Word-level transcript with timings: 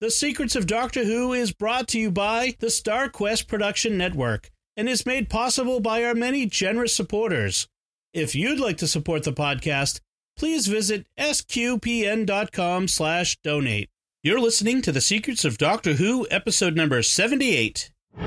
The 0.00 0.10
Secrets 0.10 0.56
of 0.56 0.66
Doctor 0.66 1.04
Who 1.04 1.34
is 1.34 1.52
brought 1.52 1.86
to 1.88 1.98
you 1.98 2.10
by 2.10 2.56
the 2.58 2.68
StarQuest 2.68 3.46
Production 3.46 3.98
Network 3.98 4.50
and 4.74 4.88
is 4.88 5.04
made 5.04 5.28
possible 5.28 5.78
by 5.78 6.02
our 6.04 6.14
many 6.14 6.46
generous 6.46 6.96
supporters. 6.96 7.68
If 8.14 8.34
you'd 8.34 8.58
like 8.58 8.78
to 8.78 8.88
support 8.88 9.24
the 9.24 9.32
podcast, 9.34 10.00
please 10.38 10.68
visit 10.68 11.06
sqpn.com 11.18 12.88
slash 12.88 13.36
donate. 13.44 13.90
You're 14.22 14.40
listening 14.40 14.80
to 14.82 14.92
The 14.92 15.02
Secrets 15.02 15.44
of 15.44 15.58
Doctor 15.58 15.92
Who, 15.92 16.26
episode 16.30 16.74
number 16.76 17.02
78. 17.02 17.90
I'm 18.16 18.26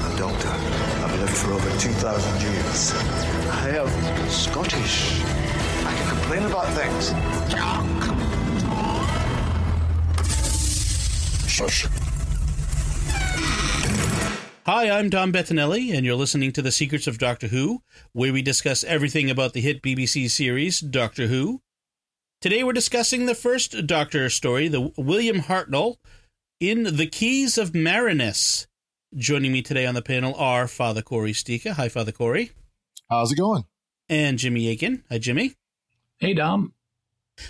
a 0.00 0.16
doctor. 0.16 0.48
I've 0.48 1.20
lived 1.20 1.36
for 1.36 1.52
over 1.52 1.68
2,000 1.78 2.40
years. 2.40 2.92
I 3.50 3.68
am 3.76 4.01
Scottish. 4.32 5.20
I 5.84 5.94
can 5.94 6.08
complain 6.08 6.44
about 6.44 6.66
things. 6.72 7.10
Shush. 11.46 11.86
Hi, 14.64 14.88
I'm 14.90 15.10
Dom 15.10 15.32
Bettinelli, 15.34 15.94
and 15.94 16.06
you're 16.06 16.14
listening 16.14 16.50
to 16.52 16.62
The 16.62 16.72
Secrets 16.72 17.06
of 17.06 17.18
Doctor 17.18 17.48
Who, 17.48 17.82
where 18.14 18.32
we 18.32 18.40
discuss 18.40 18.84
everything 18.84 19.28
about 19.28 19.52
the 19.52 19.60
hit 19.60 19.82
BBC 19.82 20.30
series 20.30 20.80
Doctor 20.80 21.26
Who. 21.26 21.60
Today 22.40 22.64
we're 22.64 22.72
discussing 22.72 23.26
the 23.26 23.34
first 23.34 23.86
Doctor 23.86 24.30
story, 24.30 24.66
the 24.66 24.92
William 24.96 25.40
Hartnell, 25.40 25.96
in 26.58 26.96
The 26.96 27.06
Keys 27.06 27.58
of 27.58 27.74
Marinus. 27.74 28.66
Joining 29.14 29.52
me 29.52 29.60
today 29.60 29.84
on 29.84 29.94
the 29.94 30.00
panel 30.00 30.34
are 30.36 30.66
Father 30.66 31.02
Cory 31.02 31.32
Sticha. 31.32 31.72
Hi, 31.72 31.90
Father 31.90 32.12
Corey. 32.12 32.52
How's 33.10 33.30
it 33.30 33.36
going? 33.36 33.66
And 34.12 34.38
Jimmy 34.38 34.68
Akin. 34.68 35.02
Hi, 35.08 35.16
Jimmy. 35.16 35.54
Hey, 36.18 36.34
Dom. 36.34 36.74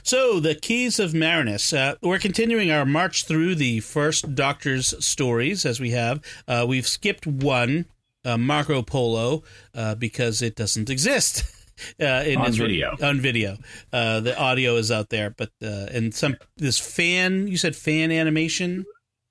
So, 0.04 0.38
the 0.38 0.54
Keys 0.54 1.00
of 1.00 1.12
Marinus. 1.12 1.72
Uh, 1.72 1.96
we're 2.00 2.20
continuing 2.20 2.70
our 2.70 2.86
march 2.86 3.24
through 3.24 3.56
the 3.56 3.80
first 3.80 4.36
Doctor's 4.36 4.94
stories 5.04 5.66
as 5.66 5.80
we 5.80 5.90
have. 5.90 6.20
Uh, 6.46 6.64
we've 6.68 6.86
skipped 6.86 7.26
one, 7.26 7.86
uh, 8.24 8.38
Marco 8.38 8.80
Polo, 8.80 9.42
uh, 9.74 9.96
because 9.96 10.40
it 10.40 10.54
doesn't 10.54 10.88
exist. 10.88 11.42
Uh, 12.00 12.22
in 12.26 12.38
On 12.38 12.52
video. 12.52 12.94
on 13.02 13.18
video, 13.18 13.56
uh, 13.92 14.20
the 14.20 14.38
audio 14.38 14.76
is 14.76 14.92
out 14.92 15.08
there, 15.08 15.30
but 15.30 15.50
uh, 15.64 15.86
and 15.90 16.14
some 16.14 16.36
this 16.56 16.78
fan. 16.78 17.48
You 17.48 17.56
said 17.56 17.74
fan 17.74 18.12
animation. 18.12 18.84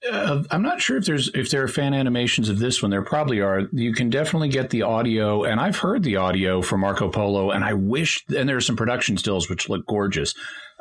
Uh, 0.09 0.43
I'm 0.49 0.63
not 0.63 0.81
sure 0.81 0.97
if 0.97 1.05
there's 1.05 1.29
if 1.35 1.51
there 1.51 1.63
are 1.63 1.67
fan 1.67 1.93
animations 1.93 2.49
of 2.49 2.57
this 2.57 2.81
one. 2.81 2.89
There 2.89 3.03
probably 3.03 3.39
are. 3.39 3.67
You 3.71 3.93
can 3.93 4.09
definitely 4.09 4.49
get 4.49 4.71
the 4.71 4.81
audio, 4.81 5.43
and 5.43 5.59
I've 5.59 5.77
heard 5.77 6.01
the 6.03 6.15
audio 6.15 6.61
for 6.61 6.77
Marco 6.77 7.09
Polo, 7.09 7.51
and 7.51 7.63
I 7.63 7.73
wish. 7.73 8.25
And 8.35 8.49
there 8.49 8.57
are 8.57 8.61
some 8.61 8.75
production 8.75 9.17
stills 9.17 9.47
which 9.47 9.69
look 9.69 9.85
gorgeous. 9.85 10.33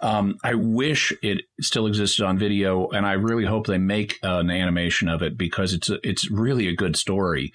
Um, 0.03 0.39
I 0.43 0.55
wish 0.55 1.13
it 1.23 1.43
still 1.61 1.87
existed 1.87 2.25
on 2.25 2.39
video, 2.39 2.89
and 2.89 3.07
I 3.07 3.13
really 3.13 3.45
hope 3.45 3.67
they 3.67 3.79
make 3.79 4.19
uh, 4.23 4.39
an 4.39 4.51
animation 4.51 5.09
of 5.09 5.23
it 5.23 5.37
because 5.37 5.73
it's 5.75 5.91
a, 5.91 5.99
it's 6.07 6.31
really 6.31 6.69
a 6.69 6.75
good 6.75 6.97
story. 6.97 7.53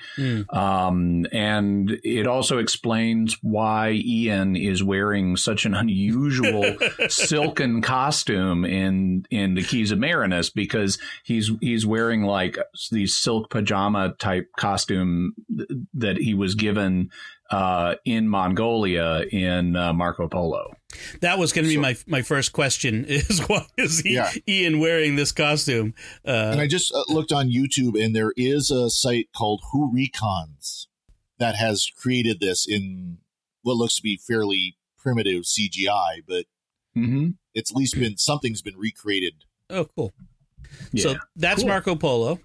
Um, 0.49 1.25
and 1.31 1.99
it 2.03 2.27
also 2.27 2.57
explains 2.59 3.37
why 3.41 3.91
Ian 4.05 4.55
is 4.55 4.83
wearing 4.83 5.37
such 5.37 5.65
an 5.65 5.73
unusual 5.73 6.77
silken 7.09 7.81
costume 7.81 8.65
in 8.65 9.25
in 9.31 9.55
the 9.55 9.63
Keys 9.63 9.91
of 9.91 9.99
Marinus 9.99 10.49
because 10.49 10.99
he's 11.23 11.51
he's 11.61 11.85
wearing 11.85 12.23
like 12.23 12.57
these 12.91 13.15
silk 13.15 13.49
pajama 13.49 14.15
type 14.19 14.51
costume 14.57 15.33
th- 15.55 15.69
that 15.93 16.17
he 16.17 16.33
was 16.33 16.55
given 16.55 17.09
uh, 17.51 17.95
in 18.05 18.27
Mongolia 18.27 19.23
in 19.31 19.75
uh, 19.75 19.93
Marco 19.93 20.27
Polo. 20.27 20.75
That 21.21 21.37
was 21.39 21.51
going 21.51 21.65
to 21.65 21.69
be 21.69 21.77
my 21.77 21.95
my 22.07 22.21
first 22.21 22.53
question: 22.53 23.05
is 23.07 23.39
why 23.47 23.65
is 23.77 23.99
he, 23.99 24.13
Yeah. 24.15 24.31
Ian 24.47 24.79
wearing 24.79 25.15
this 25.15 25.31
costume? 25.31 25.93
Uh, 26.25 26.49
and 26.51 26.61
I 26.61 26.67
just 26.67 26.93
uh, 26.93 27.03
looked 27.09 27.31
on 27.31 27.49
YouTube, 27.49 28.01
and 28.01 28.15
there 28.15 28.33
is 28.37 28.71
a 28.71 28.89
site 28.89 29.29
called 29.35 29.61
Who 29.71 29.91
Recons 29.93 30.87
that 31.37 31.55
has 31.55 31.87
created 31.97 32.39
this 32.39 32.65
in 32.67 33.17
what 33.61 33.75
looks 33.77 33.95
to 33.95 34.01
be 34.01 34.17
fairly 34.17 34.77
primitive 34.97 35.43
CGI, 35.43 36.21
but 36.27 36.45
Mm-hmm. 36.97 37.31
it's 37.53 37.71
at 37.71 37.75
least 37.77 37.95
been 37.99 38.15
something's 38.15 38.61
been 38.61 38.77
recreated. 38.77 39.33
oh, 39.69 39.83
cool. 39.97 40.13
Yeah. 40.93 41.03
So 41.03 41.15
that's 41.35 41.59
Cool. 41.59 41.67
Marco 41.67 41.95
Polo. 41.95 42.39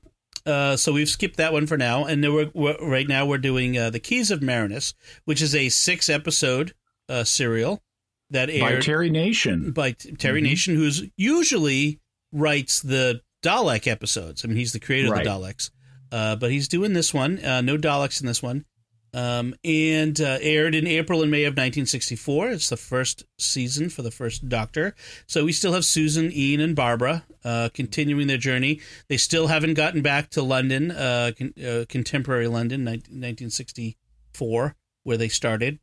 Uh, 0.44 0.76
so 0.76 0.92
we've 0.92 1.08
skipped 1.08 1.36
that 1.36 1.52
one 1.52 1.68
for 1.68 1.76
now, 1.76 2.04
and 2.04 2.24
then 2.24 2.32
we're, 2.34 2.50
we're 2.52 2.76
right 2.84 3.06
now 3.06 3.24
we're 3.26 3.38
doing 3.38 3.78
uh, 3.78 3.90
the 3.90 4.00
Keys 4.00 4.32
of 4.32 4.40
Marinus, 4.42 4.94
which 5.24 5.40
is 5.40 5.54
a 5.54 5.68
six 5.68 6.08
episode 6.08 6.74
uh, 7.08 7.22
serial 7.22 7.80
that 8.30 8.50
aired 8.50 8.60
by 8.76 8.80
Terry 8.80 9.10
Nation. 9.10 9.72
by 9.72 9.92
Terry 9.92 10.40
Mhm. 10.40 10.44
Nation, 10.44 10.74
who's 10.76 11.02
usually 11.16 12.00
writes 12.32 12.80
the 12.80 13.20
Dalek 13.42 13.86
episodes. 13.86 14.44
I 14.44 14.48
mean, 14.48 14.56
he's 14.56 14.72
the 14.72 14.80
creator 14.80 15.10
Right. 15.10 15.26
of 15.26 15.40
the 15.42 15.46
Daleks, 15.48 15.70
uh, 16.12 16.36
but 16.36 16.50
he's 16.50 16.68
doing 16.68 16.92
this 16.92 17.12
one. 17.14 17.42
Uh, 17.44 17.60
no 17.60 17.76
Daleks 17.78 18.20
in 18.20 18.26
this 18.26 18.42
one, 18.42 18.66
um, 19.14 19.54
and 19.64 20.20
uh, 20.20 20.38
aired 20.40 20.74
in 20.74 20.86
April 20.86 21.22
and 21.22 21.30
May 21.30 21.44
of 21.44 21.54
1964. 21.54 22.50
It's 22.52 22.68
the 22.68 22.76
first 22.76 23.24
season 23.38 23.88
for 23.88 24.02
the 24.02 24.10
first 24.10 24.48
Doctor. 24.48 24.94
So 25.26 25.44
we 25.44 25.52
still 25.52 25.72
have 25.72 25.84
Susan, 25.84 26.30
Ian, 26.32 26.60
and 26.60 26.76
Barbara 26.76 27.24
uh, 27.42 27.70
continuing 27.72 28.26
their 28.26 28.36
journey. 28.38 28.80
They 29.08 29.16
still 29.16 29.46
haven't 29.48 29.74
gotten 29.74 30.02
back 30.02 30.28
to 30.30 30.42
London, 30.42 30.90
uh, 30.90 31.32
con- 31.36 31.54
uh, 31.64 31.86
contemporary 31.88 32.46
London, 32.46 32.82
19- 32.84 33.08
1964, 33.10 34.76
where 35.02 35.16
they 35.16 35.28
started. 35.28 35.78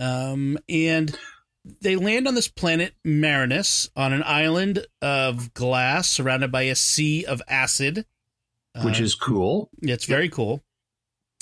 Um, 0.00 0.58
and 0.68 1.16
they 1.80 1.96
land 1.96 2.26
on 2.28 2.34
this 2.34 2.48
planet 2.48 2.94
Marinus 3.04 3.88
on 3.96 4.12
an 4.12 4.22
island 4.24 4.86
of 5.02 5.52
glass 5.54 6.08
surrounded 6.08 6.50
by 6.52 6.62
a 6.62 6.74
sea 6.74 7.24
of 7.24 7.42
acid. 7.48 8.04
which 8.82 9.00
Uh, 9.00 9.04
is 9.04 9.14
cool. 9.14 9.70
it's 9.82 10.04
very 10.04 10.28
cool. 10.28 10.62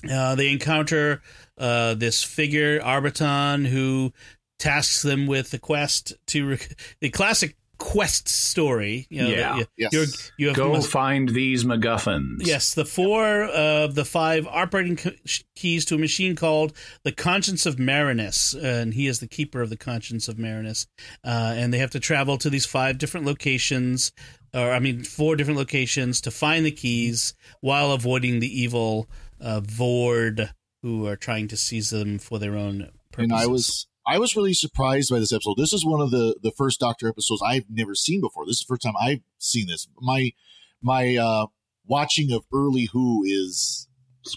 Uh, 0.08 0.34
they 0.34 0.50
encounter 0.52 1.22
uh, 1.58 1.94
this 1.94 2.22
figure 2.22 2.78
Arbitan 2.80 3.66
who 3.66 4.12
tasks 4.58 5.02
them 5.02 5.26
with 5.26 5.50
the 5.50 5.58
quest 5.58 6.12
to 6.28 6.50
rec- 6.50 6.76
the 7.00 7.10
classic 7.10 7.56
quest 7.78 8.28
story. 8.28 9.06
You 9.10 9.22
know, 9.22 9.28
Yeah. 9.28 9.36
that 9.36 9.58
you, 9.58 9.66
Yes. 9.76 9.92
you're, 9.92 10.06
you 10.38 10.46
have 10.48 10.56
Go 10.56 10.72
must- 10.72 10.90
find 10.90 11.28
these 11.30 11.64
MacGuffins. 11.64 12.46
Yes, 12.46 12.74
the 12.74 12.84
four 12.84 13.44
of 13.44 13.94
the 13.94 14.04
five 14.04 14.46
operating 14.46 14.96
co- 14.96 15.12
keys 15.54 15.84
to 15.86 15.94
a 15.94 15.98
machine 15.98 16.36
called 16.36 16.72
the 17.02 17.12
Conscience 17.12 17.66
of 17.66 17.78
Marinus, 17.78 18.54
and 18.54 18.94
he 18.94 19.06
is 19.06 19.20
the 19.20 19.28
keeper 19.28 19.60
of 19.60 19.70
the 19.70 19.76
Conscience 19.76 20.28
of 20.28 20.38
Marinus. 20.38 20.86
Uh, 21.24 21.54
and 21.56 21.72
they 21.72 21.78
have 21.78 21.90
to 21.90 22.00
travel 22.00 22.38
to 22.38 22.50
these 22.50 22.66
five 22.66 22.98
different 22.98 23.26
locations, 23.26 24.12
or 24.54 24.72
I 24.72 24.78
mean, 24.78 25.02
four 25.04 25.36
different 25.36 25.58
locations 25.58 26.20
to 26.22 26.30
find 26.30 26.64
the 26.64 26.70
keys 26.70 27.34
while 27.60 27.92
avoiding 27.92 28.40
the 28.40 28.60
evil 28.60 29.08
uh, 29.40 29.60
Voord 29.60 30.50
who 30.82 31.06
are 31.06 31.16
trying 31.16 31.48
to 31.48 31.56
seize 31.56 31.90
them 31.90 32.18
for 32.18 32.38
their 32.38 32.56
own 32.56 32.90
purposes. 33.12 33.32
And 33.32 33.32
I 33.32 33.46
was 33.46 33.86
I 34.06 34.18
was 34.18 34.36
really 34.36 34.54
surprised 34.54 35.10
by 35.10 35.18
this 35.18 35.32
episode. 35.32 35.56
This 35.56 35.72
is 35.72 35.84
one 35.84 36.00
of 36.00 36.10
the 36.10 36.36
the 36.42 36.52
first 36.52 36.80
Doctor 36.80 37.08
episodes 37.08 37.42
I've 37.44 37.64
never 37.68 37.94
seen 37.94 38.20
before. 38.20 38.46
This 38.46 38.60
is 38.60 38.64
the 38.66 38.72
first 38.72 38.82
time 38.82 38.94
I've 39.00 39.22
seen 39.38 39.66
this. 39.66 39.88
My 40.00 40.32
my 40.80 41.16
uh 41.16 41.46
watching 41.86 42.32
of 42.32 42.44
early 42.52 42.88
Who 42.92 43.24
is 43.24 43.88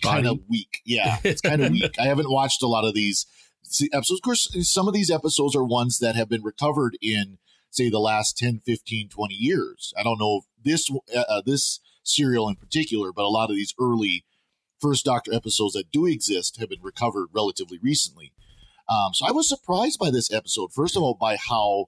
kind 0.04 0.28
of 0.28 0.40
weak. 0.50 0.82
Yeah, 0.86 1.18
it's 1.24 1.42
kind 1.42 1.62
of 1.62 1.72
weak. 1.72 1.96
I 2.00 2.06
haven't 2.06 2.32
watched 2.32 2.64
a 2.64 2.68
lot 2.68 2.86
of 2.86 2.94
these 2.94 3.26
se- 3.64 3.90
episodes. 3.94 4.20
Of 4.20 4.24
course, 4.24 4.70
some 4.70 4.88
of 4.88 4.94
these 4.94 5.12
episodes 5.12 5.56
are 5.56 5.64
ones 5.64 6.00
that 6.00 6.16
have 6.16 6.30
been 6.30 6.44
recovered 6.44 6.98
in, 7.02 7.38
say, 7.70 7.90
the 7.90 8.00
last 8.00 8.38
10, 8.38 8.62
15, 8.66 9.10
20 9.10 9.34
years. 9.34 9.94
I 9.98 10.04
don't 10.04 10.20
know 10.20 10.42
if 10.42 10.64
this 10.64 10.90
uh, 11.16 11.24
uh, 11.30 11.42
this 11.46 11.80
serial 12.04 12.50
in 12.50 12.56
particular, 12.56 13.12
but 13.12 13.26
a 13.26 13.30
lot 13.30 13.50
of 13.50 13.56
these 13.56 13.74
early 13.80 14.26
first 14.80 15.06
Doctor 15.06 15.34
episodes 15.34 15.74
that 15.74 15.92
do 15.92 16.06
exist 16.06 16.58
have 16.60 16.70
been 16.70 16.82
recovered 16.82 17.28
relatively 17.34 17.80
recently. 17.82 18.34
Um, 18.90 19.14
so 19.14 19.26
I 19.28 19.32
was 19.32 19.48
surprised 19.48 20.00
by 20.00 20.10
this 20.10 20.32
episode. 20.34 20.74
First 20.74 20.98
of 20.98 21.04
all, 21.04 21.14
by 21.14 21.38
how 21.38 21.86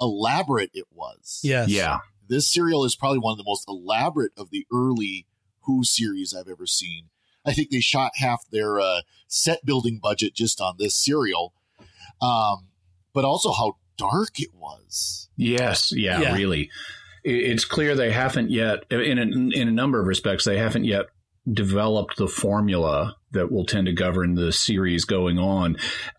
elaborate 0.00 0.70
it 0.72 0.86
was. 0.90 1.40
yes, 1.42 1.68
Yeah. 1.68 1.98
This 2.28 2.52
serial 2.52 2.84
is 2.84 2.94
probably 2.94 3.18
one 3.18 3.32
of 3.32 3.38
the 3.38 3.44
most 3.46 3.64
elaborate 3.68 4.32
of 4.36 4.50
the 4.50 4.66
early 4.72 5.26
Who 5.62 5.82
series 5.84 6.34
I've 6.34 6.48
ever 6.48 6.66
seen. 6.66 7.08
I 7.44 7.52
think 7.54 7.70
they 7.70 7.80
shot 7.80 8.12
half 8.16 8.42
their 8.50 8.78
uh, 8.80 9.00
set 9.26 9.64
building 9.64 9.98
budget 10.02 10.34
just 10.34 10.60
on 10.60 10.74
this 10.78 10.94
serial, 10.94 11.54
um, 12.20 12.68
but 13.14 13.24
also 13.24 13.52
how 13.52 13.76
dark 13.96 14.38
it 14.40 14.50
was. 14.54 15.28
Yes, 15.36 15.90
yeah, 15.94 16.20
Yeah. 16.20 16.34
really. 16.34 16.70
It's 17.24 17.64
clear 17.64 17.94
they 17.94 18.12
haven't 18.12 18.50
yet, 18.50 18.84
in 18.90 19.18
a, 19.18 19.22
in 19.58 19.68
a 19.68 19.72
number 19.72 20.00
of 20.00 20.06
respects, 20.06 20.44
they 20.44 20.58
haven't 20.58 20.84
yet 20.84 21.06
developed 21.50 22.16
the 22.16 22.28
formula 22.28 23.16
that 23.32 23.50
will 23.52 23.66
tend 23.66 23.86
to 23.86 23.92
govern 23.92 24.34
the 24.34 24.52
series 24.52 25.04
going 25.04 25.38
on. 25.38 25.76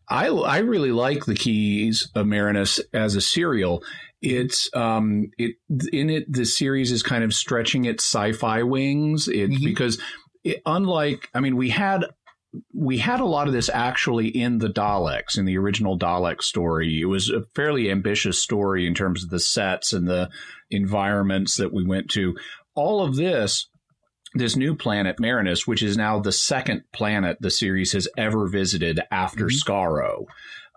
I 0.10 0.28
I 0.28 0.60
really 0.60 0.92
like 0.92 1.26
the 1.26 1.36
Keys 1.36 2.10
of 2.16 2.28
Marinus 2.28 2.80
as 2.94 3.16
a 3.16 3.22
serial. 3.22 3.84
It's 4.22 4.70
um 4.76 5.32
it 5.38 5.56
in 5.92 6.10
it 6.10 6.32
the 6.32 6.46
series 6.46 6.92
is 6.92 7.04
kind 7.04 7.24
of 7.24 7.34
stretching 7.34 7.86
its 7.86 8.04
sci-fi 8.04 8.64
wings. 8.64 9.28
It 9.28 9.50
Mhm. 9.52 9.64
because 9.64 10.00
it, 10.44 10.62
unlike 10.66 11.30
I 11.34 11.40
mean 11.40 11.56
we 11.56 11.70
had 11.70 12.06
we 12.74 12.98
had 12.98 13.20
a 13.20 13.26
lot 13.26 13.48
of 13.48 13.54
this 13.54 13.70
actually 13.70 14.28
in 14.28 14.58
the 14.58 14.70
Daleks, 14.70 15.38
in 15.38 15.46
the 15.46 15.58
original 15.58 16.00
Dalek 16.00 16.42
story. 16.42 17.00
It 17.00 17.06
was 17.06 17.30
a 17.30 17.44
fairly 17.56 17.92
ambitious 17.92 18.42
story 18.42 18.88
in 18.88 18.96
terms 18.96 19.24
of 19.24 19.30
the 19.30 19.40
sets 19.40 19.94
and 19.94 20.08
the 20.08 20.30
environments 20.72 21.58
that 21.58 21.72
we 21.72 21.86
went 21.86 22.10
to. 22.12 22.36
All 22.76 23.04
of 23.04 23.16
this, 23.16 23.70
this 24.34 24.56
new 24.56 24.76
planet, 24.76 25.20
Marinus, 25.20 25.66
which 25.66 25.82
is 25.82 25.98
now 25.98 26.20
the 26.20 26.32
second 26.32 26.84
planet 26.94 27.38
the 27.40 27.52
series 27.52 27.94
has 27.94 28.08
ever 28.18 28.48
visited 28.48 29.02
after 29.12 29.46
mm-hmm. 29.46 29.56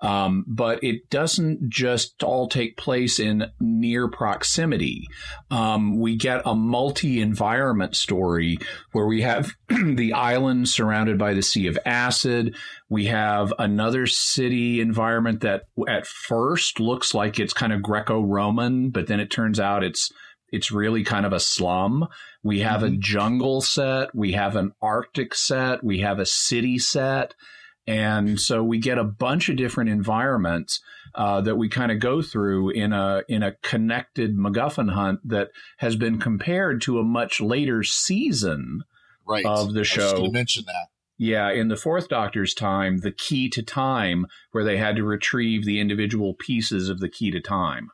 Um, 0.03 0.45
but 0.49 0.83
it 0.83 1.09
doesn't 1.11 1.71
just 1.71 2.25
all 2.25 2.49
take 2.49 2.77
place 2.77 3.21
in 3.21 3.47
near 3.61 4.09
proximity. 4.09 5.07
Um, 5.49 6.01
we 6.01 6.17
get 6.17 6.43
a 6.45 6.57
multi 6.57 7.21
environment 7.21 7.95
story 7.95 8.59
where 8.91 9.07
we 9.07 9.23
have 9.23 9.53
the 9.69 10.13
island 10.13 10.69
surrounded 10.69 11.19
by 11.19 11.35
the 11.35 11.43
Sea 11.43 11.69
of 11.69 11.79
Acid. 11.87 12.57
We 12.89 13.07
have 13.07 13.55
another 13.61 14.07
city 14.07 14.81
environment 14.81 15.41
that 15.43 15.67
at 15.89 16.09
first 16.09 16.81
looks 16.81 17.15
like 17.15 17.39
it's 17.39 17.55
kind 17.55 17.73
of 17.73 17.81
Greco 17.81 18.21
Roman, 18.21 18.91
but 18.91 19.07
then 19.07 19.21
it 19.21 19.31
turns 19.31 19.61
out 19.61 19.85
it's 19.85 20.11
it's 20.53 20.71
really 20.71 21.03
kind 21.03 21.27
of 21.27 21.33
a 21.33 21.41
slum. 21.41 22.07
We 22.43 22.61
have 22.61 22.83
mm-hmm. 22.83 22.95
a 22.95 22.99
jungle 22.99 23.61
set, 23.63 24.15
we 24.15 24.33
have 24.33 24.55
an 24.55 24.73
Arctic 24.81 25.35
set, 25.35 25.83
we 25.83 26.01
have 26.01 26.19
a 26.19 26.27
city 26.27 26.79
set. 26.79 27.35
And 27.85 28.41
so 28.41 28.63
we 28.63 28.79
get 28.79 28.99
a 28.99 29.05
bunch 29.05 29.49
of 29.49 29.57
different 29.57 29.91
environments 29.91 30.81
uh, 31.17 31.41
that 31.41 31.57
we 31.57 31.69
kind 31.69 31.91
of 31.91 31.99
go 31.99 32.23
through 32.23 32.71
in 32.71 32.93
a 32.93 33.23
in 33.29 33.43
a 33.43 33.57
connected 33.63 34.37
MacGuffin 34.37 34.93
hunt 34.93 35.19
that 35.25 35.49
has 35.79 35.97
been 35.97 36.21
compared 36.21 36.81
to 36.83 37.01
a 37.01 37.05
much 37.05 37.41
later 37.41 37.83
season 37.83 38.83
right. 39.27 39.45
of 39.45 39.75
the 39.75 39.83
show. 39.83 40.29
Mention 40.31 40.65
that. 40.67 40.89
Yeah, 41.19 41.51
in 41.51 41.69
the 41.69 41.77
Fourth 41.77 42.09
Doctor's 42.09 42.55
time, 42.55 42.99
the 42.99 43.13
key 43.13 43.49
to 43.51 43.63
time, 43.63 44.27
where 44.53 44.65
they 44.65 44.77
had 44.77 44.97
to 44.97 45.05
retrieve 45.05 45.65
the 45.65 45.79
individual 45.79 46.35
pieces 46.35 46.89
of 46.89 47.01
the 47.01 47.09
key 47.09 47.31
to 47.31 47.41
time. 47.41 47.91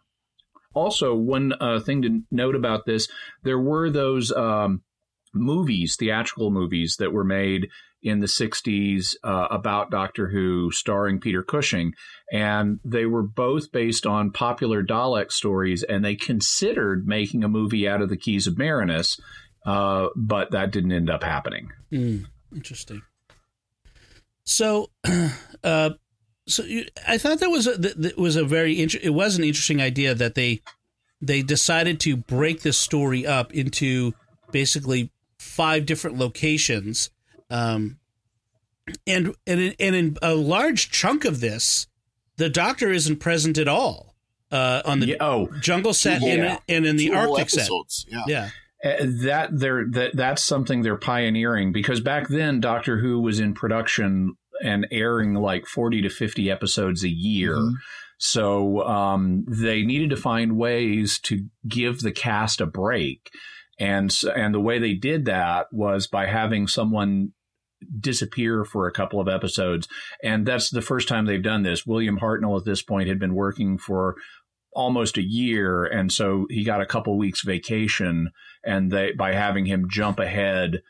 Also, 0.75 1.15
one 1.15 1.53
uh, 1.61 1.81
thing 1.81 2.03
to 2.03 2.20
note 2.31 2.55
about 2.55 2.87
this: 2.87 3.09
there 3.43 3.59
were 3.59 3.91
those 3.91 4.32
um, 4.32 4.82
movies, 5.35 5.97
theatrical 5.97 6.50
movies, 6.50 6.97
that 6.99 7.12
were 7.12 7.25
made 7.25 7.69
in 8.03 8.20
the 8.20 8.26
60s 8.26 9.17
uh, 9.25 9.49
about 9.50 9.91
Doctor 9.91 10.29
Who, 10.29 10.70
starring 10.70 11.20
Peter 11.20 11.43
Cushing. 11.43 11.94
And 12.32 12.79
they 12.85 13.06
were 13.06 13.23
both 13.23 13.73
based 13.73 14.06
on 14.06 14.31
popular 14.31 14.85
Dalek 14.85 15.32
stories, 15.32 15.82
and 15.82 16.05
they 16.05 16.15
considered 16.15 17.06
making 17.06 17.43
a 17.43 17.49
movie 17.49 17.88
out 17.88 18.03
of 18.03 18.09
the 18.09 18.17
Keys 18.17 18.47
of 18.47 18.56
Marinus, 18.56 19.19
uh, 19.67 20.09
but 20.15 20.53
that 20.53 20.70
didn't 20.70 20.93
end 20.93 21.11
up 21.11 21.23
happening. 21.23 21.73
Mm, 21.93 22.26
interesting. 22.55 23.03
So, 24.44 24.91
uh, 25.65 25.91
so 26.49 26.65
you, 26.65 26.87
I 27.06 27.19
thought 27.19 27.41
that 27.41 27.50
was 27.50 27.67
a, 27.67 27.77
that 27.79 28.19
was 28.19 28.37
a 28.37 28.45
very 28.45 28.81
inter- 28.81 29.00
it 29.03 29.11
was 29.11 29.37
an 29.37 29.45
interesting 29.45 29.81
idea 29.81 30.15
that 30.15 30.35
they 30.35 30.61
they 31.21 31.43
decided 31.43 32.00
to 32.00 32.17
break 32.17 32.62
this 32.62 32.79
story 32.79 33.27
up 33.27 33.53
into 33.53 34.15
basically 34.50 35.11
five 35.39 35.87
different 35.87 36.19
locations 36.19 37.11
um, 37.50 37.99
and 39.06 39.35
and 39.47 39.61
in, 39.61 39.75
and 39.81 39.95
in 39.95 40.17
a 40.23 40.35
large 40.35 40.91
chunk 40.91 41.25
of 41.25 41.41
this, 41.41 41.87
the 42.37 42.49
Doctor 42.49 42.91
isn't 42.91 43.17
present 43.17 43.59
at 43.59 43.69
all 43.69 44.15
uh, 44.51 44.83
on 44.85 45.01
the 45.01 45.09
yeah, 45.09 45.17
oh, 45.21 45.49
jungle 45.61 45.94
set 45.94 46.23
yeah. 46.23 46.29
and, 46.29 46.61
and 46.69 46.87
in 46.87 46.97
the 46.97 47.09
Two 47.09 47.15
Arctic 47.15 47.41
episodes. 47.41 48.06
set. 48.09 48.29
Yeah. 48.29 48.51
yeah. 48.83 48.91
Uh, 48.93 49.06
that 49.25 49.49
they're 49.53 49.87
that 49.91 50.15
that's 50.15 50.44
something 50.44 50.83
they're 50.83 50.97
pioneering 50.97 51.73
because 51.73 52.01
back 52.01 52.29
then 52.29 52.61
Doctor 52.61 52.99
Who 52.99 53.21
was 53.21 53.41
in 53.41 53.53
production 53.53 54.37
and 54.62 54.87
airing 54.90 55.34
like 55.34 55.66
40 55.66 56.02
to 56.02 56.10
50 56.10 56.50
episodes 56.50 57.05
a 57.05 57.08
year. 57.08 57.56
Mm-hmm. 57.56 57.75
So 58.19 58.82
um, 58.82 59.44
they 59.46 59.82
needed 59.82 60.10
to 60.10 60.16
find 60.16 60.56
ways 60.56 61.20
to 61.20 61.46
give 61.66 62.00
the 62.00 62.12
cast 62.12 62.60
a 62.60 62.66
break. 62.66 63.31
And 63.78 64.12
and 64.34 64.52
the 64.52 64.60
way 64.60 64.81
they 64.81 64.94
did 64.94 65.25
that 65.26 65.69
was 65.70 66.08
by 66.08 66.26
having 66.26 66.66
someone 66.66 67.32
disappear 68.00 68.64
for 68.64 68.88
a 68.88 68.93
couple 68.93 69.20
of 69.20 69.28
episodes. 69.28 69.87
And 70.22 70.44
that's 70.44 70.69
the 70.70 70.82
first 70.82 71.06
time 71.06 71.26
they've 71.26 71.43
done 71.43 71.62
this. 71.62 71.87
William 71.87 72.19
Hartnell 72.19 72.58
at 72.58 72.64
this 72.64 72.82
point 72.82 73.08
had 73.08 73.20
been 73.20 73.34
working 73.34 73.78
for 73.78 74.16
almost 74.72 75.16
a 75.16 75.22
year. 75.22 75.84
And 75.84 76.12
so 76.12 76.46
he 76.50 76.64
got 76.64 76.81
a 76.81 76.87
couple 76.87 77.16
weeks 77.16 77.43
vacation. 77.43 78.31
And 78.64 78.90
they, 78.90 79.12
by 79.12 79.32
having 79.32 79.66
him 79.66 79.88
jump 79.88 80.19
ahead 80.19 80.82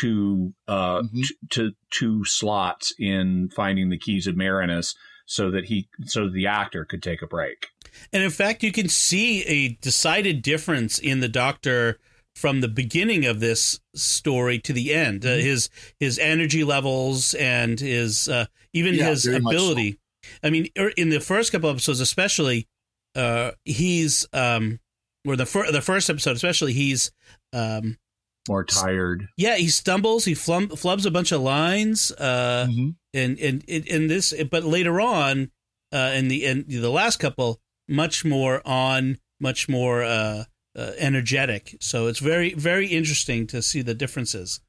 to, 0.00 0.52
uh, 0.68 1.02
mm-hmm. 1.02 1.20
t- 1.22 1.36
to 1.50 1.72
two 1.90 2.24
slots 2.24 2.94
in 2.98 3.50
finding 3.54 3.90
the 3.90 3.98
keys 3.98 4.26
of 4.26 4.36
Marinus 4.36 4.94
so 5.26 5.50
that 5.50 5.66
he, 5.66 5.88
so 6.04 6.28
the 6.28 6.46
actor 6.46 6.84
could 6.84 7.02
take 7.02 7.22
a 7.22 7.26
break. 7.26 7.66
And 8.12 8.22
in 8.22 8.30
fact, 8.30 8.62
you 8.62 8.72
can 8.72 8.88
see 8.88 9.44
a 9.44 9.74
decided 9.80 10.42
difference 10.42 10.98
in 10.98 11.20
the 11.20 11.28
doctor 11.28 11.98
from 12.34 12.60
the 12.60 12.68
beginning 12.68 13.24
of 13.24 13.40
this 13.40 13.80
story 13.94 14.58
to 14.60 14.72
the 14.72 14.92
end. 14.94 15.24
Uh, 15.24 15.30
mm-hmm. 15.30 15.46
his 15.46 15.70
his 16.00 16.18
energy 16.18 16.64
levels 16.64 17.34
and 17.34 17.78
his 17.78 18.28
uh, 18.28 18.46
even 18.72 18.94
yeah, 18.94 19.10
his 19.10 19.26
ability. 19.26 19.92
So. 19.92 19.98
I 20.42 20.50
mean, 20.50 20.68
er, 20.78 20.92
in 20.96 21.10
the 21.10 21.20
first 21.20 21.52
couple 21.52 21.70
episodes, 21.70 22.00
especially, 22.00 22.68
uh, 23.14 23.52
he's 23.64 24.26
um, 24.32 24.80
or 25.26 25.36
the 25.36 25.46
fir- 25.46 25.70
the 25.70 25.82
first 25.82 26.08
episode, 26.08 26.36
especially, 26.36 26.72
he's 26.72 27.12
um, 27.52 27.98
more 28.48 28.64
tired. 28.64 29.28
Yeah, 29.36 29.56
he 29.56 29.68
stumbles. 29.68 30.24
He 30.24 30.34
flum- 30.34 30.70
flubs 30.70 31.06
a 31.06 31.10
bunch 31.10 31.32
of 31.32 31.40
lines. 31.40 32.10
Uh, 32.12 32.66
mm-hmm. 32.68 32.90
and 33.14 33.38
and 33.38 33.64
in 33.64 34.08
this, 34.08 34.34
but 34.50 34.64
later 34.64 35.00
on, 35.00 35.50
uh, 35.92 36.12
in 36.14 36.28
the 36.28 36.44
in 36.44 36.64
the 36.68 36.90
last 36.90 37.18
couple, 37.18 37.60
much 37.88 38.24
more 38.24 38.62
on, 38.66 39.18
much 39.40 39.68
more 39.68 40.02
uh 40.02 40.44
uh, 40.76 40.92
energetic. 40.98 41.76
So 41.80 42.06
it's 42.06 42.18
very 42.18 42.54
very 42.54 42.86
interesting 42.86 43.46
to 43.48 43.62
see 43.62 43.82
the 43.82 43.94
differences. 43.94 44.60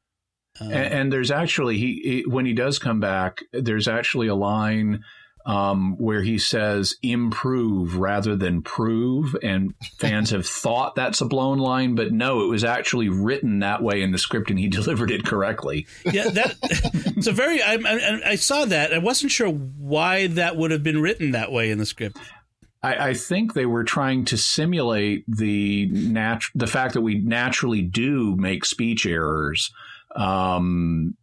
Um, 0.59 0.71
and, 0.71 0.93
and, 0.93 1.13
there's 1.13 1.31
actually 1.31 1.77
he, 1.77 2.01
he, 2.03 2.23
when 2.27 2.45
he 2.45 2.53
does 2.53 2.77
come 2.77 2.99
back, 2.99 3.41
there's 3.53 3.87
actually 3.87 4.27
a 4.27 4.35
line 4.35 5.03
um, 5.45 5.97
where 5.97 6.21
he 6.21 6.37
says 6.37 6.95
"improve" 7.03 7.97
rather 7.97 8.35
than 8.35 8.61
"prove," 8.61 9.35
and 9.43 9.73
fans 9.97 10.29
have 10.29 10.45
thought 10.63 10.95
that's 10.95 11.21
a 11.21 11.25
blown 11.25 11.59
line, 11.59 11.95
but 11.95 12.11
no, 12.11 12.43
it 12.43 12.47
was 12.47 12.63
actually 12.63 13.09
written 13.09 13.59
that 13.59 13.83
way 13.83 14.01
in 14.01 14.11
the 14.11 14.17
script, 14.17 14.49
and 14.49 14.59
he 14.59 14.67
delivered 14.69 15.11
it 15.11 15.25
correctly. 15.25 15.85
Yeah, 16.05 16.29
that 16.29 16.55
it's 17.17 17.27
a 17.27 17.31
very. 17.31 17.61
I, 17.61 17.73
I, 17.73 18.21
I 18.31 18.35
saw 18.35 18.65
that. 18.65 18.93
I 18.93 18.99
wasn't 18.99 19.31
sure 19.31 19.49
why 19.49 20.27
that 20.27 20.55
would 20.55 20.71
have 20.71 20.83
been 20.83 21.01
written 21.01 21.31
that 21.31 21.51
way 21.51 21.71
in 21.71 21.77
the 21.77 21.85
script. 21.85 22.17
I, 22.81 23.09
I, 23.09 23.13
think 23.13 23.53
they 23.53 23.65
were 23.65 23.85
trying 23.85 24.25
to 24.25 24.37
simulate 24.37 25.23
the 25.25 25.87
nat- 25.87 26.41
the 26.53 26.67
fact 26.67 26.93
that 26.95 27.01
we 27.01 27.15
naturally 27.15 27.81
do 27.81 28.35
make 28.35 28.65
speech 28.65 29.05
errors. 29.05 29.71
Um, 30.15 31.15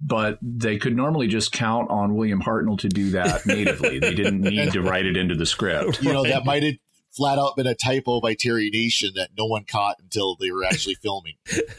but 0.00 0.38
they 0.42 0.78
could 0.78 0.96
normally 0.96 1.28
just 1.28 1.52
count 1.52 1.90
on 1.90 2.14
William 2.14 2.42
Hartnell 2.42 2.78
to 2.80 2.88
do 2.88 3.10
that 3.10 3.46
natively. 3.46 3.98
they 3.98 4.14
didn't 4.14 4.40
need 4.40 4.72
to 4.72 4.82
write 4.82 5.06
it 5.06 5.16
into 5.16 5.34
the 5.34 5.46
script. 5.46 6.02
You 6.02 6.12
know, 6.12 6.24
that 6.24 6.44
might 6.44 6.62
have 6.62 6.74
flat 7.12 7.38
out 7.38 7.56
been 7.56 7.66
a 7.66 7.74
typo 7.74 8.20
by 8.20 8.34
Terry 8.34 8.70
Nation 8.70 9.12
that 9.16 9.30
no 9.38 9.46
one 9.46 9.64
caught 9.64 9.96
until 10.00 10.36
they 10.36 10.50
were 10.50 10.64
actually 10.64 10.96
filming. 10.96 11.34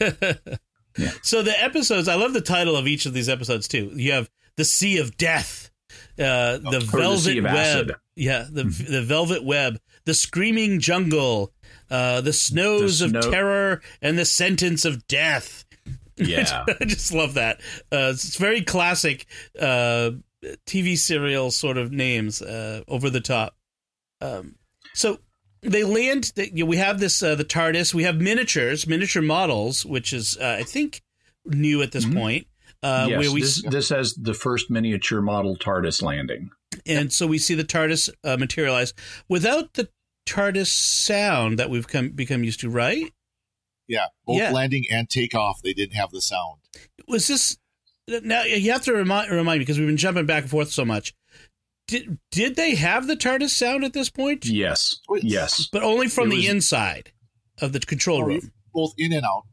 yeah. 0.96 1.10
So 1.22 1.42
the 1.42 1.54
episodes, 1.62 2.08
I 2.08 2.14
love 2.14 2.32
the 2.32 2.40
title 2.40 2.76
of 2.76 2.86
each 2.86 3.06
of 3.06 3.12
these 3.12 3.28
episodes 3.28 3.68
too. 3.68 3.92
You 3.94 4.12
have 4.12 4.30
the 4.56 4.64
Sea 4.64 4.98
of 4.98 5.16
Death, 5.16 5.70
uh, 6.18 6.58
the 6.58 6.80
Velvet 6.90 7.34
the 7.34 7.40
Web, 7.40 7.92
yeah, 8.14 8.46
the 8.50 8.64
mm-hmm. 8.64 8.92
the 8.92 9.02
Velvet 9.02 9.44
Web, 9.44 9.78
the 10.06 10.14
Screaming 10.14 10.80
Jungle, 10.80 11.52
uh, 11.90 12.22
the 12.22 12.32
Snows 12.32 13.00
the 13.00 13.08
snow- 13.08 13.18
of 13.18 13.30
Terror, 13.30 13.82
and 14.00 14.18
the 14.18 14.24
Sentence 14.24 14.84
of 14.84 15.06
Death. 15.06 15.65
Yeah, 16.26 16.64
I 16.80 16.84
just 16.86 17.12
love 17.12 17.34
that. 17.34 17.60
Uh, 17.92 18.10
it's 18.14 18.36
very 18.36 18.62
classic 18.62 19.26
uh, 19.60 20.12
TV 20.66 20.96
serial 20.96 21.50
sort 21.50 21.76
of 21.76 21.92
names, 21.92 22.40
uh, 22.40 22.82
over 22.88 23.10
the 23.10 23.20
top. 23.20 23.54
Um, 24.22 24.56
so 24.94 25.18
they 25.60 25.84
land. 25.84 26.32
They, 26.34 26.50
you 26.54 26.64
know, 26.64 26.70
we 26.70 26.78
have 26.78 27.00
this 27.00 27.22
uh, 27.22 27.34
the 27.34 27.44
TARDIS. 27.44 27.92
We 27.92 28.04
have 28.04 28.16
miniatures, 28.16 28.86
miniature 28.86 29.22
models, 29.22 29.84
which 29.84 30.12
is 30.12 30.38
uh, 30.38 30.56
I 30.58 30.62
think 30.62 31.02
new 31.44 31.82
at 31.82 31.92
this 31.92 32.04
mm-hmm. 32.04 32.18
point. 32.18 32.46
Uh, 32.82 33.06
yes, 33.10 33.32
we, 33.32 33.40
this, 33.40 33.62
this 33.62 33.88
has 33.88 34.14
the 34.14 34.34
first 34.34 34.70
miniature 34.70 35.20
model 35.20 35.56
TARDIS 35.56 36.02
landing. 36.02 36.50
And 36.84 37.12
so 37.12 37.26
we 37.26 37.38
see 37.38 37.54
the 37.54 37.64
TARDIS 37.64 38.10
uh, 38.22 38.36
materialize 38.36 38.94
without 39.28 39.74
the 39.74 39.88
TARDIS 40.26 40.68
sound 40.68 41.58
that 41.58 41.70
we've 41.70 41.88
come 41.88 42.10
become 42.10 42.44
used 42.44 42.60
to, 42.60 42.70
right? 42.70 43.12
Yeah, 43.88 44.06
both 44.26 44.38
yeah. 44.38 44.50
landing 44.50 44.84
and 44.90 45.08
takeoff, 45.08 45.62
they 45.62 45.72
didn't 45.72 45.96
have 45.96 46.10
the 46.10 46.20
sound. 46.20 46.60
Was 47.06 47.28
this 47.28 47.56
now? 48.08 48.42
You 48.42 48.72
have 48.72 48.82
to 48.84 48.92
remind 48.92 49.30
remind 49.30 49.58
me 49.58 49.62
because 49.62 49.78
we've 49.78 49.88
been 49.88 49.96
jumping 49.96 50.26
back 50.26 50.42
and 50.42 50.50
forth 50.50 50.70
so 50.70 50.84
much. 50.84 51.14
Did 51.86 52.18
did 52.32 52.56
they 52.56 52.74
have 52.74 53.06
the 53.06 53.16
TARDIS 53.16 53.50
sound 53.50 53.84
at 53.84 53.92
this 53.92 54.10
point? 54.10 54.44
Yes, 54.44 55.00
yes, 55.22 55.68
but 55.72 55.82
only 55.82 56.08
from 56.08 56.28
it 56.28 56.30
the 56.30 56.36
was, 56.38 56.48
inside 56.48 57.12
of 57.60 57.72
the 57.72 57.80
control 57.80 58.24
room, 58.24 58.52
both 58.74 58.92
in 58.98 59.12
and 59.12 59.24
out. 59.24 59.44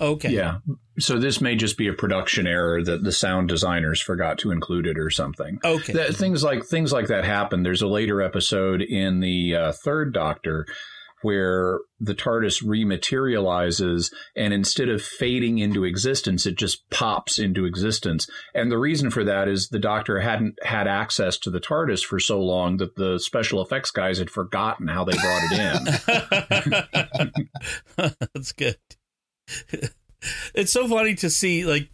Okay. 0.00 0.30
Yeah. 0.30 0.58
So 0.98 1.18
this 1.18 1.40
may 1.40 1.56
just 1.56 1.76
be 1.76 1.88
a 1.88 1.92
production 1.92 2.46
error 2.46 2.82
that 2.82 3.02
the 3.02 3.12
sound 3.12 3.48
designers 3.48 4.00
forgot 4.00 4.38
to 4.38 4.50
include 4.50 4.86
it 4.86 4.98
or 4.98 5.10
something. 5.10 5.58
Okay. 5.64 5.92
That, 5.92 6.16
things 6.16 6.42
like 6.42 6.64
things 6.64 6.92
like 6.92 7.08
that 7.08 7.24
happen. 7.24 7.62
There's 7.62 7.82
a 7.82 7.86
later 7.86 8.22
episode 8.22 8.80
in 8.80 9.20
the 9.20 9.54
uh, 9.54 9.72
third 9.72 10.14
Doctor 10.14 10.66
where 11.24 11.80
the 11.98 12.14
TARDIS 12.14 12.62
rematerializes 12.62 14.12
and 14.36 14.52
instead 14.52 14.88
of 14.88 15.02
fading 15.02 15.58
into 15.58 15.84
existence, 15.84 16.46
it 16.46 16.56
just 16.56 16.88
pops 16.90 17.38
into 17.38 17.64
existence. 17.64 18.28
And 18.54 18.70
the 18.70 18.78
reason 18.78 19.10
for 19.10 19.24
that 19.24 19.48
is 19.48 19.68
the 19.68 19.78
Doctor 19.78 20.20
hadn't 20.20 20.58
had 20.62 20.86
access 20.86 21.38
to 21.38 21.50
the 21.50 21.60
TARDIS 21.60 22.04
for 22.04 22.20
so 22.20 22.40
long 22.40 22.76
that 22.76 22.96
the 22.96 23.18
special 23.18 23.62
effects 23.62 23.90
guys 23.90 24.18
had 24.18 24.30
forgotten 24.30 24.88
how 24.88 25.04
they 25.04 25.16
brought 25.16 25.42
it 25.50 26.86
in. 27.96 28.14
That's 28.34 28.52
good. 28.52 28.76
it's 30.54 30.72
so 30.72 30.86
funny 30.86 31.14
to 31.16 31.30
see 31.30 31.64
like 31.64 31.88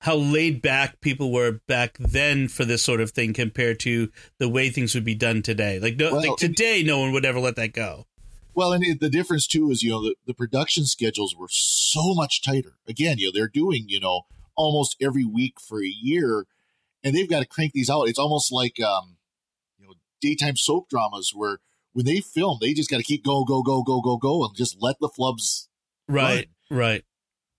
how 0.00 0.14
laid 0.14 0.62
back 0.62 1.00
people 1.00 1.32
were 1.32 1.60
back 1.66 1.96
then 1.98 2.48
for 2.48 2.64
this 2.64 2.82
sort 2.82 3.00
of 3.00 3.10
thing 3.10 3.32
compared 3.32 3.80
to 3.80 4.10
the 4.38 4.48
way 4.48 4.70
things 4.70 4.94
would 4.94 5.04
be 5.04 5.14
done 5.14 5.42
today. 5.42 5.80
Like, 5.80 5.96
no, 5.96 6.12
well, 6.12 6.28
like 6.28 6.36
today, 6.36 6.82
no 6.82 7.00
one 7.00 7.12
would 7.12 7.24
ever 7.24 7.40
let 7.40 7.56
that 7.56 7.72
go. 7.72 8.06
Well, 8.56 8.72
and 8.72 8.82
it, 8.82 9.00
the 9.00 9.10
difference 9.10 9.46
too 9.46 9.70
is, 9.70 9.82
you 9.82 9.90
know, 9.90 10.02
the, 10.02 10.14
the 10.26 10.34
production 10.34 10.86
schedules 10.86 11.36
were 11.36 11.50
so 11.50 12.14
much 12.14 12.42
tighter. 12.42 12.78
Again, 12.88 13.18
you 13.18 13.26
know, 13.26 13.32
they're 13.32 13.48
doing, 13.48 13.84
you 13.86 14.00
know, 14.00 14.22
almost 14.56 14.96
every 14.98 15.26
week 15.26 15.60
for 15.60 15.82
a 15.82 15.86
year, 15.86 16.46
and 17.04 17.14
they've 17.14 17.28
got 17.28 17.40
to 17.40 17.46
crank 17.46 17.72
these 17.74 17.90
out. 17.90 18.08
It's 18.08 18.18
almost 18.18 18.50
like, 18.50 18.80
um, 18.80 19.18
you 19.78 19.86
know, 19.86 19.92
daytime 20.22 20.56
soap 20.56 20.88
dramas 20.88 21.32
where 21.34 21.58
when 21.92 22.06
they 22.06 22.20
film, 22.20 22.56
they 22.58 22.72
just 22.72 22.88
got 22.88 22.96
to 22.96 23.02
keep 23.02 23.22
go, 23.22 23.44
go, 23.44 23.62
go, 23.62 23.82
go, 23.82 24.00
go, 24.00 24.16
go, 24.16 24.42
and 24.44 24.56
just 24.56 24.78
let 24.80 24.96
the 25.00 25.10
flubs. 25.10 25.68
Right, 26.08 26.48
run. 26.70 26.78
right. 26.78 27.04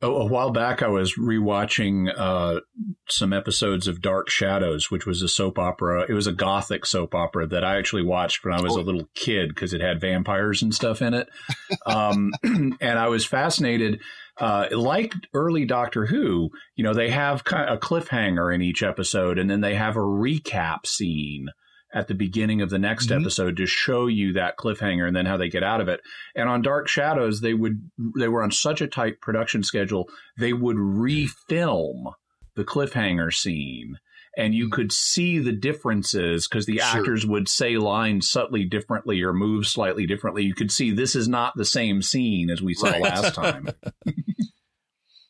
A, 0.02 0.08
a 0.08 0.26
while 0.26 0.52
back, 0.52 0.84
I 0.84 0.88
was 0.88 1.16
rewatching 1.16 2.12
uh, 2.16 2.62
some 3.10 3.34
episodes 3.34 3.88
of 3.88 4.02
Dark 4.02 4.30
Shadows, 4.30 4.92
which 4.92 5.06
was 5.06 5.22
a 5.22 5.28
soap 5.28 5.58
opera. 5.58 6.06
It 6.08 6.14
was 6.14 6.28
a 6.28 6.34
gothic 6.34 6.86
soap 6.86 7.16
opera 7.16 7.48
that 7.48 7.64
I 7.64 7.78
actually 7.78 8.04
watched 8.04 8.46
when 8.46 8.54
I 8.54 8.62
was 8.62 8.76
oh. 8.76 8.82
a 8.82 8.84
little 8.84 9.10
kid 9.16 9.50
because 9.50 9.74
it 9.74 9.82
had 9.82 10.00
vampires 10.00 10.62
and 10.62 10.74
stuff 10.74 11.02
in 11.02 11.14
it. 11.14 11.28
Um, 11.86 12.32
and 12.44 13.00
I 13.00 13.08
was 13.08 13.26
fascinated. 13.26 14.02
Uh, 14.38 14.68
like 14.72 15.14
early 15.34 15.66
Doctor 15.66 16.06
Who, 16.06 16.50
you 16.76 16.84
know, 16.84 16.94
they 16.94 17.10
have 17.10 17.42
a 17.48 17.78
cliffhanger 17.78 18.54
in 18.54 18.62
each 18.62 18.84
episode, 18.84 19.40
and 19.40 19.50
then 19.50 19.62
they 19.62 19.76
have 19.76 19.96
a 19.96 20.02
recap 20.02 20.86
scene 20.86 21.48
at 21.94 22.08
the 22.08 22.14
beginning 22.14 22.62
of 22.62 22.70
the 22.70 22.80
next 22.80 23.10
mm-hmm. 23.10 23.22
episode 23.22 23.58
to 23.58 23.66
show 23.66 24.08
you 24.08 24.34
that 24.34 24.58
cliffhanger 24.58 25.08
and 25.08 25.16
then 25.16 25.26
how 25.26 25.38
they 25.38 25.50
get 25.50 25.64
out 25.64 25.82
of 25.82 25.88
it. 25.88 26.02
And 26.36 26.50
on 26.50 26.62
Dark 26.62 26.88
Shadows, 26.88 27.42
they 27.42 27.54
would 27.54 27.90
they 28.18 28.28
were 28.28 28.44
on 28.44 28.52
such 28.52 28.82
a 28.82 28.88
tight 28.88 29.22
production 29.22 29.64
schedule, 29.64 30.10
they 30.38 30.54
would 30.54 30.78
refilm 30.78 32.14
the 32.56 32.66
cliffhanger 32.66 33.34
scene 33.34 33.98
and 34.38 34.54
you 34.54 34.70
could 34.70 34.92
see 34.92 35.40
the 35.40 35.52
differences 35.52 36.48
because 36.48 36.68
the 36.68 36.78
sure. 36.78 37.00
actors 37.00 37.26
would 37.26 37.50
say 37.50 37.76
lines 37.78 38.30
subtly 38.30 38.64
differently 38.64 39.22
or 39.24 39.34
move 39.34 39.66
slightly 39.66 40.06
differently. 40.06 40.44
You 40.44 40.54
could 40.54 40.72
see 40.72 40.92
this 40.92 41.16
is 41.16 41.28
not 41.28 41.54
the 41.56 41.66
same 41.66 42.04
scene 42.04 42.52
as 42.52 42.62
we 42.62 42.76
saw 42.76 42.90
right. 42.90 43.02
last 43.02 43.34
time. 43.34 43.70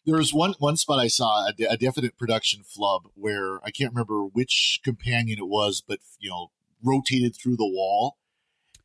there 0.08 0.18
was 0.18 0.34
one 0.34 0.56
one 0.58 0.78
spot 0.78 1.00
I 1.00 1.08
saw 1.08 1.48
a, 1.48 1.54
a, 1.70 1.78
definite 1.78 2.18
production 2.18 2.64
flub 2.64 3.10
where 3.14 3.60
I 3.64 3.72
can't 3.72 3.92
remember 3.92 4.24
which 4.24 4.80
companion 4.84 5.38
it 5.38 5.48
was, 5.48 5.84
but 5.86 6.00
you 6.18 6.30
know, 6.30 6.52
rotated 6.82 7.36
through 7.36 7.58
the 7.58 7.68
wall, 7.68 8.16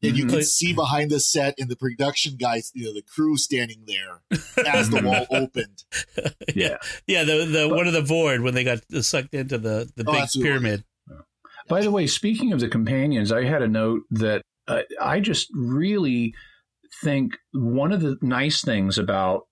and 0.03 0.17
you 0.19 0.25
mm-hmm. 0.25 0.35
could 0.35 0.47
see 0.47 0.75
behind 0.75 1.13
the 1.13 1.21
set 1.21 1.55
and 1.59 1.71
the 1.71 1.77
production 1.77 2.37
guys, 2.37 2.73
you 2.75 2.87
know, 2.87 2.93
the 2.93 3.03
crew 3.03 3.37
standing 3.37 3.85
there 3.87 4.23
as 4.67 4.91
the 4.91 5.01
wall 5.01 5.27
opened. 5.31 5.85
Yeah, 6.55 6.79
yeah. 7.07 7.23
The 7.23 7.47
the 7.47 7.69
but, 7.69 7.77
one 7.77 7.87
of 7.87 7.93
the 7.93 8.03
void 8.03 8.41
when 8.41 8.55
they 8.55 8.65
got 8.65 8.81
sucked 9.01 9.33
into 9.33 9.59
the 9.59 9.91
the 9.95 10.05
oh, 10.07 10.13
big 10.13 10.29
pyramid. 10.43 10.85
By 11.69 11.83
the 11.83 11.93
way, 11.93 12.09
speaking 12.09 12.53
of 12.53 12.59
the 12.59 12.69
companions, 12.69 13.31
I 13.31 13.45
had 13.45 13.63
a 13.63 13.69
note 13.69 14.03
that 14.11 14.43
uh, 14.67 14.83
I 15.01 15.21
just 15.21 15.49
really 15.55 16.35
think 17.05 17.35
one 17.53 17.93
of 17.93 18.01
the 18.01 18.19
nice 18.21 18.63
things 18.63 18.99
about 18.99 19.47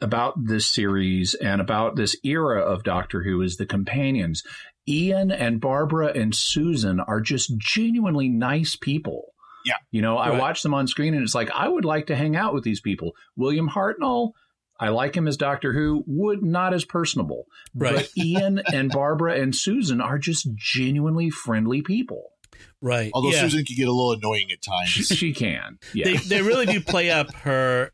about 0.00 0.34
this 0.44 0.66
series 0.66 1.34
and 1.34 1.60
about 1.60 1.96
this 1.96 2.16
era 2.24 2.60
of 2.60 2.84
Doctor 2.84 3.22
Who 3.22 3.42
is 3.42 3.56
the 3.56 3.66
companions. 3.66 4.42
Ian 4.86 5.30
and 5.30 5.60
Barbara 5.60 6.08
and 6.08 6.34
Susan 6.34 7.00
are 7.00 7.20
just 7.20 7.56
genuinely 7.56 8.28
nice 8.28 8.76
people. 8.76 9.34
Yeah. 9.64 9.74
You 9.90 10.02
know, 10.02 10.18
I 10.18 10.38
watch 10.38 10.62
them 10.62 10.74
on 10.74 10.86
screen 10.86 11.14
and 11.14 11.22
it's 11.22 11.34
like, 11.34 11.50
I 11.50 11.68
would 11.68 11.86
like 11.86 12.06
to 12.08 12.16
hang 12.16 12.36
out 12.36 12.52
with 12.52 12.64
these 12.64 12.80
people. 12.80 13.12
William 13.34 13.70
Hartnell, 13.70 14.32
I 14.78 14.90
like 14.90 15.16
him 15.16 15.26
as 15.26 15.38
Doctor 15.38 15.72
Who, 15.72 16.04
would 16.06 16.42
not 16.42 16.74
as 16.74 16.84
personable. 16.84 17.46
Right. 17.74 17.94
But 17.94 18.10
Ian 18.22 18.60
and 18.72 18.90
Barbara 18.90 19.40
and 19.40 19.54
Susan 19.54 20.00
are 20.00 20.18
just 20.18 20.48
genuinely 20.54 21.30
friendly 21.30 21.80
people. 21.80 22.30
Right. 22.82 23.10
Although 23.14 23.30
yeah. 23.30 23.40
Susan 23.40 23.64
can 23.64 23.76
get 23.76 23.88
a 23.88 23.92
little 23.92 24.12
annoying 24.12 24.52
at 24.52 24.60
times. 24.60 24.90
She, 24.90 25.02
she 25.02 25.32
can. 25.32 25.78
Yeah. 25.94 26.04
They, 26.04 26.16
they 26.16 26.42
really 26.42 26.66
do 26.66 26.80
play 26.82 27.10
up 27.10 27.32
her 27.36 27.90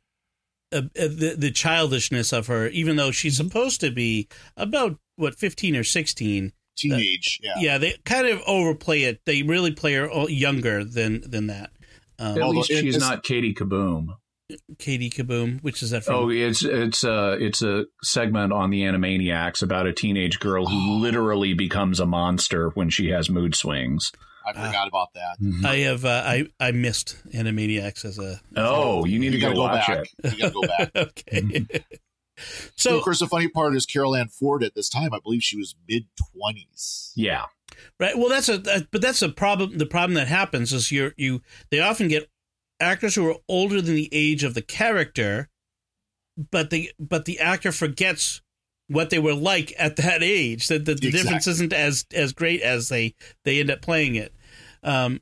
uh, 0.73 0.79
uh, 0.79 0.83
the 0.95 1.35
the 1.37 1.51
childishness 1.51 2.33
of 2.33 2.47
her, 2.47 2.69
even 2.69 2.97
though 2.97 3.11
she's 3.11 3.39
mm-hmm. 3.39 3.49
supposed 3.49 3.81
to 3.81 3.91
be 3.91 4.29
about 4.57 4.99
what 5.17 5.35
fifteen 5.35 5.77
or 5.77 5.85
sixteen. 5.85 6.53
Teenage, 6.77 7.41
uh, 7.45 7.49
yeah. 7.57 7.73
Yeah, 7.73 7.79
they 7.79 7.97
kind 8.07 8.27
of 8.27 8.41
overplay 8.47 9.03
it. 9.03 9.21
They 9.27 9.43
really 9.43 9.71
play 9.71 9.95
her 9.95 10.09
younger 10.29 10.83
than 10.83 11.29
than 11.29 11.49
that. 11.49 11.71
Um, 12.19 12.41
At 12.41 12.49
least 12.49 12.69
she's 12.69 12.99
not 12.99 13.23
Katie 13.23 13.53
Kaboom. 13.53 14.17
Katie 14.79 15.11
Kaboom, 15.11 15.63
which 15.63 15.83
is 15.83 15.91
that 15.91 16.05
from? 16.05 16.15
Oh, 16.15 16.31
it's 16.31 16.65
it's 16.65 17.05
a 17.05 17.33
it's 17.41 17.63
a 17.63 17.87
segment 18.03 18.53
on 18.53 18.71
the 18.71 18.83
Animaniacs 18.83 19.63
about 19.63 19.87
a 19.87 19.93
teenage 19.93 20.39
girl 20.41 20.67
who 20.67 20.93
literally 21.01 21.55
becomes 21.55 22.01
a 22.01 22.07
monster 22.07 22.71
when 22.71 22.91
she 22.91 23.11
has 23.11 23.31
mood 23.31 23.55
swings. 23.55 24.13
I 24.57 24.67
forgot 24.67 24.85
uh, 24.85 24.89
about 24.89 25.15
that. 25.15 25.41
Mm-hmm. 25.41 25.67
I 25.67 25.77
have 25.79 26.05
uh, 26.05 26.23
I 26.25 26.47
I 26.59 26.73
missed 26.73 27.17
Animaniacs 27.33 28.05
as 28.05 28.19
a. 28.19 28.41
Oh, 28.57 29.05
you 29.05 29.19
need 29.19 29.35
you 29.35 29.41
to 29.41 29.47
go, 29.47 29.55
go 29.55 29.61
watch 29.61 29.87
back. 29.87 30.07
it. 30.25 30.33
You 30.33 30.39
got 30.39 30.49
to 30.49 30.55
go 30.55 30.63
back. 30.63 30.91
okay. 30.97 31.67
Mm-hmm. 32.41 32.77
So, 32.77 32.97
of 32.97 33.05
course, 33.05 33.21
the 33.21 33.27
funny 33.27 33.49
part 33.49 33.77
is 33.77 33.85
Carole 33.85 34.17
Ann 34.17 34.29
Ford 34.29 34.63
at 34.63 34.75
this 34.75 34.89
time, 34.89 35.13
I 35.13 35.19
believe 35.23 35.43
she 35.43 35.59
was 35.59 35.75
mid 35.87 36.07
twenties. 36.35 37.13
Yeah. 37.15 37.45
Right. 37.99 38.17
Well, 38.17 38.29
that's 38.29 38.49
a 38.49 38.59
but 38.91 39.03
that's 39.03 39.23
a 39.23 39.29
problem. 39.29 39.79
The 39.79 39.87
problem 39.87 40.15
that 40.15 40.29
happens 40.29 40.73
is 40.73 40.91
you 40.91 41.13
you 41.17 41.43
they 41.71 41.81
often 41.81 42.09
get 42.09 42.31
actors 42.81 43.15
who 43.15 43.29
are 43.29 43.37
older 43.49 43.81
than 43.81 43.95
the 43.95 44.09
age 44.11 44.43
of 44.43 44.55
the 44.55 44.63
character, 44.63 45.49
but 46.51 46.71
the 46.71 46.91
but 46.99 47.27
the 47.27 47.39
actor 47.39 47.73
forgets 47.73 48.41
what 48.89 49.11
they 49.11 49.19
were 49.19 49.35
like 49.35 49.73
at 49.79 49.97
that 49.97 50.23
age. 50.23 50.69
That 50.69 50.85
the, 50.85 50.95
the 50.95 51.09
exactly. 51.09 51.23
difference 51.23 51.47
isn't 51.47 51.73
as 51.73 52.07
as 52.15 52.33
great 52.33 52.63
as 52.63 52.89
they 52.89 53.15
they 53.45 53.61
end 53.61 53.71
up 53.71 53.83
playing 53.83 54.17
it. 54.17 54.35
Um, 54.83 55.21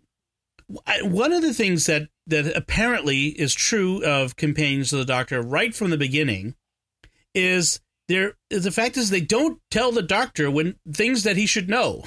one 1.02 1.32
of 1.32 1.42
the 1.42 1.54
things 1.54 1.86
that 1.86 2.08
that 2.26 2.54
apparently 2.54 3.28
is 3.28 3.54
true 3.54 4.04
of 4.04 4.36
companions 4.36 4.92
of 4.92 4.98
the 4.98 5.04
Doctor 5.04 5.40
right 5.40 5.74
from 5.74 5.90
the 5.90 5.96
beginning 5.96 6.54
is 7.34 7.80
there 8.06 8.34
the 8.50 8.70
fact 8.70 8.96
is 8.96 9.10
they 9.10 9.20
don't 9.20 9.60
tell 9.70 9.92
the 9.92 10.02
Doctor 10.02 10.50
when 10.50 10.76
things 10.92 11.22
that 11.24 11.36
he 11.36 11.46
should 11.46 11.68
know. 11.68 12.04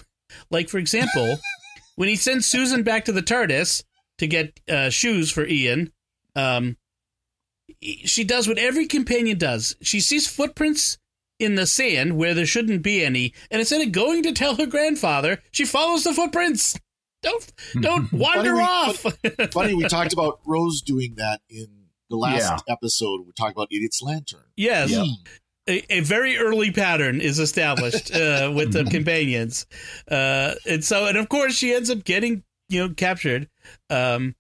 Like 0.50 0.70
for 0.70 0.78
example, 0.78 1.38
when 1.96 2.08
he 2.08 2.16
sends 2.16 2.46
Susan 2.46 2.84
back 2.84 3.06
to 3.06 3.12
the 3.12 3.24
TARDIS 3.24 3.84
to 4.20 4.28
get 4.28 4.60
uh, 4.70 4.90
shoes 4.90 5.32
for 5.32 5.46
Ian, 5.46 5.92
um, 6.36 6.78
she 7.82 8.24
does 8.24 8.48
what 8.48 8.60
every 8.60 8.86
companion 8.86 9.38
does. 9.38 9.76
She 9.82 10.00
sees 10.00 10.28
footprints 10.28 11.00
in 11.40 11.56
the 11.56 11.66
sand 11.66 12.16
where 12.16 12.36
there 12.36 12.46
shouldn't 12.46 12.84
be 12.84 13.04
any, 13.04 13.34
and 13.50 13.60
instead 13.60 13.82
of 13.82 13.92
going 13.92 14.22
to 14.24 14.32
tell 14.32 14.56
her 14.56 14.68
grandfather, 14.68 15.42
she 15.52 15.66
follows 15.66 16.04
the 16.04 16.14
footprints. 16.14 16.78
Don't 17.22 17.54
don't 17.80 18.14
wander 18.14 18.56
funny 18.56 18.62
off. 18.62 19.06
We, 19.06 19.46
funny, 19.52 19.74
we 19.74 19.88
talked 19.88 20.14
about 20.14 20.40
Rose 20.46 20.82
doing 20.82 21.16
that 21.16 21.42
in 21.50 21.68
the 22.10 22.18
last 22.18 22.64
yeah. 22.68 22.74
episode. 22.74 23.26
We 23.26 23.34
talked 23.34 23.54
about 23.54 23.68
Idiot's 23.72 24.02
Lantern. 24.02 24.46
Yes. 24.56 24.90
Yeah. 24.90 25.06
A, 25.70 25.98
a, 25.98 26.00
very 26.00 26.38
early 26.38 26.72
pattern 26.72 27.22
is 27.22 27.38
established 27.38 28.14
uh, 28.14 28.52
with 28.56 28.74
the 28.74 28.84
companions, 28.84 29.68
uh, 30.10 30.56
and 30.68 30.84
so 30.84 31.06
and 31.06 31.18
of 31.18 31.30
course 31.30 31.54
she 31.54 31.72
ends 31.72 31.92
up 31.92 32.04
getting 32.04 32.44
you 32.68 32.88
know 32.88 32.94
captured, 32.96 33.48
um, 33.92 34.36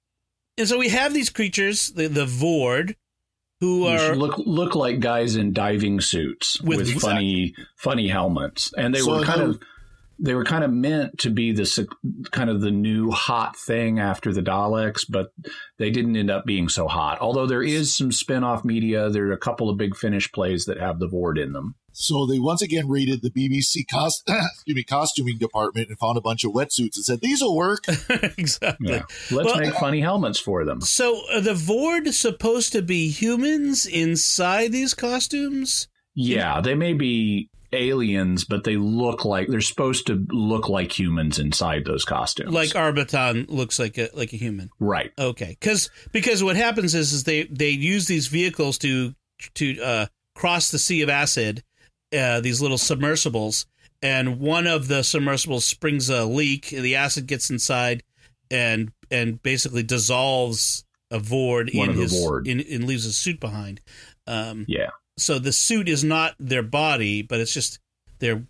and 0.58 0.68
so 0.68 0.80
we 0.80 0.90
have 0.90 1.14
these 1.14 1.30
creatures, 1.30 1.90
the 1.90 2.08
the 2.08 2.26
Voord, 2.26 2.96
who 3.60 3.86
are 3.86 4.16
look 4.16 4.40
look 4.40 4.74
like 4.74 5.00
guys 5.00 5.36
in 5.36 5.54
diving 5.54 6.02
suits 6.02 6.60
with, 6.62 6.80
with 6.80 7.00
funny 7.00 7.54
funny 7.78 8.08
helmets, 8.08 8.74
and 8.76 8.94
they 8.94 9.00
so 9.00 9.20
were 9.20 9.24
kind 9.24 9.42
of 9.44 9.60
they 10.24 10.36
were 10.36 10.44
kind 10.44 10.64
of 10.64 10.72
meant 10.72 11.18
to 11.20 11.32
be 11.32 11.52
this 11.52 11.80
kind 12.32 12.50
of 12.50 12.62
the 12.62 12.70
new 12.72 13.10
hot 13.10 13.58
thing 13.58 14.00
after 14.00 14.32
the 14.32 14.42
Daleks, 14.42 15.02
but 15.10 15.30
they 15.80 15.90
didn't 15.90 16.16
end 16.16 16.30
up 16.30 16.46
being 16.46 16.70
so 16.70 16.88
hot. 16.88 17.20
Although 17.20 17.48
there 17.48 17.64
is 17.64 17.96
some 17.98 18.12
spin-off 18.12 18.64
media, 18.64 19.10
there 19.10 19.28
are 19.28 19.32
a 19.34 19.38
couple 19.38 19.70
of 19.70 19.78
big 19.78 19.96
Finish 19.96 20.32
plays 20.32 20.66
that 20.66 20.80
have 20.80 21.00
the 21.00 21.08
Voord 21.08 21.42
in 21.42 21.54
them. 21.54 21.76
So 21.94 22.26
they 22.26 22.40
once 22.40 22.62
again 22.62 22.88
raided 22.88 23.22
the 23.22 23.32
BBC 23.32 23.86
cost, 23.90 24.24
excuse 24.30 24.76
me, 24.76 24.84
costuming 24.84 25.38
department 25.40 25.90
and 25.90 25.98
found 26.00 26.18
a 26.18 26.22
bunch 26.22 26.44
of 26.44 26.52
wetsuits 26.52 26.96
and 26.96 27.04
said 27.04 27.20
these 27.22 27.42
will 27.42 27.56
work. 27.58 27.84
exactly. 28.38 28.94
Yeah. 28.94 29.02
Let's 29.32 29.48
Well- 29.48 29.60
make 29.60 29.74
funny 29.74 30.02
helmets 30.02 30.40
for 30.40 30.64
them. 30.66 30.82
So 30.82 31.22
are 31.34 31.42
the 31.42 31.54
Voord 31.54 32.14
supposed 32.14 32.72
to 32.74 32.82
be 32.82 33.10
humans 33.10 33.86
inside 33.86 34.72
these 34.72 34.94
costumes? 34.94 35.88
Yeah, 36.14 36.62
they 36.62 36.76
may 36.76 36.94
be 36.94 37.50
aliens, 37.74 38.44
but 38.46 38.64
they 38.64 38.76
look 38.78 39.26
like 39.26 39.48
they're 39.48 39.62
supposed 39.62 40.08
to 40.08 40.26
look 40.30 40.70
like 40.70 40.98
humans 40.98 41.40
inside 41.40 41.86
those 41.86 42.04
costumes. 42.06 42.52
Like 42.52 42.70
Arbitan 42.70 43.50
looks 43.50 43.80
like 43.80 43.98
a 43.98 44.10
like 44.14 44.34
a 44.34 44.38
human. 44.38 44.70
right. 44.80 45.12
Okay, 45.18 45.58
because 45.60 45.90
because 46.12 46.44
what 46.44 46.56
happens 46.56 46.96
is 46.96 47.14
is 47.14 47.24
they 47.24 47.44
they 47.44 47.70
use 47.70 48.08
these 48.08 48.28
vehicles 48.28 48.78
to 48.80 49.14
to 49.56 49.82
uh, 49.82 50.06
cross 50.36 50.70
the 50.72 50.80
sea 50.80 51.02
of 51.02 51.10
acid, 51.10 51.64
uh, 52.18 52.42
these 52.42 52.62
little 52.62 52.78
submersibles, 52.78 53.66
and 54.02 54.40
one 54.40 54.68
of 54.68 54.88
the 54.88 55.04
submersibles 55.04 55.66
springs 55.66 56.10
a 56.10 56.26
leak. 56.26 56.72
and 56.72 56.84
The 56.84 56.96
acid 56.96 57.26
gets 57.28 57.50
inside, 57.50 58.04
and 58.50 58.92
and 59.10 59.42
basically 59.42 59.84
dissolves 59.84 60.84
a 61.10 61.20
Voord 61.20 61.74
One 61.76 61.90
in 61.92 61.98
his 61.98 62.14
Voord. 62.14 62.48
in, 62.48 62.60
and 62.62 62.86
leaves 62.88 63.04
his 63.04 63.18
suit 63.18 63.40
behind. 63.40 63.82
Um, 64.28 64.66
Yeah. 64.68 64.92
So 65.22 65.40
the 65.40 65.52
suit 65.52 65.88
is 65.88 66.04
not 66.04 66.36
their 66.40 66.64
body, 66.64 67.22
but 67.22 67.40
it's 67.40 67.54
just 67.54 67.80
their 68.20 68.44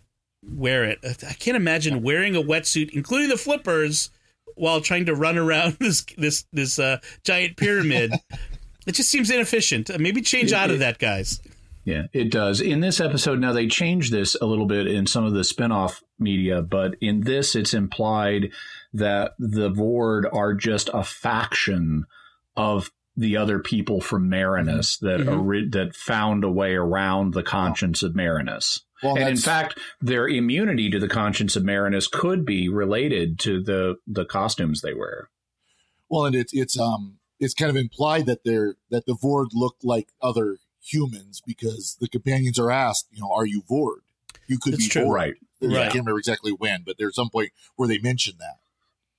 wear 0.44 0.84
it. 0.84 0.98
I 1.04 1.34
can't 1.34 1.56
imagine 1.56 2.02
wearing 2.02 2.34
a 2.34 2.42
wetsuit, 2.42 2.90
including 2.90 3.28
the 3.28 3.36
flippers, 3.36 4.10
while 4.56 4.80
trying 4.80 5.06
to 5.06 5.14
run 5.14 5.38
around 5.38 5.74
this 5.80 6.04
this 6.16 6.44
this 6.52 6.78
uh, 6.78 6.98
giant 7.24 7.56
pyramid. 7.56 8.12
it 8.86 8.92
just 8.92 9.10
seems 9.10 9.30
inefficient. 9.30 9.90
Maybe 10.00 10.22
change 10.22 10.52
It- 10.52 10.56
out 10.56 10.70
of 10.70 10.78
that, 10.80 10.98
guys. 10.98 11.40
Yeah, 11.84 12.04
it 12.12 12.30
does. 12.30 12.60
In 12.60 12.78
this 12.78 13.00
episode, 13.00 13.40
now 13.40 13.52
they 13.52 13.66
changed 13.66 14.12
this 14.12 14.36
a 14.40 14.46
little 14.46 14.66
bit 14.66 14.86
in 14.86 15.04
some 15.08 15.24
of 15.24 15.32
the 15.32 15.42
spin-off 15.42 16.00
media, 16.16 16.62
but 16.62 16.94
in 17.00 17.22
this, 17.22 17.56
it's 17.56 17.74
implied 17.74 18.52
that 18.92 19.32
the 19.36 19.68
Voord 19.68 20.32
are 20.32 20.54
just 20.54 20.90
a 20.94 21.02
faction 21.02 22.04
of 22.56 22.92
the 23.16 23.36
other 23.36 23.58
people 23.58 24.00
from 24.00 24.28
Marinus 24.28 24.96
that 24.98 25.20
Mhm. 25.20 25.38
ori- 25.44 25.68
that 25.68 25.94
found 25.94 26.44
a 26.44 26.50
way 26.50 26.74
around 26.74 27.34
the 27.34 27.42
conscience 27.42 28.02
of 28.02 28.14
Marinus. 28.14 28.80
Well, 29.02 29.16
and 29.18 29.28
in 29.28 29.36
fact, 29.36 29.78
their 30.00 30.28
immunity 30.28 30.88
to 30.90 30.98
the 30.98 31.08
conscience 31.08 31.56
of 31.56 31.64
Marinus 31.64 32.06
could 32.06 32.44
be 32.46 32.68
related 32.68 33.38
to 33.40 33.62
the 33.62 33.96
the 34.06 34.24
costumes 34.24 34.80
they 34.80 34.94
wear. 34.94 35.28
Well, 36.08 36.24
and 36.26 36.34
it's 36.36 36.52
it's 36.54 36.78
um 36.78 37.18
it's 37.40 37.54
kind 37.54 37.70
of 37.70 37.76
implied 37.76 38.26
that 38.26 38.44
they're 38.44 38.76
that 38.90 39.06
the 39.06 39.14
Voord 39.14 39.48
look 39.52 39.76
like 39.82 40.08
other 40.20 40.58
humans 40.80 41.42
because 41.46 41.96
the 42.00 42.08
companions 42.08 42.58
are 42.58 42.70
asked, 42.70 43.08
you 43.12 43.20
know, 43.20 43.30
are 43.32 43.46
you 43.46 43.62
Voord? 43.68 44.00
You 44.48 44.58
could 44.58 44.74
It's 44.74 44.84
be 44.84 44.88
true. 44.90 45.04
Voord. 45.04 45.14
Right. 45.16 45.34
I 45.60 45.82
can't 45.84 45.94
remember 45.94 46.18
exactly 46.18 46.50
when, 46.52 46.82
but 46.84 46.96
there's 46.98 47.14
some 47.14 47.30
point 47.30 47.50
where 47.76 47.86
they 47.88 47.98
mention 47.98 48.34
that. 48.38 48.58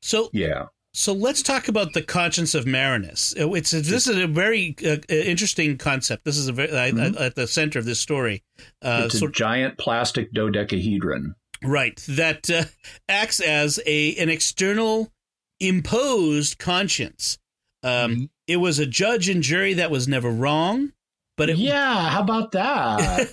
So 0.02 0.30
Yeah. 0.34 0.68
So 0.94 1.12
let's 1.14 1.42
talk 1.42 1.68
about 1.68 1.94
the 1.94 2.02
conscience 2.02 2.54
of 2.56 2.66
Marinus. 2.66 3.34
Uh, 3.40 3.52
It's 3.54 3.72
this 3.72 4.08
is 4.08 4.18
a 4.18 4.28
very 4.28 4.76
uh, 4.86 4.90
uh, 5.10 5.14
interesting 5.14 5.78
concept. 5.78 6.24
This 6.26 6.38
is 6.38 6.48
a 6.48 6.54
very 6.54 6.72
I- 6.78 6.92
Mhm. 6.92 7.18
I- 7.20 7.26
at 7.26 7.36
the 7.36 7.48
center 7.48 7.80
of 7.80 7.86
this 7.86 8.00
story. 8.00 8.44
Uh, 8.82 9.04
it's 9.06 9.22
a 9.22 9.28
giant 9.30 9.78
plastic 9.78 10.32
dodecahedron. 10.34 11.36
Right, 11.64 11.96
that 12.10 12.50
uh, 12.50 12.66
acts 13.10 13.40
as 13.40 13.80
a 13.86 14.16
an 14.18 14.30
external 14.30 15.12
imposed 15.60 16.58
conscience. 16.60 17.38
Um, 17.82 18.16
Mhm. 18.16 18.30
It 18.46 18.58
was 18.58 18.78
a 18.80 18.86
judge 18.86 19.30
and 19.30 19.42
jury 19.42 19.74
that 19.76 19.90
was 19.90 20.06
never 20.08 20.30
wrong, 20.30 20.92
but 21.36 21.50
it, 21.50 21.58
yeah, 21.58 22.10
how 22.10 22.22
about 22.22 22.52
that? 22.52 23.30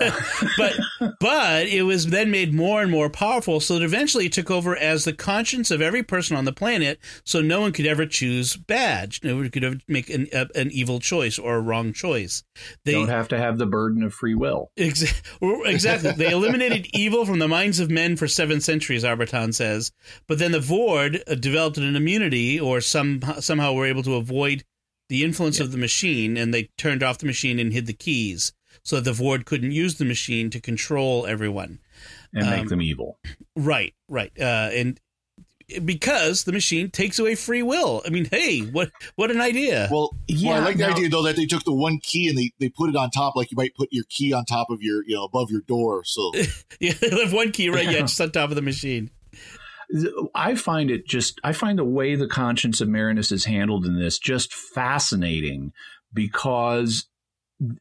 but 0.56 1.16
but 1.20 1.66
it 1.66 1.82
was 1.82 2.06
then 2.06 2.30
made 2.30 2.54
more 2.54 2.80
and 2.80 2.90
more 2.90 3.10
powerful, 3.10 3.60
so 3.60 3.78
that 3.78 3.84
eventually 3.84 4.26
it 4.26 4.32
took 4.32 4.50
over 4.50 4.74
as 4.76 5.04
the 5.04 5.12
conscience 5.12 5.70
of 5.70 5.82
every 5.82 6.02
person 6.02 6.36
on 6.36 6.46
the 6.46 6.52
planet. 6.52 6.98
So 7.24 7.42
no 7.42 7.60
one 7.60 7.72
could 7.72 7.86
ever 7.86 8.06
choose 8.06 8.56
bad, 8.56 9.16
no 9.22 9.36
one 9.36 9.50
could 9.50 9.64
ever 9.64 9.76
make 9.86 10.08
an, 10.08 10.28
a, 10.32 10.48
an 10.54 10.70
evil 10.70 10.98
choice 10.98 11.38
or 11.38 11.56
a 11.56 11.60
wrong 11.60 11.92
choice. 11.92 12.42
They 12.84 12.92
don't 12.92 13.08
have 13.08 13.28
to 13.28 13.38
have 13.38 13.58
the 13.58 13.66
burden 13.66 14.02
of 14.02 14.14
free 14.14 14.34
will. 14.34 14.70
Ex- 14.78 15.22
exactly. 15.42 16.12
They 16.12 16.30
eliminated 16.30 16.88
evil 16.94 17.26
from 17.26 17.38
the 17.38 17.48
minds 17.48 17.80
of 17.80 17.90
men 17.90 18.16
for 18.16 18.28
seven 18.28 18.60
centuries, 18.60 19.04
Arbitan 19.04 19.54
says. 19.54 19.92
But 20.26 20.38
then 20.38 20.52
the 20.52 20.58
Voord 20.58 21.22
uh, 21.26 21.34
developed 21.34 21.76
an 21.76 21.96
immunity, 21.96 22.58
or 22.58 22.80
some 22.80 23.20
somehow 23.40 23.74
were 23.74 23.86
able 23.86 24.02
to 24.04 24.14
avoid 24.14 24.64
the 25.10 25.24
influence 25.24 25.58
of 25.58 25.72
the 25.72 25.76
machine, 25.76 26.36
and 26.36 26.54
they 26.54 26.70
turned 26.78 27.02
off 27.02 27.18
the 27.18 27.26
machine 27.26 27.58
and 27.58 27.72
hid 27.72 27.86
the 27.86 27.92
keys, 27.92 28.52
so 28.84 28.96
that 28.96 29.02
the 29.02 29.10
Voord 29.10 29.44
couldn't 29.44 29.72
use 29.72 29.96
the 29.96 30.04
machine 30.04 30.50
to 30.50 30.60
control 30.60 31.26
everyone. 31.26 31.80
and 32.32 32.44
Um, 32.44 32.50
make 32.50 32.68
them 32.68 32.80
evil. 32.80 33.18
Right, 33.56 33.92
right, 34.08 34.30
uh, 34.40 34.70
and 34.72 35.00
because 35.84 36.44
the 36.44 36.52
machine 36.52 36.90
takes 36.90 37.18
away 37.18 37.34
free 37.34 37.62
will. 37.62 38.02
I 38.06 38.10
mean, 38.10 38.26
hey, 38.30 38.60
what 38.60 38.90
what 39.16 39.30
an 39.30 39.40
idea! 39.40 39.88
Well, 39.90 40.16
Yeah, 40.28 40.50
well, 40.50 40.60
I 40.60 40.64
like 40.64 40.76
the 40.76 40.86
idea 40.86 41.08
though 41.08 41.22
that 41.24 41.36
they 41.36 41.46
took 41.46 41.64
the 41.64 41.74
one 41.74 41.98
key 41.98 42.28
and 42.28 42.38
they, 42.38 42.52
they 42.58 42.68
put 42.68 42.88
it 42.88 42.96
on 42.96 43.10
top, 43.10 43.34
like 43.36 43.50
you 43.50 43.56
might 43.56 43.74
put 43.74 43.88
your 43.92 44.04
key 44.08 44.32
on 44.32 44.44
top 44.44 44.70
of 44.70 44.80
your, 44.80 45.04
you 45.06 45.16
know, 45.16 45.24
above 45.24 45.50
your 45.50 45.62
door. 45.62 46.04
So 46.04 46.32
yeah, 46.80 46.92
they 47.00 47.10
left 47.10 47.32
one 47.32 47.52
key 47.52 47.68
right, 47.68 47.84
yeah, 47.84 48.00
just 48.00 48.20
on 48.20 48.30
top 48.30 48.50
of 48.50 48.56
the 48.56 48.62
machine. 48.62 49.10
I 50.34 50.54
find 50.54 50.90
it 50.90 51.06
just, 51.06 51.40
I 51.42 51.52
find 51.52 51.78
the 51.78 51.84
way 51.84 52.14
the 52.14 52.28
conscience 52.28 52.80
of 52.80 52.88
Marinus 52.88 53.32
is 53.32 53.46
handled 53.46 53.86
in 53.86 53.98
this 53.98 54.18
just 54.18 54.54
fascinating 54.54 55.72
because 56.12 57.08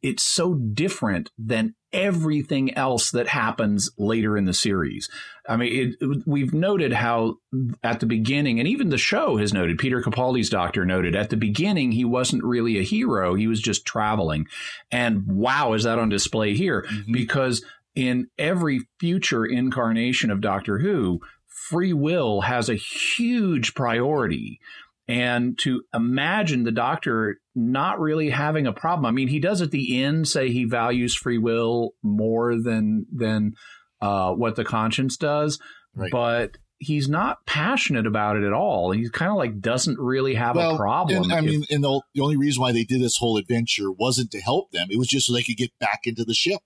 it's 0.02 0.24
so 0.24 0.56
different 0.56 1.30
than 1.38 1.74
everything 1.94 2.76
else 2.76 3.12
that 3.12 3.28
happens 3.28 3.90
later 3.98 4.38
in 4.38 4.46
the 4.46 4.54
series. 4.54 5.10
I 5.48 5.56
mean, 5.56 5.96
it, 6.00 6.24
we've 6.28 6.54
noted 6.54 6.94
how 6.94 7.36
at 7.82 8.00
the 8.00 8.06
beginning, 8.06 8.60
and 8.60 8.68
even 8.68 8.90
the 8.90 8.98
show 8.98 9.38
has 9.38 9.54
noted, 9.54 9.78
Peter 9.80 10.02
Capaldi's 10.02 10.50
doctor 10.50 10.86
noted, 10.86 11.16
at 11.16 11.30
the 11.30 11.38
beginning, 11.38 11.94
he 11.94 12.06
wasn't 12.06 12.44
really 12.44 12.78
a 12.78 12.84
hero. 12.84 13.36
He 13.36 13.48
was 13.48 13.62
just 13.62 13.86
traveling. 13.86 14.48
And 14.92 15.26
wow, 15.28 15.74
is 15.74 15.84
that 15.84 15.98
on 15.98 16.10
display 16.10 16.56
here? 16.56 16.86
Mm-hmm. 16.90 17.14
Because 17.14 17.64
in 17.96 18.28
every 18.38 18.82
future 19.00 19.46
incarnation 19.46 20.30
of 20.30 20.42
Doctor 20.42 20.80
Who, 20.80 21.22
free 21.70 21.94
will 21.94 22.42
has 22.42 22.70
a 22.70 22.76
huge 22.76 23.74
priority. 23.74 24.60
And 25.08 25.58
to 25.64 25.82
imagine 25.94 26.64
the 26.64 26.72
doctor 26.72 27.38
not 27.56 28.00
really 28.00 28.30
having 28.30 28.68
a 28.68 28.74
problem. 28.74 29.06
I 29.08 29.12
mean, 29.12 29.28
he 29.28 29.40
does 29.40 29.62
at 29.62 29.72
the 29.72 30.04
end 30.04 30.28
say 30.28 30.52
he 30.52 30.66
values 30.66 31.16
free 31.16 31.40
will 31.40 31.92
more 32.04 32.56
than 32.62 33.08
than 33.12 33.54
uh, 34.02 34.34
what 34.34 34.56
the 34.56 34.64
conscience 34.64 35.18
does, 35.18 35.60
Right. 35.96 36.12
but 36.12 36.58
he's 36.78 37.10
not 37.10 37.46
passionate 37.48 38.06
about 38.06 38.38
it 38.38 38.44
at 38.44 38.54
all. 38.54 38.92
He's 38.92 39.10
kind 39.10 39.32
of 39.32 39.38
like 39.38 39.60
doesn't 39.60 39.98
really 40.00 40.36
have 40.36 40.56
well, 40.56 40.76
a 40.76 40.78
problem. 40.78 41.24
and, 41.24 41.34
I 41.34 41.40
if- 41.40 41.44
mean, 41.46 41.64
and 41.72 41.84
the, 41.84 42.02
the 42.14 42.22
only 42.22 42.38
reason 42.38 42.62
why 42.62 42.72
they 42.72 42.84
did 42.84 43.02
this 43.02 43.18
whole 43.18 43.38
adventure 43.38 43.92
wasn't 43.92 44.30
to 44.32 44.40
help 44.40 44.72
them; 44.72 44.88
it 44.92 44.98
was 45.00 45.08
just 45.08 45.26
so 45.26 45.34
they 45.34 45.42
could 45.44 45.58
get 45.58 45.72
back 45.80 46.02
into 46.06 46.24
the 46.24 46.36
ship. 46.36 46.62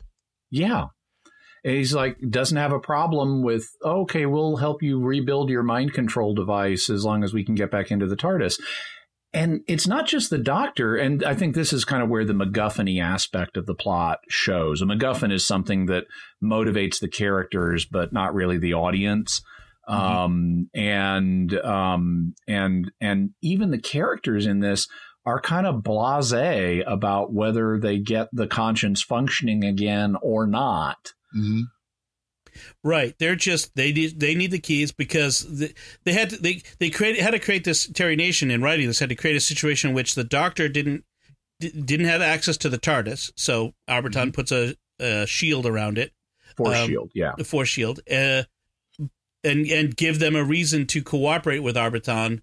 Yeah. 0.52 0.88
And 1.64 1.76
he's 1.76 1.94
like, 1.94 2.18
doesn't 2.30 2.58
have 2.58 2.74
a 2.74 2.80
problem 2.80 3.42
with, 3.42 3.70
okay, 3.84 4.26
we'll 4.26 4.58
help 4.58 4.84
you 4.84 5.00
rebuild 5.00 5.50
your 5.50 5.64
mind 5.64 5.94
control 5.94 6.36
device 6.36 6.90
as 6.90 7.06
long 7.06 7.24
as 7.24 7.34
we 7.34 7.46
can 7.46 7.56
get 7.56 7.72
back 7.72 7.90
into 7.90 8.06
the 8.06 8.18
TARDIS. 8.18 8.60
And 9.34 9.62
it's 9.68 9.88
not 9.88 10.06
just 10.06 10.30
the 10.30 10.38
doctor. 10.38 10.96
And 10.96 11.24
I 11.24 11.34
think 11.34 11.56
this 11.56 11.74
is 11.74 11.86
kind 11.86 12.04
of 12.04 12.10
where 12.10 12.26
the 12.26 12.34
MacGuffin 12.34 13.02
aspect 13.02 13.58
of 13.58 13.66
the 13.66 13.74
plot 13.74 14.20
shows. 14.30 14.82
A 14.82 14.86
MacGuffin 14.86 15.32
is 15.32 15.48
something 15.48 15.88
that 15.88 16.04
motivates 16.44 17.00
the 17.00 17.08
characters, 17.08 17.86
but 17.86 18.14
not 18.14 18.36
really 18.36 18.58
the 18.58 18.74
audience. 18.74 19.42
Um, 19.88 20.70
and, 20.74 21.54
um, 21.60 22.36
and, 22.48 22.92
and 23.02 23.32
even 23.42 23.72
the 23.72 23.82
characters 23.82 24.46
in 24.46 24.60
this 24.60 24.88
are 25.26 25.42
kind 25.42 25.66
of 25.66 25.84
blase 25.84 26.84
about 26.86 27.34
whether 27.34 27.80
they 27.80 27.98
get 28.00 28.28
the 28.32 28.48
conscience 28.48 29.02
functioning 29.02 29.64
again 29.64 30.16
or 30.22 30.46
not. 30.46 31.14
Mm-hmm. 31.36 31.62
Right, 32.84 33.16
they're 33.18 33.36
just 33.36 33.76
they 33.76 33.92
need 33.92 34.20
they 34.20 34.36
need 34.36 34.52
the 34.52 34.60
keys 34.60 34.92
because 34.92 35.40
the, 35.40 35.74
they 36.04 36.14
had 36.14 36.30
to, 36.32 36.38
they 36.38 36.62
they 36.80 36.90
created 36.92 37.22
had 37.22 37.32
to 37.32 37.40
create 37.40 37.64
this 37.64 37.88
Terry 37.88 38.16
Nation 38.16 38.52
in 38.52 38.62
writing 38.62 38.86
this 38.88 39.00
had 39.00 39.10
to 39.10 39.16
create 39.16 39.36
a 39.36 39.40
situation 39.42 39.90
in 39.90 39.96
which 39.96 40.14
the 40.14 40.24
Doctor 40.24 40.70
didn't 40.70 41.04
di- 41.60 41.72
didn't 41.72 42.06
have 42.06 42.22
access 42.22 42.58
to 42.58 42.70
the 42.70 42.78
TARDIS, 42.78 43.32
so 43.36 43.74
Arbitan 43.90 44.34
puts 44.34 44.52
a, 44.52 44.76
a 45.00 45.26
shield 45.26 45.66
around 45.66 45.98
it, 45.98 46.12
Force 46.56 46.78
Um, 46.78 46.88
shield, 46.90 47.12
yeah. 47.16 47.32
the 47.38 47.44
Force 47.44 47.70
shield, 47.70 48.02
uh, 48.12 48.44
and 49.44 49.66
and 49.66 49.96
give 49.98 50.20
them 50.20 50.36
a 50.36 50.44
reason 50.44 50.86
to 50.88 51.02
cooperate 51.02 51.60
with 51.60 51.76
Arbitan 51.76 52.42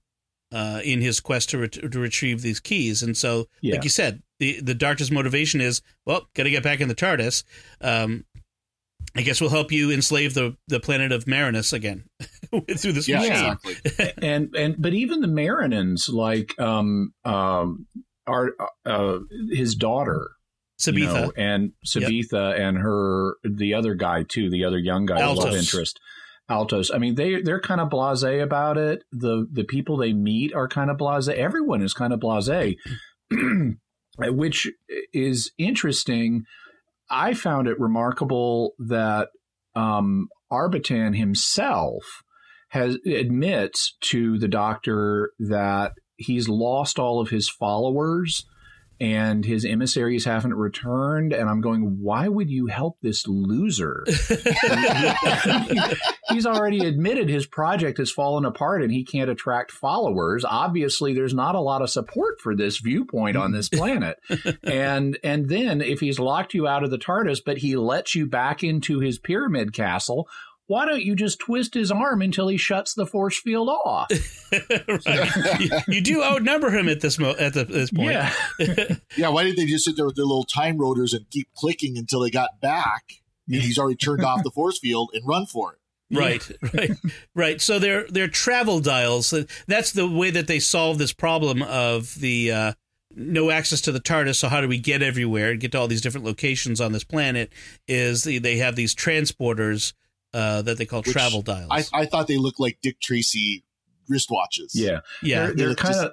uh, 0.52 0.80
in 0.84 1.00
his 1.00 1.20
quest 1.20 1.50
to, 1.50 1.58
ret- 1.58 1.72
to 1.92 1.98
retrieve 2.00 2.42
these 2.42 2.58
keys. 2.58 3.00
And 3.02 3.16
so, 3.16 3.46
Yeah. 3.60 3.74
like 3.76 3.84
you 3.84 3.90
said, 3.90 4.22
the 4.40 4.60
the 4.60 4.74
Doctor's 4.74 5.12
motivation 5.12 5.60
is 5.60 5.82
well, 6.04 6.26
got 6.34 6.42
to 6.44 6.50
get 6.50 6.64
back 6.64 6.80
in 6.80 6.88
the 6.88 6.96
TARDIS. 6.96 7.44
Um, 7.80 8.24
I 9.16 9.22
guess 9.22 9.40
we'll 9.40 9.50
help 9.50 9.72
you 9.72 9.90
enslave 9.90 10.34
the 10.34 10.56
the 10.68 10.80
planet 10.80 11.12
of 11.12 11.26
Marinus 11.26 11.72
again 11.72 12.04
through 12.50 12.92
this 12.92 13.08
Yeah, 13.08 13.18
machine. 13.18 13.32
exactly. 13.32 14.12
and 14.28 14.54
and 14.54 14.76
but 14.78 14.94
even 14.94 15.20
the 15.20 15.28
Marinans, 15.28 16.12
like 16.12 16.58
um 16.60 17.12
um, 17.24 17.86
are 18.26 18.50
uh, 18.86 19.18
his 19.50 19.74
daughter, 19.74 20.30
Sabetha. 20.80 20.94
You 20.94 21.06
know, 21.06 21.32
and 21.36 21.72
Sabetha 21.86 22.50
yep. 22.52 22.60
and 22.60 22.78
her 22.78 23.34
the 23.42 23.74
other 23.74 23.94
guy 23.94 24.24
too, 24.28 24.48
the 24.50 24.64
other 24.64 24.78
young 24.78 25.06
guy, 25.06 25.20
Altos. 25.20 25.44
love 25.44 25.54
interest. 25.54 25.98
Altos. 26.48 26.90
I 26.92 26.98
mean, 26.98 27.14
they 27.14 27.42
they're 27.42 27.60
kind 27.60 27.80
of 27.80 27.88
blasé 27.90 28.42
about 28.42 28.76
it. 28.76 29.02
The 29.12 29.46
the 29.52 29.64
people 29.64 29.96
they 29.96 30.12
meet 30.12 30.54
are 30.54 30.68
kind 30.68 30.90
of 30.90 30.96
blasé. 30.98 31.34
Everyone 31.34 31.82
is 31.82 31.94
kind 31.94 32.12
of 32.12 32.20
blasé, 32.20 32.76
which 34.18 34.68
is 35.12 35.52
interesting. 35.58 36.42
I 37.10 37.34
found 37.34 37.66
it 37.68 37.80
remarkable 37.80 38.72
that 38.78 39.28
um, 39.74 40.28
Arbitan 40.50 41.16
himself 41.16 42.04
has 42.68 42.98
admits 43.04 43.96
to 44.00 44.38
the 44.38 44.48
doctor 44.48 45.32
that 45.40 45.92
he's 46.16 46.48
lost 46.48 46.98
all 46.98 47.20
of 47.20 47.30
his 47.30 47.48
followers 47.48 48.44
and 49.00 49.44
his 49.44 49.64
emissaries 49.64 50.26
haven't 50.26 50.54
returned. 50.54 51.32
And 51.32 51.48
I'm 51.48 51.62
going, 51.62 51.98
why 52.00 52.28
would 52.28 52.50
you 52.50 52.66
help 52.66 52.98
this 53.00 53.26
loser? 53.26 54.04
He's 56.28 56.44
already 56.46 56.86
admitted 56.86 57.30
his 57.30 57.46
project 57.46 57.98
has 57.98 58.12
fallen 58.12 58.44
apart 58.44 58.82
and 58.82 58.92
he 58.92 59.04
can't 59.04 59.30
attract 59.30 59.72
followers. 59.72 60.44
Obviously, 60.44 61.14
there's 61.14 61.32
not 61.32 61.54
a 61.54 61.60
lot 61.60 61.80
of 61.80 61.88
support 61.88 62.40
for 62.40 62.54
this 62.54 62.78
viewpoint 62.78 63.36
on 63.36 63.52
this 63.52 63.70
planet. 63.70 64.18
and 64.62 65.18
and 65.24 65.48
then 65.48 65.80
if 65.80 66.00
he's 66.00 66.18
locked 66.18 66.52
you 66.52 66.68
out 66.68 66.84
of 66.84 66.90
the 66.90 66.98
TARDIS, 66.98 67.40
but 67.44 67.58
he 67.58 67.76
lets 67.76 68.14
you 68.14 68.26
back 68.26 68.62
into 68.62 69.00
his 69.00 69.18
pyramid 69.18 69.72
castle, 69.72 70.28
why 70.70 70.86
don't 70.86 71.02
you 71.02 71.16
just 71.16 71.40
twist 71.40 71.74
his 71.74 71.90
arm 71.90 72.22
until 72.22 72.46
he 72.46 72.56
shuts 72.56 72.94
the 72.94 73.04
force 73.04 73.36
field 73.36 73.68
off? 73.68 74.06
you, 74.52 75.68
you, 75.88 76.00
do 76.00 76.22
outnumber 76.22 76.70
him 76.70 76.88
at 76.88 77.00
this 77.00 77.18
mo- 77.18 77.34
at 77.40 77.54
the, 77.54 77.64
this 77.64 77.90
point. 77.90 78.12
Yeah. 78.12 78.32
yeah. 79.16 79.30
Why 79.30 79.42
didn't 79.42 79.56
they 79.56 79.66
just 79.66 79.84
sit 79.84 79.96
there 79.96 80.06
with 80.06 80.14
their 80.14 80.24
little 80.24 80.44
time 80.44 80.78
rotors 80.78 81.12
and 81.12 81.28
keep 81.30 81.48
clicking 81.56 81.98
until 81.98 82.20
they 82.20 82.30
got 82.30 82.60
back? 82.60 83.02
And 83.48 83.60
he's 83.60 83.80
already 83.80 83.96
turned 83.96 84.24
off 84.24 84.44
the 84.44 84.52
force 84.52 84.78
field 84.78 85.10
and 85.12 85.26
run 85.26 85.46
for 85.46 85.72
it. 85.72 85.78
Right, 86.12 86.50
right, 86.74 86.90
right. 87.36 87.60
So 87.60 87.78
they're 87.78 88.04
they're 88.08 88.26
travel 88.26 88.80
dials. 88.80 89.32
That's 89.68 89.92
the 89.92 90.08
way 90.08 90.30
that 90.30 90.48
they 90.48 90.58
solve 90.58 90.98
this 90.98 91.12
problem 91.12 91.62
of 91.62 92.16
the 92.16 92.50
uh, 92.50 92.72
no 93.14 93.50
access 93.50 93.80
to 93.82 93.92
the 93.92 94.00
TARDIS. 94.00 94.34
So 94.34 94.48
how 94.48 94.60
do 94.60 94.66
we 94.66 94.78
get 94.78 95.02
everywhere 95.02 95.52
and 95.52 95.60
get 95.60 95.70
to 95.70 95.78
all 95.78 95.86
these 95.86 96.00
different 96.00 96.26
locations 96.26 96.80
on 96.80 96.90
this 96.90 97.04
planet? 97.04 97.52
Is 97.86 98.24
they 98.24 98.56
have 98.56 98.74
these 98.74 98.92
transporters 98.92 99.92
uh, 100.32 100.62
that 100.62 100.78
they 100.78 100.86
call 100.86 101.02
Which 101.02 101.12
travel 101.12 101.42
dials. 101.42 101.70
I, 101.70 102.02
I, 102.02 102.06
thought 102.06 102.26
they 102.26 102.36
looked 102.36 102.60
like 102.60 102.78
Dick 102.82 103.00
Tracy 103.00 103.64
wristwatches. 104.10 104.70
Yeah, 104.74 105.00
yeah. 105.22 105.46
They're, 105.46 105.54
they're 105.54 105.74
kind 105.74 105.96
of 105.96 106.12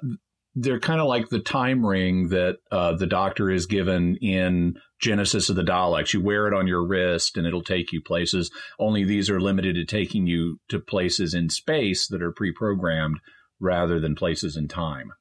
they're 0.54 0.80
kind 0.80 1.00
of 1.00 1.06
like 1.06 1.28
the 1.28 1.38
time 1.38 1.84
ring 1.86 2.28
that 2.28 2.58
uh, 2.72 2.94
the 2.96 3.06
Doctor 3.06 3.50
is 3.50 3.66
given 3.66 4.16
in 4.16 4.78
Genesis 5.00 5.48
of 5.48 5.56
the 5.56 5.62
Daleks. 5.62 6.12
You 6.12 6.20
wear 6.20 6.48
it 6.48 6.54
on 6.54 6.66
your 6.66 6.84
wrist, 6.84 7.36
and 7.36 7.46
it'll 7.46 7.62
take 7.62 7.92
you 7.92 8.02
places. 8.02 8.50
Only 8.78 9.04
these 9.04 9.30
are 9.30 9.40
limited 9.40 9.76
to 9.76 9.84
taking 9.84 10.26
you 10.26 10.58
to 10.68 10.80
places 10.80 11.34
in 11.34 11.50
space 11.50 12.08
that 12.08 12.22
are 12.22 12.32
pre-programmed 12.32 13.18
rather 13.60 14.00
than 14.00 14.14
places 14.14 14.56
in 14.56 14.68
time. 14.68 15.12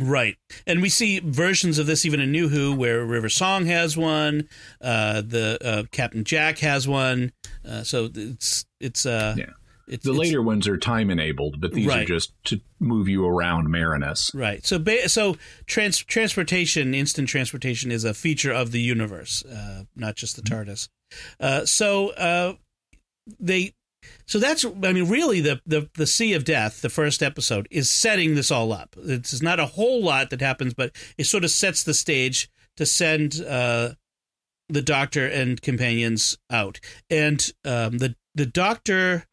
Right, 0.00 0.36
and 0.66 0.80
we 0.80 0.88
see 0.88 1.20
versions 1.20 1.78
of 1.78 1.86
this 1.86 2.06
even 2.06 2.20
in 2.20 2.32
New 2.32 2.48
Who, 2.48 2.74
where 2.74 3.04
River 3.04 3.28
Song 3.28 3.66
has 3.66 3.94
one, 3.94 4.48
uh, 4.80 5.20
the 5.20 5.58
uh, 5.62 5.82
Captain 5.90 6.24
Jack 6.24 6.58
has 6.58 6.88
one. 6.88 7.32
Uh, 7.66 7.82
so 7.82 8.10
it's 8.14 8.64
it's 8.80 9.06
uh, 9.06 9.34
yeah. 9.38 9.46
It's, 9.88 10.04
the 10.04 10.12
later 10.12 10.40
ones 10.40 10.68
are 10.68 10.78
time 10.78 11.10
enabled, 11.10 11.60
but 11.60 11.72
these 11.72 11.88
right. 11.88 12.02
are 12.02 12.04
just 12.04 12.32
to 12.44 12.60
move 12.78 13.08
you 13.08 13.26
around 13.26 13.68
Marinus. 13.68 14.30
Right. 14.32 14.64
So 14.64 14.78
ba- 14.78 15.08
so 15.08 15.36
trans- 15.66 15.98
transportation, 15.98 16.94
instant 16.94 17.28
transportation, 17.28 17.90
is 17.90 18.04
a 18.04 18.14
feature 18.14 18.52
of 18.52 18.70
the 18.70 18.80
universe, 18.80 19.44
uh, 19.44 19.84
not 19.96 20.14
just 20.14 20.36
the 20.36 20.42
mm-hmm. 20.42 20.70
TARDIS. 20.70 20.88
Uh, 21.40 21.66
so 21.66 22.10
uh, 22.10 22.54
they 23.40 23.74
so 24.26 24.38
that's, 24.38 24.64
I 24.64 24.92
mean, 24.92 25.08
really, 25.08 25.40
the, 25.40 25.60
the 25.66 25.90
the 25.94 26.06
Sea 26.06 26.32
of 26.34 26.44
Death, 26.44 26.80
the 26.80 26.88
first 26.88 27.22
episode, 27.22 27.68
is 27.70 27.90
setting 27.90 28.34
this 28.34 28.50
all 28.50 28.72
up. 28.72 28.96
It's 28.98 29.42
not 29.42 29.60
a 29.60 29.66
whole 29.66 30.02
lot 30.02 30.30
that 30.30 30.40
happens, 30.40 30.74
but 30.74 30.94
it 31.18 31.24
sort 31.24 31.44
of 31.44 31.50
sets 31.50 31.84
the 31.84 31.94
stage 31.94 32.50
to 32.76 32.86
send 32.86 33.42
uh, 33.46 33.90
the 34.68 34.82
Doctor 34.82 35.26
and 35.26 35.60
companions 35.60 36.38
out, 36.50 36.80
and 37.10 37.50
um, 37.64 37.98
the 37.98 38.14
the 38.34 38.46
Doctor 38.46 39.26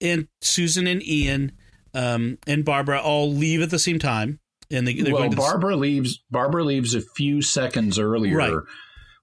and 0.00 0.28
Susan 0.40 0.86
and 0.86 1.02
Ian 1.06 1.52
um, 1.94 2.38
and 2.46 2.64
Barbara 2.64 3.00
all 3.00 3.32
leave 3.32 3.62
at 3.62 3.70
the 3.70 3.78
same 3.78 3.98
time. 3.98 4.40
And 4.70 4.86
they, 4.88 5.12
well, 5.12 5.30
Barbara 5.30 5.76
leaves. 5.76 6.22
Barbara 6.30 6.64
leaves 6.64 6.94
a 6.94 7.00
few 7.00 7.42
seconds 7.42 7.98
earlier. 7.98 8.36
Right 8.36 8.62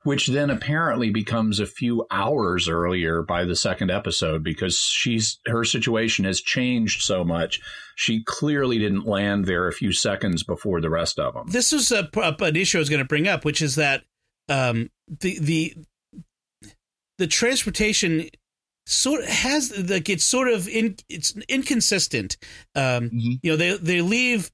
which 0.04 0.28
then 0.28 0.50
apparently 0.50 1.12
becomes 1.12 1.60
a 1.60 1.66
few 1.66 2.06
hours 2.10 2.68
earlier 2.68 3.22
by 3.22 3.46
the 3.46 3.56
second 3.56 3.92
episode 3.92 4.44
because 4.44 4.78
she's 4.78 5.40
her 5.46 5.64
situation 5.64 6.26
has 6.26 6.42
changed 6.42 7.02
so 7.02 7.24
much. 7.24 7.60
She 7.96 8.24
clearly 8.24 8.80
didn't 8.80 9.06
land 9.06 9.46
there 9.46 9.68
a 9.68 9.74
few 9.74 9.92
seconds 9.92 10.44
before 10.44 10.82
the 10.82 10.90
rest 10.90 11.20
of 11.20 11.34
them. 11.34 11.48
This 11.50 11.72
is 11.72 11.92
a, 11.92 12.10
an 12.16 12.56
issue 12.56 12.78
I 12.78 12.80
was 12.80 12.90
going 12.90 13.02
to 13.02 13.08
bring 13.08 13.28
up, 13.28 13.46
which 13.46 13.62
is 13.62 13.76
that 13.76 14.04
um, 14.52 14.90
the 15.08 15.40
the 15.40 15.76
the 17.18 17.28
transportation 17.28 18.30
sort 18.86 19.22
of 19.22 19.30
has 19.30 19.90
like 19.90 20.10
it's 20.10 20.26
sort 20.26 20.50
of 20.50 20.68
in 20.68 20.98
it's 21.10 21.36
inconsistent. 21.48 22.38
Um, 22.76 23.10
mm-hmm. 23.10 23.32
You 23.42 23.52
know, 23.52 23.56
they 23.56 23.78
they 23.78 24.02
leave 24.02 24.52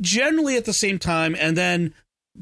generally 0.00 0.56
at 0.56 0.66
the 0.66 0.72
same 0.72 0.98
time, 0.98 1.34
and 1.38 1.56
then 1.56 1.94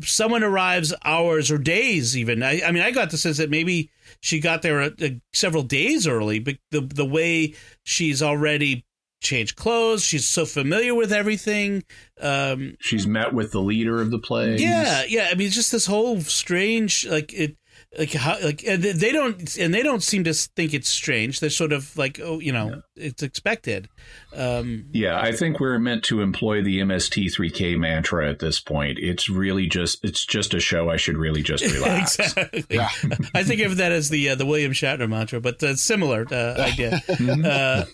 someone 0.02 0.42
arrives 0.42 0.94
hours 1.04 1.50
or 1.50 1.58
days 1.58 2.16
even 2.16 2.44
I, 2.44 2.62
I, 2.64 2.70
mean 2.70 2.82
i 2.84 2.92
got 2.92 3.10
the 3.10 3.18
sense 3.18 3.38
that 3.38 3.50
maybe 3.50 3.90
she 4.20 4.38
got 4.38 4.62
there 4.62 4.82
a, 4.82 4.92
a, 5.00 5.20
several 5.32 5.64
days 5.64 6.06
early 6.06 6.38
but 6.38 6.58
the 6.70 6.80
the 6.80 7.04
way 7.04 7.54
she's 7.82 8.22
already 8.22 8.84
changed 9.20 9.56
clothes. 9.56 10.04
She's 10.04 10.26
so 10.26 10.44
familiar 10.46 10.94
with 10.94 11.12
everything. 11.12 11.84
Um, 12.20 12.76
she's 12.80 13.06
met 13.06 13.32
with 13.32 13.52
the 13.52 13.60
leader 13.60 14.00
of 14.00 14.10
the 14.10 14.18
play 14.18 14.56
yeah 14.56 15.04
yeah. 15.08 15.28
I 15.30 15.34
mean 15.34 15.50
just 15.50 15.72
this 15.72 15.86
whole 15.86 16.20
strange 16.20 17.06
like 17.06 17.32
it 17.32 17.56
like 17.98 18.12
how 18.12 18.36
like 18.40 18.60
they 18.60 19.10
don't 19.10 19.56
and 19.58 19.74
they 19.74 19.82
don't 19.82 20.02
seem 20.02 20.22
to 20.24 20.32
think 20.32 20.72
it's 20.72 20.88
strange. 20.88 21.40
They're 21.40 21.50
sort 21.50 21.72
of 21.72 21.96
like 21.98 22.20
oh 22.22 22.38
you 22.38 22.52
know 22.52 22.82
yeah. 22.94 23.06
it's 23.06 23.22
expected. 23.22 23.88
Um, 24.34 24.86
yeah 24.92 25.20
i 25.20 25.32
think 25.32 25.58
we're 25.58 25.78
meant 25.78 26.04
to 26.04 26.20
employ 26.20 26.62
the 26.62 26.78
mst3k 26.78 27.76
mantra 27.76 28.30
at 28.30 28.38
this 28.38 28.60
point. 28.60 28.98
It's 29.00 29.28
really 29.28 29.66
just 29.66 30.04
it's 30.04 30.24
just 30.24 30.54
a 30.54 30.60
show 30.60 30.88
i 30.88 30.96
should 30.96 31.16
really 31.16 31.42
just 31.42 31.64
relax. 31.74 32.18
Exactly. 32.18 32.64
Yeah. 32.70 32.90
i 33.34 33.42
think 33.42 33.60
of 33.62 33.76
that 33.78 33.90
as 33.90 34.08
the 34.08 34.30
uh, 34.30 34.34
the 34.36 34.46
william 34.46 34.72
shatner 34.72 35.08
mantra 35.08 35.40
but 35.40 35.60
uh, 35.62 35.74
similar 35.74 36.26
uh, 36.30 36.54
idea. 36.60 37.00
Uh, 37.50 37.84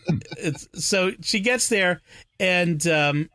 so 0.74 1.12
she 1.22 1.40
gets 1.40 1.68
there 1.68 2.00
and 2.38 2.86
um, 2.86 3.28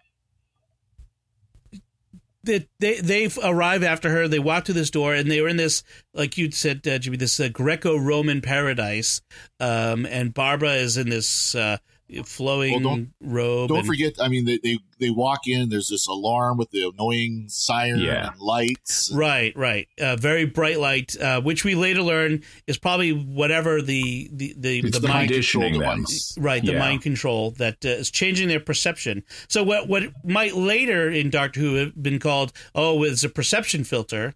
that 2.44 2.68
they 2.80 3.00
they 3.00 3.30
arrive 3.44 3.84
after 3.84 4.10
her. 4.10 4.28
They 4.28 4.40
walk 4.40 4.66
to 4.66 4.74
this 4.74 4.90
door, 4.90 5.14
and 5.14 5.30
they 5.30 5.42
were 5.42 5.48
in 5.48 5.58
this, 5.58 5.84
like 6.14 6.38
you 6.38 6.52
said, 6.52 6.88
uh, 6.88 6.98
Jimmy, 6.98 7.18
this 7.18 7.40
uh, 7.40 7.50
Greco-Roman 7.50 8.42
paradise. 8.42 9.22
Um, 9.60 10.06
and 10.06 10.34
Barbara 10.34 10.74
is 10.74 10.98
in 10.98 11.10
this 11.10 11.56
uh, 11.56 11.78
flowing 12.24 12.84
well, 12.84 12.96
don't, 12.96 13.14
robe. 13.22 13.70
Don't 13.70 13.80
and, 13.80 13.88
forget, 13.88 14.16
I 14.20 14.28
mean, 14.28 14.46
they, 14.46 14.58
they 14.58 14.80
they 15.00 15.10
walk 15.10 15.48
in. 15.48 15.70
There's 15.70 15.90
this 15.90 16.08
alarm 16.08 16.58
with 16.58 16.70
the 16.72 16.88
annoying 16.88 17.46
siren 17.50 18.00
yeah. 18.00 18.30
and 18.32 18.40
lights. 18.40 19.12
Right, 19.14 19.56
right. 19.56 19.88
Uh, 20.00 20.16
very 20.16 20.46
bright 20.46 20.80
light, 20.80 21.20
uh, 21.20 21.42
which 21.42 21.64
we 21.64 21.76
later 21.76 22.02
learn 22.02 22.44
is 22.68 22.78
probably 22.78 23.12
whatever 23.12 23.82
the 23.82 24.30
the 24.32 24.54
the, 24.58 24.82
the, 24.82 25.00
the 25.00 25.08
mind 25.08 25.32
control 25.32 25.72
device. 25.72 26.38
Right, 26.40 26.64
the 26.64 26.74
yeah. 26.74 26.80
mind 26.80 27.02
control 27.02 27.52
that 27.52 27.84
uh, 27.86 27.90
is 27.90 28.12
changing 28.12 28.48
their 28.48 28.60
perception. 28.60 29.24
So 29.48 29.64
what 29.64 29.88
what 29.88 30.04
might 30.24 30.56
later 30.56 31.10
in 31.10 31.30
Doctor 31.30 31.60
Who 31.60 31.76
have 31.76 32.02
been 32.02 32.20
called 32.20 32.54
oh, 32.76 33.04
it's 33.04 33.24
a 33.24 33.30
perception 33.30 33.84
filter. 33.84 34.36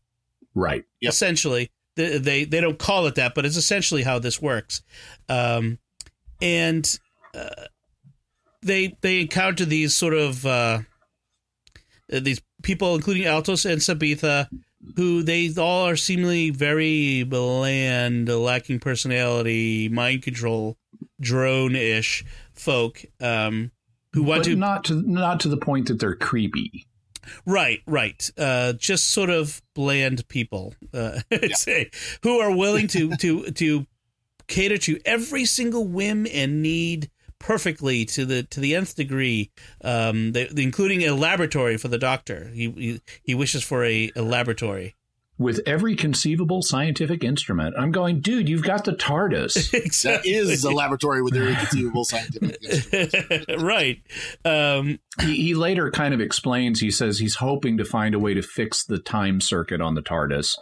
Right. 0.54 0.86
Yep. 1.02 1.10
Essentially, 1.10 1.72
they, 1.96 2.18
they 2.18 2.44
they 2.46 2.62
don't 2.62 2.80
call 2.80 3.08
it 3.08 3.16
that, 3.16 3.36
but 3.36 3.46
it's 3.46 3.58
essentially 3.58 4.04
how 4.04 4.20
this 4.20 4.42
works. 4.42 4.82
Um, 5.30 5.80
and 6.42 7.00
they 8.62 8.98
they 9.02 9.22
encounter 9.22 9.66
these 9.66 9.96
sort 9.96 10.14
of 10.14 10.46
uh, 10.46 10.80
these 12.10 12.42
people, 12.64 12.96
including 12.96 13.26
Altos 13.26 13.66
and 13.66 13.80
Sabetha, 13.80 14.48
who 14.96 15.24
they 15.24 15.52
all 15.58 15.88
are 15.88 15.96
seemingly 15.96 16.50
very 16.50 17.24
bland, 17.24 18.28
lacking 18.28 18.80
personality, 18.80 19.90
mind 19.90 20.24
control, 20.24 20.78
drone 21.22 21.76
ish 21.76 22.26
folk. 22.54 23.04
Um, 23.22 23.72
who 24.14 24.24
want 24.24 24.44
but 24.44 24.50
to 24.50 24.56
not 24.56 24.84
to 24.86 24.94
not 25.02 25.40
to 25.42 25.50
the 25.50 25.58
point 25.58 25.88
that 25.88 26.00
they're 26.00 26.16
creepy. 26.16 26.88
Right, 27.46 27.82
right. 27.88 28.30
Uh, 28.38 28.74
just 28.74 29.10
sort 29.10 29.32
of 29.32 29.62
bland 29.74 30.28
people, 30.28 30.76
uh, 30.94 31.20
yeah. 31.32 31.56
say, 31.56 31.90
who 32.24 32.40
are 32.40 32.56
willing 32.56 32.88
to 32.88 33.16
to 33.18 33.52
to 33.52 33.86
cater 34.48 34.78
to 34.78 35.00
every 35.06 35.46
single 35.46 35.86
whim 35.88 36.28
and 36.32 36.62
need 36.62 37.10
perfectly 37.40 38.06
to 38.06 38.26
the 38.26 38.44
to 38.44 38.60
the 38.60 38.76
nth 38.76 38.96
degree, 38.96 39.52
um, 39.84 40.32
the, 40.32 40.48
the, 40.52 40.64
including 40.64 41.04
a 41.04 41.12
laboratory 41.12 41.78
for 41.78 41.88
the 41.88 41.98
doctor. 41.98 42.50
He, 42.54 42.70
he, 42.72 43.02
he 43.24 43.36
wishes 43.36 43.64
for 43.64 43.84
a, 43.84 44.12
a 44.16 44.22
laboratory. 44.22 44.96
with 45.38 45.60
every 45.66 45.96
conceivable 45.96 46.62
scientific 46.62 47.24
instrument. 47.24 47.76
I'm 47.78 47.92
going, 47.92 48.22
dude, 48.22 48.48
you've 48.48 48.64
got 48.64 48.86
the 48.86 48.94
TARDIS. 48.94 49.74
That 50.06 50.26
is 50.26 50.64
a 50.64 50.72
laboratory 50.72 51.22
with 51.22 51.36
every 51.36 51.56
conceivable 51.56 52.06
scientific 52.06 52.64
instrument. 52.64 53.62
right. 53.62 54.02
Um, 54.44 55.00
he, 55.22 55.36
he 55.44 55.54
later 55.56 55.90
kind 55.92 56.14
of 56.14 56.22
explains, 56.22 56.80
he 56.80 56.92
says 56.92 57.20
he's 57.20 57.36
hoping 57.36 57.78
to 57.78 57.86
find 57.86 58.14
a 58.16 58.20
way 58.20 58.34
to 58.34 58.42
fix 58.42 58.84
the 58.86 59.00
time 59.00 59.42
circuit 59.42 59.82
on 59.82 59.96
the 59.96 60.02
TARDIS. 60.02 60.58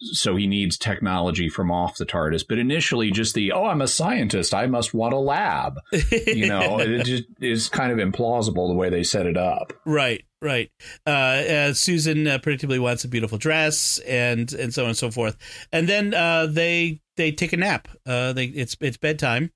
So 0.00 0.36
he 0.36 0.46
needs 0.46 0.76
technology 0.76 1.48
from 1.48 1.70
off 1.70 1.96
the 1.96 2.04
TARDIS. 2.04 2.44
But 2.48 2.58
initially, 2.58 3.10
just 3.10 3.34
the, 3.34 3.52
oh, 3.52 3.64
I'm 3.64 3.80
a 3.80 3.88
scientist. 3.88 4.52
I 4.52 4.66
must 4.66 4.92
want 4.92 5.14
a 5.14 5.18
lab. 5.18 5.78
You 6.10 6.46
know, 6.48 6.78
it 6.80 7.04
just 7.04 7.24
is 7.40 7.68
kind 7.68 7.92
of 7.92 7.98
implausible 7.98 8.68
the 8.68 8.74
way 8.74 8.90
they 8.90 9.02
set 9.04 9.26
it 9.26 9.36
up. 9.36 9.72
Right, 9.86 10.24
right. 10.42 10.70
Uh, 11.06 11.10
uh, 11.10 11.72
Susan 11.74 12.26
uh, 12.26 12.38
predictably 12.38 12.78
wants 12.78 13.04
a 13.04 13.08
beautiful 13.08 13.38
dress, 13.38 13.98
and 14.00 14.52
and 14.52 14.74
so 14.74 14.82
on 14.82 14.88
and 14.88 14.98
so 14.98 15.10
forth. 15.10 15.36
And 15.72 15.88
then 15.88 16.12
uh, 16.12 16.46
they 16.46 17.00
they 17.16 17.32
take 17.32 17.52
a 17.52 17.56
nap. 17.56 17.88
Uh, 18.04 18.32
they 18.32 18.46
it's 18.46 18.76
it's 18.80 18.96
bedtime, 18.96 19.52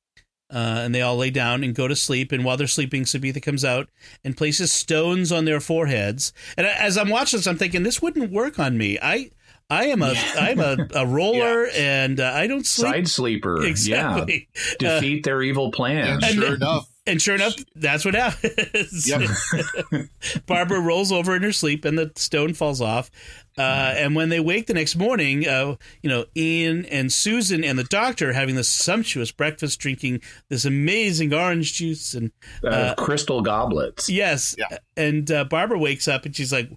uh, 0.50 0.80
and 0.82 0.94
they 0.94 1.02
all 1.02 1.16
lay 1.16 1.30
down 1.30 1.62
and 1.62 1.74
go 1.74 1.88
to 1.88 1.96
sleep. 1.96 2.32
And 2.32 2.44
while 2.44 2.56
they're 2.56 2.66
sleeping, 2.66 3.04
Sabetha 3.04 3.42
comes 3.42 3.64
out 3.64 3.88
and 4.24 4.36
places 4.36 4.72
stones 4.72 5.30
on 5.30 5.44
their 5.44 5.60
foreheads. 5.60 6.32
And 6.56 6.66
as 6.66 6.96
I'm 6.96 7.10
watching 7.10 7.38
this, 7.38 7.46
I'm 7.46 7.58
thinking 7.58 7.82
this 7.82 8.00
wouldn't 8.00 8.32
work 8.32 8.58
on 8.58 8.78
me. 8.78 8.98
I 9.00 9.30
I 9.70 9.86
am 9.86 10.02
a 10.02 10.14
I'm 10.38 10.60
a, 10.60 10.76
a 10.94 11.06
roller, 11.06 11.66
and 11.76 12.20
uh, 12.20 12.32
I 12.34 12.46
don't 12.46 12.66
sleep. 12.66 12.92
Side 12.92 13.08
sleeper. 13.08 13.62
Exactly. 13.68 14.48
Yeah. 14.80 14.94
Defeat 15.00 15.24
their 15.24 15.42
evil 15.42 15.70
plans. 15.70 16.22
And 16.24 16.34
sure 16.34 16.44
then- 16.44 16.54
enough, 16.54 16.88
And 17.06 17.20
sure 17.22 17.34
enough, 17.34 17.54
that's 17.74 18.04
what 18.04 18.14
happens. 18.14 19.08
Yep. 19.08 20.08
Barbara 20.46 20.80
rolls 20.80 21.10
over 21.12 21.34
in 21.36 21.42
her 21.42 21.52
sleep, 21.52 21.84
and 21.84 21.98
the 21.98 22.12
stone 22.16 22.54
falls 22.54 22.80
off. 22.80 23.10
Uh, 23.58 23.92
and 23.96 24.14
when 24.14 24.28
they 24.28 24.38
wake 24.40 24.66
the 24.68 24.74
next 24.74 24.94
morning, 24.96 25.46
uh, 25.46 25.74
you 26.02 26.08
know, 26.08 26.24
Ian 26.36 26.84
and 26.86 27.12
Susan 27.12 27.64
and 27.64 27.78
the 27.78 27.84
doctor 27.84 28.30
are 28.30 28.32
having 28.34 28.54
this 28.54 28.68
sumptuous 28.68 29.32
breakfast, 29.32 29.80
drinking 29.80 30.20
this 30.48 30.64
amazing 30.64 31.34
orange 31.34 31.74
juice, 31.74 32.14
and 32.14 32.30
Uh, 32.64 32.94
crystal 32.94 33.42
goblets. 33.42 34.08
yes, 34.08 34.54
Yeah. 34.58 34.78
and 34.96 35.30
uh, 35.30 35.44
Barbara 35.44 35.78
wakes 35.78 36.06
up 36.08 36.24
and 36.24 36.36
she's 36.36 36.52
like, 36.52 36.70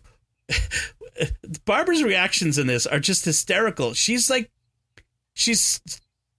Barbara's 1.65 2.03
reactions 2.03 2.57
in 2.57 2.67
this 2.67 2.85
are 2.87 2.99
just 2.99 3.25
hysterical. 3.25 3.93
She's 3.93 4.29
like, 4.29 4.51
she's 5.33 5.81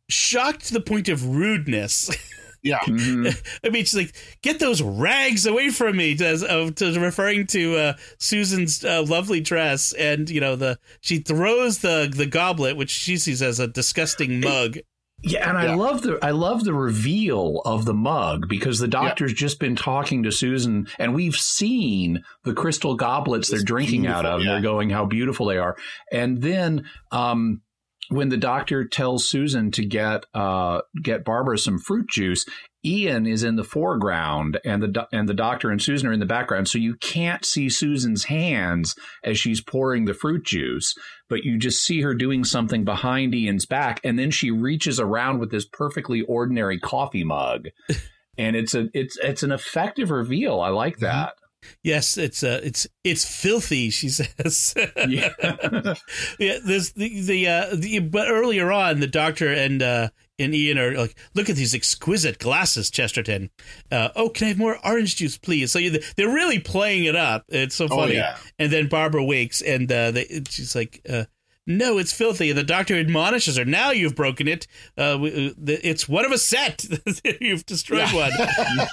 shocked 0.09 0.67
to 0.67 0.75
the 0.75 0.81
point 0.81 1.09
of 1.09 1.27
rudeness. 1.27 2.11
yeah, 2.63 2.79
Mhm. 2.81 3.35
I 3.65 3.69
mean, 3.71 3.85
she's 3.85 3.97
like, 3.97 4.15
"Get 4.43 4.59
those 4.61 4.83
rags 4.83 5.47
away 5.47 5.71
from 5.71 5.97
me!" 5.97 6.15
To, 6.17 6.49
uh, 6.49 6.71
to 6.71 7.01
referring 7.01 7.47
to 7.49 7.77
uh, 7.77 7.93
Susan's 8.19 8.85
uh, 8.85 9.03
lovely 9.03 9.41
dress, 9.41 9.93
and 9.93 10.29
you 10.31 10.41
know 10.41 10.57
the 10.57 10.79
she 11.01 11.19
throws 11.19 11.79
the 11.79 12.13
the 12.15 12.27
goblet, 12.27 12.77
which 12.77 12.91
she 12.91 13.17
sees 13.17 13.43
as 13.43 13.59
a 13.61 13.67
disgusting 13.67 14.41
mug. 14.41 14.79
Yeah, 15.23 15.49
and 15.49 15.57
I 15.57 15.67
Yeah. 15.67 15.75
love 15.77 16.03
the 16.03 16.19
I 16.23 16.33
love 16.33 16.65
the 16.65 16.75
reveal 16.75 17.63
of 17.65 17.85
the 17.85 17.95
mug 17.95 18.49
because 18.49 18.79
the 18.79 18.89
doctor's 18.89 19.33
just 19.33 19.61
been 19.61 19.77
talking 19.77 20.25
to 20.25 20.33
Susan, 20.33 20.87
and 20.99 21.15
we've 21.15 21.37
seen 21.37 22.25
the 22.45 22.55
crystal 22.55 22.97
goblets 22.97 23.49
they're 23.51 23.63
drinking 23.63 24.07
out 24.07 24.27
of, 24.27 24.41
and 24.41 24.45
yeah. 24.45 24.53
they're 24.53 24.63
going 24.63 24.91
how 24.91 25.05
beautiful 25.05 25.47
they 25.47 25.59
are. 25.59 25.77
And 26.11 26.43
then, 26.43 26.87
um, 27.13 27.63
when 28.09 28.29
the 28.31 28.37
doctor 28.37 28.85
tells 28.85 29.29
Susan 29.29 29.71
to 29.73 29.85
get 29.85 30.27
uh, 30.35 30.81
get 31.01 31.25
Barbara 31.25 31.57
some 31.57 31.79
fruit 31.79 32.09
juice, 32.09 32.45
Ian 32.85 33.27
is 33.27 33.45
in 33.45 33.57
the 33.57 33.65
foreground, 33.65 34.59
and 34.65 34.83
the 34.83 35.07
and 35.13 35.29
the 35.29 35.35
doctor 35.35 35.71
and 35.71 35.81
Susan 35.81 36.09
are 36.09 36.13
in 36.13 36.21
the 36.21 36.27
background, 36.27 36.69
so 36.69 36.79
you 36.79 36.97
can't 36.97 37.45
see 37.45 37.69
Susan's 37.69 38.25
hands 38.25 38.95
as 39.23 39.39
she's 39.39 39.61
pouring 39.61 40.05
the 40.05 40.15
fruit 40.15 40.45
juice, 40.45 40.95
but 41.29 41.45
you 41.45 41.59
just 41.59 41.85
see 41.85 42.01
her 42.03 42.15
doing 42.15 42.45
something 42.45 42.85
behind 42.85 43.35
Ian's 43.35 43.67
back, 43.67 44.01
and 44.03 44.19
then 44.19 44.31
she 44.31 44.51
reaches 44.51 44.99
around 44.99 45.39
with 45.39 45.51
this 45.51 45.67
perfectly 45.67 46.23
ordinary 46.23 46.79
coffee 46.81 47.25
mug, 47.25 47.69
and 48.39 48.57
it's 48.57 48.75
a 48.75 48.89
it's 48.95 49.17
it's 49.23 49.43
an 49.43 49.53
effective 49.53 50.11
reveal. 50.11 50.61
I 50.61 50.71
like 50.71 50.99
that. 50.99 51.35
Yes, 51.83 52.19
it's 52.19 52.43
uh, 52.43 52.61
it's 52.63 52.87
it's 53.05 53.25
filthy. 53.25 53.91
She 53.91 54.09
says. 54.09 54.75
Yeah. 55.09 55.33
yeah, 56.39 56.59
there's 56.65 56.93
the 56.93 57.21
the, 57.21 57.49
uh, 57.49 57.67
the 57.75 58.01
but 58.01 58.29
earlier 58.29 58.73
on, 58.73 59.01
the 59.01 59.07
doctor 59.07 59.53
and 59.53 59.83
uh, 59.83 60.09
and 60.39 60.55
Ian 60.55 60.79
are 60.79 60.97
like, 60.97 61.17
look 61.35 61.49
at 61.51 61.57
these 61.57 61.75
exquisite 61.75 62.39
glasses, 62.39 62.91
Chesterton. 62.91 63.51
Uh, 63.91 64.09
oh, 64.17 64.29
can 64.29 64.47
I 64.47 64.49
have 64.49 64.59
more 64.59 64.79
orange 64.85 65.17
juice, 65.17 65.39
please? 65.39 65.71
So 65.73 65.79
you, 65.79 65.99
they're 66.17 66.29
really 66.33 66.59
playing 66.59 67.05
it 67.05 67.15
up. 67.17 67.45
It's 67.49 67.75
so 67.75 67.85
Oh, 67.91 67.97
funny. 67.97 68.15
yeah. 68.15 68.37
And 68.59 68.73
then 68.73 68.89
Barbara 68.89 69.23
wakes, 69.25 69.61
and 69.61 69.91
uh, 69.91 70.11
they, 70.11 70.43
she's 70.49 70.75
like. 70.75 71.01
Uh, 71.09 71.25
no, 71.65 71.99
it's 71.99 72.13
filthy. 72.13 72.51
And 72.51 72.59
the 72.59 72.65
doctor 72.65 72.97
admonishes 72.99 73.57
her. 73.57 73.65
Now 73.65 73.93
you've 73.93 74.17
broken 74.17 74.49
it. 74.49 74.67
Uh, 74.99 75.17
we, 75.21 75.51
uh, 75.51 75.51
the, 75.57 75.79
it's 75.89 76.09
one 76.09 76.25
of 76.25 76.33
a 76.33 76.39
set. 76.39 76.85
you've 77.41 77.65
destroyed 77.67 78.13
one. 78.13 78.33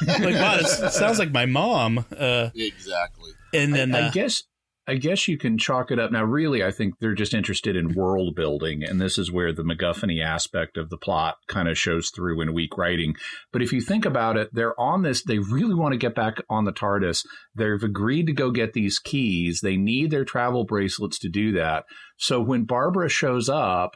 like, 0.05 0.35
wow, 0.35 0.57
this 0.57 0.95
sounds 0.95 1.17
like 1.17 1.31
my 1.31 1.47
mom. 1.47 2.05
Uh, 2.15 2.51
exactly. 2.53 3.31
and 3.55 3.73
then, 3.73 3.95
I, 3.95 3.99
I 3.99 4.01
uh, 4.03 4.11
guess 4.11 4.43
I 4.89 4.95
guess 4.95 5.27
you 5.27 5.37
can 5.37 5.59
chalk 5.59 5.91
it 5.91 5.99
up. 5.99 6.11
Now, 6.11 6.23
really, 6.23 6.63
I 6.63 6.71
think 6.71 6.95
they're 6.97 7.13
just 7.13 7.35
interested 7.35 7.75
in 7.75 7.93
world 7.93 8.33
building, 8.33 8.83
and 8.83 8.99
this 8.99 9.19
is 9.19 9.31
where 9.31 9.53
the 9.53 9.61
MacGuffin 9.61 10.19
aspect 10.19 10.77
of 10.77 10.89
the 10.89 10.97
plot 10.97 11.35
kind 11.47 11.69
of 11.69 11.77
shows 11.77 12.09
through 12.09 12.41
in 12.41 12.55
weak 12.55 12.75
writing. 12.75 13.13
But 13.53 13.61
if 13.61 13.71
you 13.71 13.81
think 13.81 14.03
about 14.03 14.35
it, 14.35 14.49
they're 14.51 14.79
on 14.79 15.03
this. 15.03 15.23
They 15.23 15.37
really 15.37 15.75
want 15.75 15.91
to 15.91 15.99
get 15.99 16.15
back 16.15 16.37
on 16.49 16.65
the 16.65 16.73
TARDIS. 16.73 17.23
They've 17.53 17.83
agreed 17.83 18.25
to 18.27 18.33
go 18.33 18.49
get 18.49 18.73
these 18.73 18.97
keys. 18.97 19.61
They 19.61 19.77
need 19.77 20.09
their 20.09 20.25
travel 20.25 20.65
bracelets 20.65 21.19
to 21.19 21.29
do 21.29 21.51
that. 21.51 21.83
So 22.17 22.41
when 22.41 22.63
Barbara 22.63 23.09
shows 23.09 23.47
up. 23.47 23.95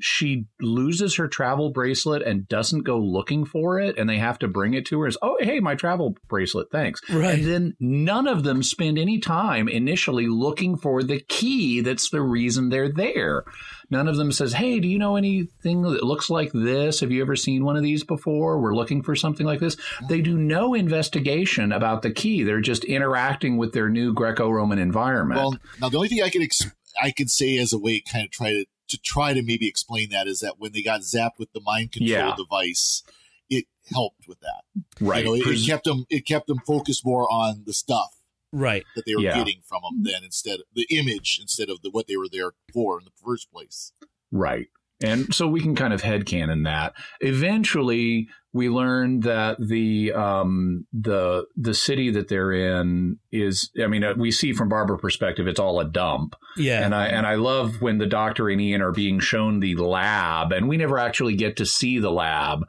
She 0.00 0.46
loses 0.60 1.16
her 1.16 1.28
travel 1.28 1.70
bracelet 1.70 2.22
and 2.22 2.48
doesn't 2.48 2.82
go 2.82 2.98
looking 2.98 3.44
for 3.44 3.80
it, 3.80 3.98
and 3.98 4.08
they 4.08 4.18
have 4.18 4.38
to 4.40 4.48
bring 4.48 4.74
it 4.74 4.86
to 4.86 5.00
her. 5.00 5.06
As, 5.06 5.16
oh, 5.22 5.36
hey, 5.40 5.60
my 5.60 5.74
travel 5.74 6.16
bracelet, 6.28 6.68
thanks. 6.70 7.00
Right. 7.10 7.38
And 7.38 7.46
then 7.46 7.76
none 7.80 8.26
of 8.26 8.44
them 8.44 8.62
spend 8.62 8.98
any 8.98 9.18
time 9.18 9.68
initially 9.68 10.26
looking 10.26 10.76
for 10.76 11.02
the 11.02 11.20
key 11.20 11.80
that's 11.80 12.10
the 12.10 12.22
reason 12.22 12.68
they're 12.68 12.92
there. 12.92 13.44
None 13.90 14.08
of 14.08 14.16
them 14.16 14.32
says, 14.32 14.52
Hey, 14.52 14.80
do 14.80 14.88
you 14.88 14.98
know 14.98 15.16
anything 15.16 15.82
that 15.82 16.02
looks 16.02 16.28
like 16.28 16.50
this? 16.52 17.00
Have 17.00 17.12
you 17.12 17.22
ever 17.22 17.36
seen 17.36 17.64
one 17.64 17.76
of 17.76 17.82
these 17.82 18.04
before? 18.04 18.60
We're 18.60 18.74
looking 18.74 19.02
for 19.02 19.14
something 19.14 19.46
like 19.46 19.60
this. 19.60 19.76
They 20.08 20.20
do 20.20 20.36
no 20.36 20.74
investigation 20.74 21.72
about 21.72 22.02
the 22.02 22.10
key. 22.10 22.42
They're 22.42 22.60
just 22.60 22.84
interacting 22.84 23.56
with 23.56 23.72
their 23.72 23.88
new 23.88 24.12
Greco 24.12 24.50
Roman 24.50 24.78
environment. 24.78 25.40
Well, 25.40 25.56
now 25.80 25.88
the 25.88 25.96
only 25.96 26.08
thing 26.08 26.22
I 26.22 26.30
can 26.30 26.42
ex- 26.42 26.70
I 27.00 27.10
can 27.10 27.28
say 27.28 27.58
as 27.58 27.72
a 27.72 27.78
way 27.78 28.00
kind 28.00 28.24
of 28.24 28.30
try 28.30 28.50
to 28.50 28.64
to 28.88 28.98
try 28.98 29.32
to 29.34 29.42
maybe 29.42 29.66
explain 29.68 30.10
that 30.10 30.26
is 30.26 30.40
that 30.40 30.58
when 30.58 30.72
they 30.72 30.82
got 30.82 31.00
zapped 31.00 31.38
with 31.38 31.52
the 31.52 31.60
mind 31.60 31.92
control 31.92 32.10
Yeah. 32.10 32.34
device, 32.36 33.02
it 33.50 33.66
helped 33.92 34.26
with 34.28 34.40
that. 34.40 34.62
right. 35.00 35.24
You 35.24 35.24
know, 35.24 35.34
it, 35.34 35.58
it 35.60 35.66
kept 35.66 35.84
them 35.84 36.04
it 36.10 36.26
kept 36.26 36.46
them 36.46 36.60
focused 36.66 37.04
more 37.04 37.26
on 37.30 37.62
the 37.66 37.72
stuff 37.72 38.16
right. 38.52 38.84
that 38.94 39.04
they 39.06 39.14
were 39.14 39.22
Yeah. 39.22 39.36
getting 39.36 39.60
from 39.64 39.82
them 39.82 40.02
than 40.02 40.24
instead 40.24 40.60
the 40.74 40.86
image 40.90 41.38
instead 41.40 41.68
of 41.70 41.82
the 41.82 41.90
what 41.90 42.06
they 42.06 42.16
were 42.16 42.28
there 42.30 42.52
for 42.72 42.98
in 42.98 43.04
the 43.04 43.10
first 43.24 43.50
place. 43.52 43.92
Right. 44.32 44.68
And 45.02 45.34
so 45.34 45.46
we 45.46 45.60
can 45.60 45.74
kind 45.74 45.92
of 45.92 46.02
headcanon 46.02 46.64
that. 46.64 46.94
Eventually, 47.20 48.28
we 48.54 48.70
learn 48.70 49.20
that 49.20 49.58
the 49.60 50.12
um, 50.12 50.86
the 50.92 51.44
the 51.56 51.74
city 51.74 52.10
that 52.10 52.28
they're 52.28 52.52
in 52.52 53.18
is. 53.30 53.70
I 53.82 53.86
mean, 53.86 54.02
uh, 54.02 54.14
we 54.16 54.30
see 54.30 54.54
from 54.54 54.70
Barbara 54.70 54.98
perspective, 54.98 55.46
it's 55.46 55.60
all 55.60 55.78
a 55.78 55.84
dump. 55.84 56.34
Yeah. 56.56 56.82
And 56.82 56.94
I 56.94 57.08
and 57.08 57.26
I 57.26 57.34
love 57.34 57.82
when 57.82 57.98
the 57.98 58.06
Doctor 58.06 58.48
and 58.48 58.60
Ian 58.60 58.80
are 58.80 58.92
being 58.92 59.20
shown 59.20 59.60
the 59.60 59.74
lab, 59.74 60.52
and 60.52 60.68
we 60.68 60.78
never 60.78 60.98
actually 60.98 61.36
get 61.36 61.56
to 61.58 61.66
see 61.66 61.98
the 61.98 62.10
lab. 62.10 62.64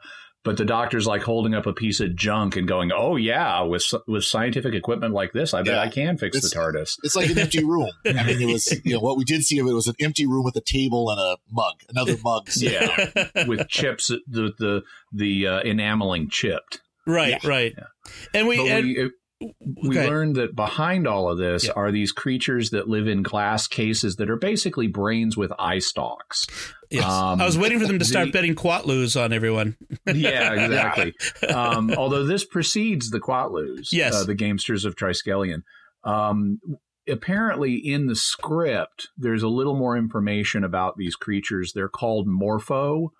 But 0.48 0.56
the 0.56 0.64
doctor's 0.64 1.06
like 1.06 1.20
holding 1.20 1.52
up 1.54 1.66
a 1.66 1.74
piece 1.74 2.00
of 2.00 2.16
junk 2.16 2.56
and 2.56 2.66
going, 2.66 2.90
"Oh 2.90 3.16
yeah, 3.16 3.60
with 3.60 3.84
with 4.06 4.24
scientific 4.24 4.72
equipment 4.72 5.12
like 5.12 5.34
this, 5.34 5.52
I 5.52 5.60
bet 5.60 5.74
Yeah. 5.74 5.82
I 5.82 5.88
can 5.88 6.16
fix 6.16 6.38
It's- 6.38 6.50
the 6.50 6.58
TARDIS." 6.58 6.96
It's 7.02 7.14
like 7.14 7.28
an 7.28 7.38
empty 7.38 7.62
room. 7.62 7.90
I 8.06 8.24
mean, 8.24 8.40
it 8.40 8.50
was 8.50 8.80
you 8.82 8.94
know 8.94 9.00
what 9.00 9.18
we 9.18 9.24
did 9.24 9.44
see 9.44 9.58
of 9.58 9.66
it 9.66 9.74
was 9.74 9.88
an 9.88 9.94
empty 10.00 10.24
room 10.26 10.44
with 10.44 10.56
a 10.56 10.62
table 10.62 11.10
and 11.10 11.20
a 11.20 11.36
mug, 11.52 11.74
another 11.90 12.16
mug. 12.24 12.48
Yeah, 12.56 13.44
with 13.46 13.68
chips, 13.68 14.06
the 14.08 14.54
the 14.58 14.82
the 15.12 15.46
uh, 15.46 15.60
enameling 15.64 16.30
chipped. 16.30 16.80
right. 17.06 17.44
Right. 17.44 17.74
Yeah. 17.76 17.84
And 18.32 18.48
we, 18.48 18.56
But 18.56 18.66
and, 18.68 18.86
we, 18.86 18.98
it- 18.98 19.12
we 19.40 19.90
okay. 19.90 20.08
learned 20.08 20.36
that 20.36 20.56
behind 20.56 21.06
all 21.06 21.30
of 21.30 21.38
this 21.38 21.68
are 21.68 21.92
these 21.92 22.10
creatures 22.10 22.70
that 22.70 22.88
live 22.88 23.06
in 23.06 23.22
glass 23.22 23.68
cases 23.68 24.16
that 24.16 24.28
are 24.28 24.36
basically 24.36 24.88
brains 24.88 25.36
with 25.36 25.52
eye 25.58 25.78
stalks. 25.78 26.46
yes. 26.90 27.04
um, 27.04 27.40
I 27.40 27.46
was 27.46 27.56
waiting 27.56 27.78
for 27.78 27.86
them 27.86 27.98
to 28.00 28.04
start 28.04 28.26
the- 28.26 28.32
betting 28.32 28.54
quatloos 28.54 29.20
on 29.20 29.32
everyone. 29.32 29.76
Yeah, 30.12 30.54
exactly. 30.54 31.14
um, 31.54 31.92
although 31.92 32.24
this 32.24 32.44
precedes 32.44 33.10
the 33.10 33.20
Quatloos, 33.20 33.88
Yes. 33.92 34.14
uh, 34.14 34.24
the 34.24 34.34
gamesters 34.34 34.84
of 34.86 34.96
Triskelion. 34.96 35.62
Um, 36.02 36.60
apparently, 37.08 37.74
in 37.74 38.06
the 38.06 38.16
script, 38.16 39.08
there's 39.18 39.42
a 39.42 39.48
little 39.48 39.76
more 39.76 39.96
information 39.96 40.64
about 40.64 40.96
these 40.96 41.14
creatures. 41.14 41.72
They're 41.74 41.88
called 41.88 42.26
Morpho, 42.26 43.12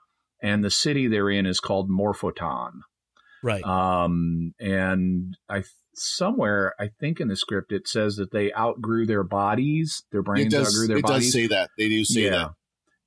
and 0.43 0.65
the 0.65 0.71
city 0.71 1.07
they're 1.07 1.31
in 1.31 1.47
is 1.47 1.61
called 1.61 1.91
Morphoton. 1.91 2.81
Right. 3.43 3.63
Um, 3.65 4.55
and 4.59 5.37
I 5.49 5.63
somewhere 5.99 6.75
I 6.79 6.91
think 7.01 7.21
in 7.21 7.29
the 7.29 7.37
script 7.37 7.73
it 7.73 7.89
says 7.89 8.17
that 8.17 8.31
they 8.31 8.53
outgrew 8.53 9.07
their 9.07 9.25
bodies, 9.25 10.03
their 10.13 10.23
brains 10.23 10.53
does, 10.53 10.69
outgrew 10.69 10.87
their 10.89 10.99
it 10.99 11.03
bodies. 11.03 11.27
does 11.27 11.33
say 11.33 11.47
that. 11.49 11.71
They 11.79 11.89
do 11.89 12.05
say 12.05 12.23
yeah. 12.23 12.31
that. 12.31 12.51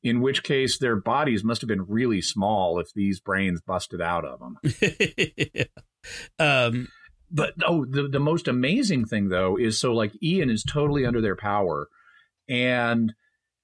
In 0.03 0.21
which 0.21 0.41
case, 0.41 0.79
their 0.79 0.95
bodies 0.95 1.43
must 1.43 1.61
have 1.61 1.67
been 1.67 1.85
really 1.87 2.21
small 2.21 2.79
if 2.79 2.91
these 2.93 3.19
brains 3.19 3.61
busted 3.61 4.01
out 4.01 4.25
of 4.25 4.39
them. 4.39 4.57
um, 6.39 6.87
but 7.29 7.53
oh, 7.65 7.85
the 7.85 8.07
the 8.07 8.19
most 8.19 8.47
amazing 8.47 9.05
thing 9.05 9.29
though 9.29 9.57
is 9.57 9.79
so 9.79 9.93
like 9.93 10.11
Ian 10.21 10.49
is 10.49 10.63
totally 10.63 11.05
under 11.05 11.21
their 11.21 11.35
power, 11.35 11.87
and 12.49 13.13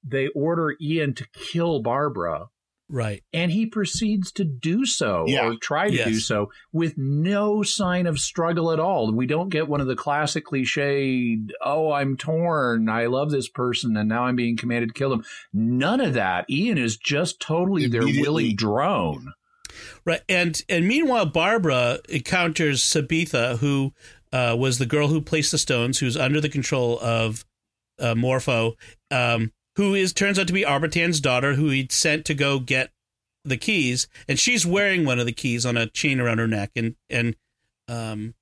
they 0.04 0.28
order 0.30 0.76
Ian 0.80 1.13
to 1.16 1.28
kill 1.34 1.82
Barbara, 1.82 2.48
right. 2.89 3.23
and 3.34 3.52
he 3.52 3.65
proceeds 3.65 4.32
to 4.34 4.43
do 4.43 4.86
so 4.86 5.26
Yeah. 5.28 5.47
or 5.47 5.56
try 5.62 5.89
to 5.89 5.95
Yes. 5.95 6.08
do 6.08 6.19
so 6.19 6.52
with 6.71 6.93
no 6.97 7.63
sign 7.63 8.06
of 8.08 8.19
struggle 8.19 8.71
at 8.71 8.80
all. 8.80 9.12
We 9.13 9.26
don't 9.28 9.50
get 9.50 9.67
one 9.67 9.82
of 9.82 9.88
the 9.88 9.95
classic 9.95 10.45
cliched, 10.45 11.50
"Oh, 11.63 11.91
I'm 11.91 12.17
torn. 12.17 12.89
I 12.89 13.06
love 13.08 13.32
this 13.32 13.50
person, 13.50 13.95
and 13.97 14.08
now 14.10 14.23
I'm 14.23 14.36
being 14.36 14.58
commanded 14.58 14.89
to 14.89 14.93
kill 14.93 15.10
them." 15.10 15.23
None 15.54 16.02
of 16.02 16.13
that. 16.13 16.50
Ian 16.50 16.78
is 16.78 16.97
just 16.97 17.39
totally 17.39 17.88
their 17.88 18.02
Immediately. 18.02 18.28
willing 18.28 18.56
drone. 18.56 19.34
Right, 20.06 20.21
and 20.30 20.62
and 20.69 20.88
meanwhile, 20.88 21.26
Barbara 21.26 22.00
encounters 22.10 22.82
Sabetha, 22.84 23.58
who 23.60 23.93
uh, 24.34 24.56
was 24.58 24.78
the 24.78 24.86
girl 24.86 25.08
who 25.10 25.21
placed 25.21 25.52
the 25.52 25.58
stones, 25.58 26.00
who's 26.00 26.17
under 26.17 26.41
the 26.41 26.50
control 26.50 27.00
of 27.00 27.45
uh, 28.00 28.13
Morpho, 28.15 28.73
um, 29.12 29.52
who 29.78 29.94
is 29.94 30.12
turns 30.12 30.38
out 30.38 30.48
to 30.48 30.54
be 30.54 30.66
Arbitan's 30.66 31.22
daughter, 31.22 31.54
who 31.54 31.70
he'd 31.70 31.92
sent 31.92 32.26
to 32.26 32.34
go 32.34 32.60
get 32.60 32.92
the 33.46 33.58
keys, 33.58 34.08
and 34.28 34.38
she's 34.40 34.66
wearing 34.66 35.06
one 35.06 35.20
of 35.20 35.26
the 35.26 35.32
keys 35.32 35.66
on 35.66 35.78
a 35.78 35.88
chain 35.88 36.20
around 36.20 36.40
her 36.40 36.48
neck, 36.48 36.72
and 36.76 36.96
and 37.10 37.36
um, 37.88 38.34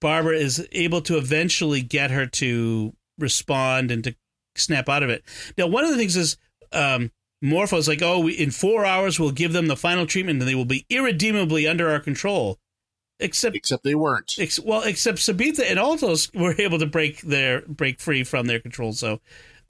Barbara 0.00 0.36
is 0.36 0.66
able 0.72 1.00
to 1.02 1.16
eventually 1.16 1.80
get 1.80 2.10
her 2.10 2.26
to 2.26 2.92
respond 3.18 3.90
and 3.90 4.04
to 4.04 4.14
snap 4.56 4.88
out 4.88 5.02
of 5.02 5.10
it. 5.10 5.24
Now, 5.56 5.66
one 5.66 5.84
of 5.84 5.90
the 5.90 5.96
things 5.96 6.16
is. 6.16 6.36
Um, 6.72 7.10
Morpho's 7.42 7.88
like, 7.88 8.02
oh, 8.02 8.18
we, 8.20 8.34
in 8.34 8.50
four 8.50 8.84
hours 8.84 9.18
we'll 9.18 9.30
give 9.30 9.54
them 9.54 9.66
the 9.66 9.74
final 9.74 10.04
treatment, 10.04 10.40
and 10.40 10.46
they 10.46 10.54
will 10.54 10.66
be 10.66 10.84
irredeemably 10.90 11.66
under 11.66 11.88
our 11.88 11.98
control. 11.98 12.58
Except, 13.18 13.56
Except 13.56 13.82
they 13.82 13.94
weren't. 13.94 14.34
ex, 14.38 14.60
well, 14.60 14.82
except 14.82 15.18
Sabetha 15.18 15.64
and 15.68 15.78
Altos 15.78 16.30
were 16.34 16.54
able 16.58 16.78
to 16.78 16.86
break 16.86 17.22
their 17.22 17.62
break 17.62 17.98
free 17.98 18.24
from 18.24 18.46
their 18.46 18.60
control. 18.60 18.92
So, 18.92 19.20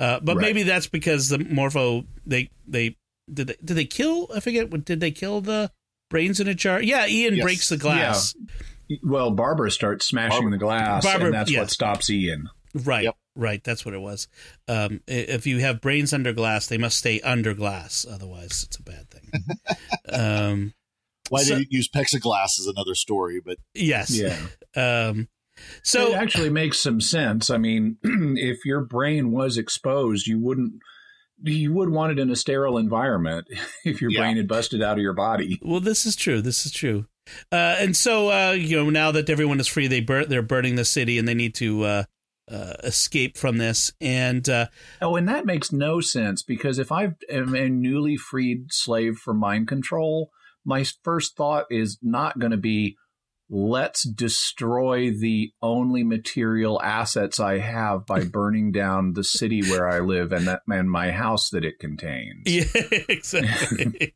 uh, 0.00 0.18
but 0.20 0.36
Right. 0.36 0.42
maybe 0.42 0.62
that's 0.64 0.88
because 0.88 1.28
the 1.28 1.38
Morpho 1.38 2.04
they 2.26 2.50
they 2.66 2.96
did 3.32 3.46
they, 3.46 3.56
did 3.64 3.74
they 3.74 3.84
kill? 3.84 4.28
I 4.34 4.40
forget. 4.40 4.68
Did 4.84 4.98
they 4.98 5.12
kill 5.12 5.40
the 5.40 5.70
brains 6.10 6.40
in 6.40 6.48
a 6.48 6.54
jar? 6.54 6.82
Yeah, 6.82 7.06
Ian 7.06 7.36
Yes. 7.36 7.44
breaks 7.44 7.68
the 7.68 7.76
glass. 7.76 8.34
Well, 9.04 9.30
Barbara 9.30 9.70
starts 9.70 10.06
smashing 10.06 10.30
Barbara- 10.30 10.50
the 10.50 10.58
glass, 10.58 11.04
Barbara- 11.04 11.26
and 11.26 11.34
that's 11.34 11.50
yeah. 11.52 11.60
what 11.60 11.70
stops 11.70 12.10
Ian. 12.10 12.48
Right, 12.74 13.04
Yep. 13.04 13.16
right. 13.36 13.62
That's 13.62 13.84
what 13.84 13.94
it 13.94 14.00
was. 14.00 14.26
Um, 14.66 15.00
if 15.06 15.46
you 15.46 15.58
have 15.58 15.80
brains 15.80 16.12
under 16.12 16.32
glass, 16.32 16.66
they 16.66 16.78
must 16.78 16.98
stay 16.98 17.20
under 17.20 17.54
glass. 17.54 18.04
Otherwise, 18.08 18.64
it's 18.66 18.76
a 18.78 18.82
bad 18.82 19.08
thing. 19.10 19.30
um, 20.12 20.74
Why 21.28 21.42
so- 21.42 21.54
they 21.54 21.60
didn't 21.60 21.72
use 21.72 21.88
plexiglass 21.88 22.58
is 22.58 22.66
another 22.66 22.94
story, 22.96 23.40
but 23.44 23.58
yes. 23.74 24.10
Yeah. 24.10 24.36
Um, 24.74 25.28
it 25.94 26.14
actually 26.14 26.50
makes 26.50 26.80
some 26.82 27.00
sense. 27.00 27.50
I 27.50 27.58
mean, 27.58 27.96
if 28.02 28.64
your 28.64 28.84
brain 28.84 29.30
was 29.32 29.56
exposed, 29.58 30.26
you 30.26 30.38
wouldn't. 30.38 30.74
You 31.42 31.72
would 31.72 31.88
want 31.88 32.12
it 32.12 32.18
in 32.18 32.28
a 32.30 32.36
sterile 32.36 32.76
environment 32.76 33.46
if 33.84 34.02
your 34.02 34.10
Yeah. 34.10 34.20
brain 34.20 34.36
had 34.36 34.46
busted 34.46 34.82
out 34.82 34.98
of 34.98 35.02
your 35.02 35.14
body. 35.14 35.58
well, 35.62 35.80
this 35.80 36.04
is 36.04 36.14
true. 36.14 36.42
This 36.42 36.66
is 36.66 36.72
true. 36.72 37.06
Uh, 37.50 37.76
and 37.78 37.96
so 37.96 38.30
uh, 38.30 38.52
you 38.52 38.76
know, 38.76 38.90
now 38.90 39.10
that 39.12 39.30
everyone 39.30 39.58
is 39.60 39.66
free, 39.66 39.86
they 39.86 40.00
bur- 40.00 40.26
they're 40.26 40.42
burning 40.42 40.74
the 40.76 40.84
city, 40.84 41.16
and 41.18 41.26
they 41.26 41.32
need 41.34 41.54
to 41.54 41.84
uh, 41.84 42.04
uh, 42.50 42.74
escape 42.84 43.38
from 43.38 43.56
this. 43.58 43.90
And 44.02 44.46
uh, 44.48 44.66
Oh, 45.00 45.16
and 45.16 45.26
that 45.28 45.46
makes 45.46 45.72
no 45.72 46.00
sense 46.00 46.42
because 46.42 46.78
if 46.78 46.92
I 46.92 47.12
am 47.30 47.54
a 47.54 47.68
newly 47.70 48.16
freed 48.18 48.66
slave 48.72 49.16
from 49.16 49.38
mind 49.38 49.66
control, 49.68 50.30
my 50.64 50.84
first 51.04 51.36
thought 51.36 51.64
is 51.70 51.98
not 52.02 52.38
going 52.38 52.50
to 52.52 52.58
be, 52.58 52.96
let's 53.50 54.04
destroy 54.04 55.10
the 55.10 55.52
only 55.60 56.04
material 56.04 56.80
assets 56.82 57.40
I 57.40 57.58
have 57.58 58.06
by 58.06 58.24
burning 58.32 58.70
down 58.70 59.14
the 59.14 59.24
city 59.24 59.62
where 59.62 59.88
I 59.88 59.98
live 59.98 60.32
and 60.32 60.46
that 60.46 60.62
and 60.68 60.90
my 60.90 61.10
house 61.10 61.50
that 61.50 61.64
it 61.64 61.78
contains. 61.78 62.42
Yeah, 62.46 62.64
exactly. 63.08 64.14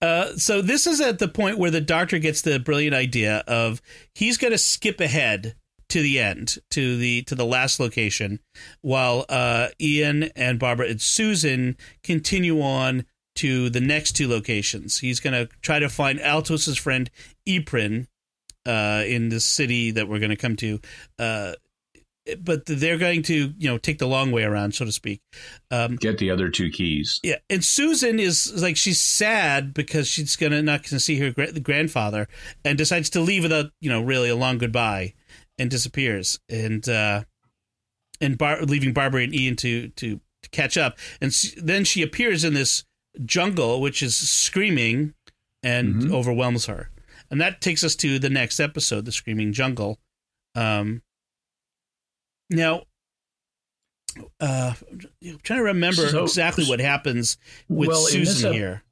uh, 0.00 0.36
so 0.36 0.62
this 0.62 0.86
is 0.86 1.00
at 1.00 1.18
the 1.18 1.28
point 1.28 1.58
where 1.58 1.72
the 1.72 1.80
doctor 1.80 2.18
gets 2.18 2.42
the 2.42 2.60
brilliant 2.60 2.94
idea 2.94 3.42
of 3.48 3.82
he's 4.14 4.38
going 4.38 4.52
to 4.52 4.58
skip 4.58 5.00
ahead 5.00 5.56
to 5.88 6.02
the 6.02 6.20
end 6.20 6.58
to 6.70 6.96
the 6.98 7.22
to 7.22 7.34
the 7.34 7.46
last 7.46 7.80
location, 7.80 8.40
while 8.82 9.24
uh, 9.28 9.68
Ian 9.80 10.24
and 10.36 10.58
Barbara 10.58 10.88
and 10.88 11.00
Susan 11.00 11.76
continue 12.04 12.60
on 12.60 13.04
to 13.36 13.70
the 13.70 13.80
next 13.80 14.12
two 14.12 14.28
locations. 14.28 14.98
He's 14.98 15.20
going 15.20 15.32
to 15.32 15.52
try 15.62 15.78
to 15.78 15.88
find 15.88 16.20
Altos's 16.20 16.76
friend 16.76 17.10
Eprin 17.48 18.06
uh, 18.68 19.02
in 19.06 19.30
the 19.30 19.40
city 19.40 19.90
that 19.92 20.06
we're 20.08 20.18
going 20.20 20.30
to 20.30 20.36
come 20.36 20.54
to. 20.56 20.80
Uh, 21.18 21.54
but 22.40 22.66
they're 22.66 22.98
going 22.98 23.22
to, 23.22 23.54
you 23.56 23.70
know, 23.70 23.78
take 23.78 23.98
the 23.98 24.06
long 24.06 24.30
way 24.32 24.42
around, 24.44 24.74
so 24.74 24.84
to 24.84 24.92
speak. 24.92 25.22
Um, 25.70 25.96
Get 25.96 26.18
the 26.18 26.30
other 26.30 26.50
two 26.50 26.68
keys. 26.70 27.18
yeah, 27.22 27.36
and 27.48 27.64
Susan 27.64 28.20
is 28.20 28.60
like 28.62 28.76
she's 28.76 29.00
sad 29.00 29.72
because 29.72 30.06
she's 30.06 30.36
gonna 30.36 30.60
not 30.60 30.82
gonna 30.82 31.00
see 31.00 31.18
her 31.20 31.30
gra- 31.30 31.58
grandfather, 31.58 32.28
and 32.66 32.76
decides 32.76 33.08
to 33.10 33.20
leave 33.20 33.44
without 33.44 33.70
you 33.80 33.88
know 33.88 34.02
really 34.02 34.28
a 34.28 34.36
long 34.36 34.58
goodbye, 34.58 35.14
and 35.58 35.70
disappears, 35.70 36.38
and 36.50 36.86
uh, 36.86 37.24
and 38.20 38.36
Bar- 38.36 38.60
leaving 38.62 38.92
Barbara 38.92 39.22
and 39.22 39.34
Ian 39.34 39.56
to 39.56 39.88
to, 39.88 40.20
to 40.42 40.50
catch 40.50 40.76
up, 40.76 40.98
and 41.22 41.28
s- 41.28 41.54
then 41.56 41.82
she 41.84 42.02
appears 42.02 42.44
in 42.44 42.52
this 42.52 42.84
jungle 43.24 43.80
which 43.80 44.02
is 44.02 44.14
screaming 44.14 45.14
and 45.62 45.94
Mhm. 46.02 46.12
overwhelms 46.12 46.66
her, 46.66 46.90
and 47.30 47.40
that 47.40 47.60
takes 47.60 47.84
us 47.84 47.94
to 47.96 48.18
the 48.18 48.30
next 48.30 48.60
episode, 48.60 49.04
the 49.04 49.12
screaming 49.12 49.52
jungle. 49.52 49.98
Um, 50.54 51.02
now. 52.50 52.82
Uh, 54.40 54.72
I'm 55.22 55.38
trying 55.42 55.60
to 55.60 55.64
remember 55.64 56.08
So- 56.08 56.24
exactly 56.24 56.64
what 56.64 56.80
happens 56.80 57.36
with 57.68 57.88
Well, 57.88 58.00
Susan 58.06 58.48
ep- 58.48 58.54
here. 58.54 58.82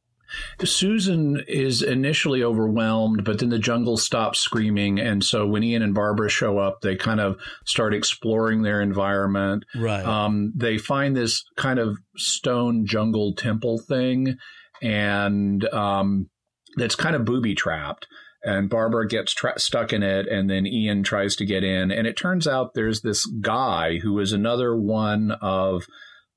Susan 0.64 1.42
is 1.48 1.82
initially 1.82 2.42
overwhelmed, 2.42 3.24
but 3.24 3.38
then 3.38 3.48
the 3.48 3.58
jungle 3.58 3.96
stops 3.96 4.38
screaming. 4.40 4.98
And 4.98 5.24
so 5.24 5.46
when 5.46 5.62
Ian 5.62 5.82
and 5.82 5.94
Barbara 5.94 6.28
show 6.28 6.58
up, 6.58 6.80
they 6.82 6.96
kind 6.96 7.20
of 7.20 7.36
start 7.64 7.94
exploring 7.94 8.62
their 8.62 8.82
environment. 8.82 9.64
Right. 9.74 10.04
Um, 10.04 10.52
they 10.54 10.78
find 10.78 11.16
this 11.16 11.44
kind 11.56 11.78
of 11.78 11.96
stone 12.16 12.86
jungle 12.86 13.34
temple 13.34 13.78
thing, 13.78 14.36
and 14.82 15.64
um, 15.72 16.28
that's 16.76 16.96
kind 16.96 17.14
of 17.16 17.24
booby 17.24 17.54
trapped. 17.54 18.06
And 18.46 18.70
Barbara 18.70 19.08
gets 19.08 19.34
tra- 19.34 19.58
stuck 19.58 19.92
in 19.92 20.04
it, 20.04 20.28
and 20.28 20.48
then 20.48 20.66
Ian 20.66 21.02
tries 21.02 21.34
to 21.36 21.44
get 21.44 21.64
in. 21.64 21.90
And 21.90 22.06
it 22.06 22.16
turns 22.16 22.46
out 22.46 22.74
there's 22.74 23.00
this 23.00 23.26
guy 23.26 23.98
who 23.98 24.18
is 24.20 24.32
another 24.32 24.76
one 24.76 25.32
of 25.42 25.86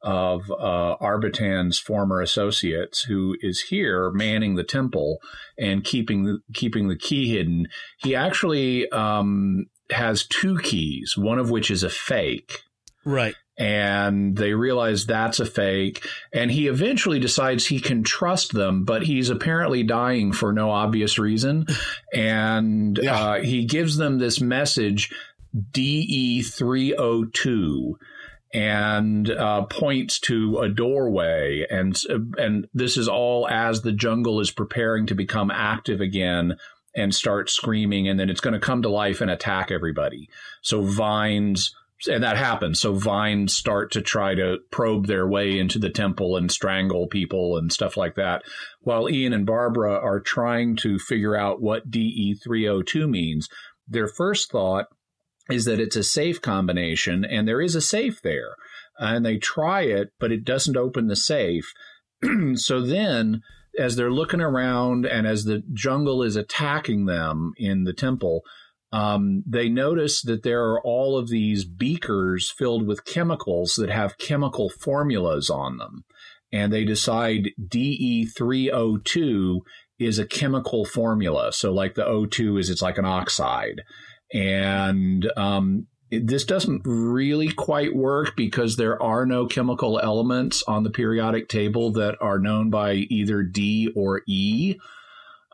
of 0.01 0.49
uh, 0.49 0.95
Arbitan's 1.01 1.77
former 1.77 2.21
associates 2.21 3.01
who 3.03 3.35
is 3.41 3.61
here 3.69 4.11
manning 4.11 4.55
the 4.55 4.63
temple 4.63 5.19
and 5.57 5.83
keeping 5.83 6.23
the 6.23 6.39
keeping 6.53 6.87
the 6.87 6.97
key 6.97 7.29
hidden. 7.29 7.67
He 7.99 8.15
actually 8.15 8.89
um, 8.89 9.65
has 9.91 10.25
two 10.25 10.57
keys, 10.57 11.15
one 11.17 11.37
of 11.37 11.51
which 11.51 11.69
is 11.69 11.83
a 11.83 11.89
fake 11.89 12.63
right. 13.05 13.35
And 13.59 14.37
they 14.37 14.53
realize 14.53 15.05
that's 15.05 15.41
a 15.41 15.45
fake 15.45 16.07
and 16.33 16.49
he 16.49 16.67
eventually 16.67 17.19
decides 17.19 17.67
he 17.67 17.79
can 17.81 18.03
trust 18.03 18.53
them 18.53 18.85
but 18.85 19.03
he's 19.03 19.29
apparently 19.29 19.83
dying 19.83 20.31
for 20.31 20.53
no 20.53 20.71
obvious 20.71 21.19
reason 21.19 21.65
and 22.13 22.97
Yeah. 23.01 23.21
uh, 23.21 23.41
he 23.41 23.65
gives 23.65 23.97
them 23.97 24.17
this 24.17 24.39
message 24.39 25.13
de302 25.73 27.93
and 28.53 29.29
uh, 29.29 29.63
points 29.65 30.19
to 30.21 30.59
a 30.59 30.69
doorway 30.69 31.65
and 31.69 32.01
and 32.37 32.67
this 32.73 32.97
is 32.97 33.07
all 33.07 33.47
as 33.47 33.81
the 33.81 33.91
jungle 33.91 34.39
is 34.39 34.49
preparing 34.49 35.05
to 35.05 35.13
become 35.13 35.51
active 35.51 36.01
again 36.01 36.55
and 36.95 37.13
start 37.13 37.49
screaming 37.51 38.07
and 38.07 38.19
then 38.19 38.27
it's 38.29 38.41
going 38.41 38.55
to 38.55 38.59
come 38.59 38.81
to 38.81 38.89
life 38.89 39.21
and 39.21 39.29
attack 39.29 39.69
everybody 39.69 40.27
so 40.63 40.81
vines 40.81 41.75
and 42.07 42.23
that 42.23 42.37
happens. 42.37 42.79
So 42.79 42.93
vines 42.93 43.55
start 43.55 43.91
to 43.91 44.01
try 44.01 44.35
to 44.35 44.59
probe 44.71 45.07
their 45.07 45.27
way 45.27 45.59
into 45.59 45.79
the 45.79 45.89
temple 45.89 46.37
and 46.37 46.51
strangle 46.51 47.07
people 47.07 47.57
and 47.57 47.71
stuff 47.71 47.97
like 47.97 48.15
that. 48.15 48.43
While 48.81 49.09
Ian 49.09 49.33
and 49.33 49.45
Barbara 49.45 49.99
are 49.99 50.19
trying 50.19 50.75
to 50.77 50.97
figure 50.97 51.35
out 51.35 51.61
what 51.61 51.91
DE 51.91 52.35
302 52.41 53.07
means, 53.07 53.49
their 53.87 54.07
first 54.07 54.51
thought 54.51 54.85
is 55.49 55.65
that 55.65 55.79
it's 55.79 55.95
a 55.95 56.03
safe 56.03 56.41
combination, 56.41 57.25
and 57.25 57.47
there 57.47 57.61
is 57.61 57.75
a 57.75 57.81
safe 57.81 58.21
there. 58.21 58.55
And 58.99 59.25
they 59.25 59.37
try 59.37 59.81
it, 59.81 60.09
but 60.19 60.31
it 60.31 60.43
doesn't 60.43 60.77
open 60.77 61.07
the 61.07 61.15
safe. 61.15 61.73
so 62.55 62.81
then, 62.81 63.41
as 63.77 63.95
they're 63.95 64.11
looking 64.11 64.41
around 64.41 65.05
and 65.05 65.25
as 65.25 65.45
the 65.45 65.63
jungle 65.73 66.21
is 66.21 66.35
attacking 66.35 67.05
them 67.05 67.53
in 67.57 67.85
the 67.85 67.93
temple, 67.93 68.43
um, 68.91 69.43
they 69.45 69.69
notice 69.69 70.21
that 70.23 70.43
there 70.43 70.63
are 70.63 70.81
all 70.81 71.17
of 71.17 71.29
these 71.29 71.65
beakers 71.65 72.51
filled 72.51 72.87
with 72.87 73.05
chemicals 73.05 73.75
that 73.77 73.89
have 73.89 74.17
chemical 74.17 74.69
formulas 74.69 75.49
on 75.49 75.77
them. 75.77 76.03
And 76.51 76.73
they 76.73 76.83
decide 76.83 77.51
DE302 77.61 79.59
is 79.99 80.17
a 80.17 80.25
chemical 80.25 80.85
formula. 80.85 81.53
So, 81.53 81.71
like 81.71 81.93
the 81.93 82.05
O2 82.05 82.59
is 82.59 82.71
it's 82.71 82.81
like 82.81 82.97
an 82.97 83.05
oxide. 83.05 83.81
And 84.33 85.31
um, 85.37 85.85
it, 86.09 86.25
this 86.25 86.43
doesn't 86.43 86.81
really 86.85 87.51
quite 87.51 87.95
work 87.95 88.35
because 88.35 88.75
there 88.75 89.01
are 89.01 89.25
no 89.25 89.45
chemical 89.45 89.99
elements 89.99 90.63
on 90.67 90.83
the 90.83 90.89
periodic 90.89 91.47
table 91.49 91.91
that 91.91 92.17
are 92.21 92.39
known 92.39 92.71
by 92.71 92.93
either 92.93 93.43
D 93.43 93.91
or 93.95 94.21
E. 94.27 94.77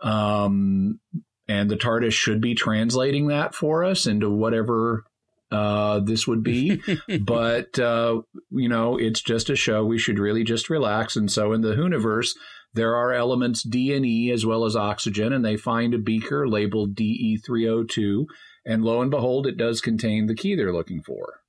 Um, 0.01 0.99
and 1.47 1.69
the 1.69 1.77
TARDIS 1.77 2.13
should 2.13 2.41
be 2.41 2.55
translating 2.55 3.27
that 3.27 3.53
for 3.53 3.83
us 3.83 4.05
into 4.05 4.29
whatever 4.29 5.03
uh, 5.51 5.99
this 5.99 6.27
would 6.27 6.43
be. 6.43 6.81
but, 7.21 7.77
uh, 7.79 8.21
you 8.51 8.69
know, 8.69 8.97
it's 8.97 9.21
just 9.21 9.49
a 9.49 9.55
show. 9.55 9.85
We 9.85 9.97
should 9.97 10.19
really 10.19 10.43
just 10.43 10.69
relax. 10.69 11.15
And 11.15 11.31
so 11.31 11.53
in 11.53 11.61
the 11.61 11.75
Whoniverse, 11.75 12.31
there 12.73 12.95
are 12.95 13.13
elements 13.13 13.63
D 13.63 13.93
and 13.93 14.05
E 14.05 14.31
as 14.31 14.45
well 14.45 14.65
as 14.65 14.75
oxygen, 14.75 15.31
and 15.31 15.45
they 15.45 15.55
find 15.55 15.93
a 15.93 15.97
beaker 15.97 16.47
labeled 16.47 16.95
DE302. 16.95 18.25
And 18.65 18.83
lo 18.83 19.01
and 19.01 19.11
behold, 19.11 19.47
it 19.47 19.57
does 19.57 19.79
contain 19.79 20.25
the 20.25 20.35
key 20.35 20.55
they're 20.55 20.73
looking 20.73 21.01
for. 21.01 21.41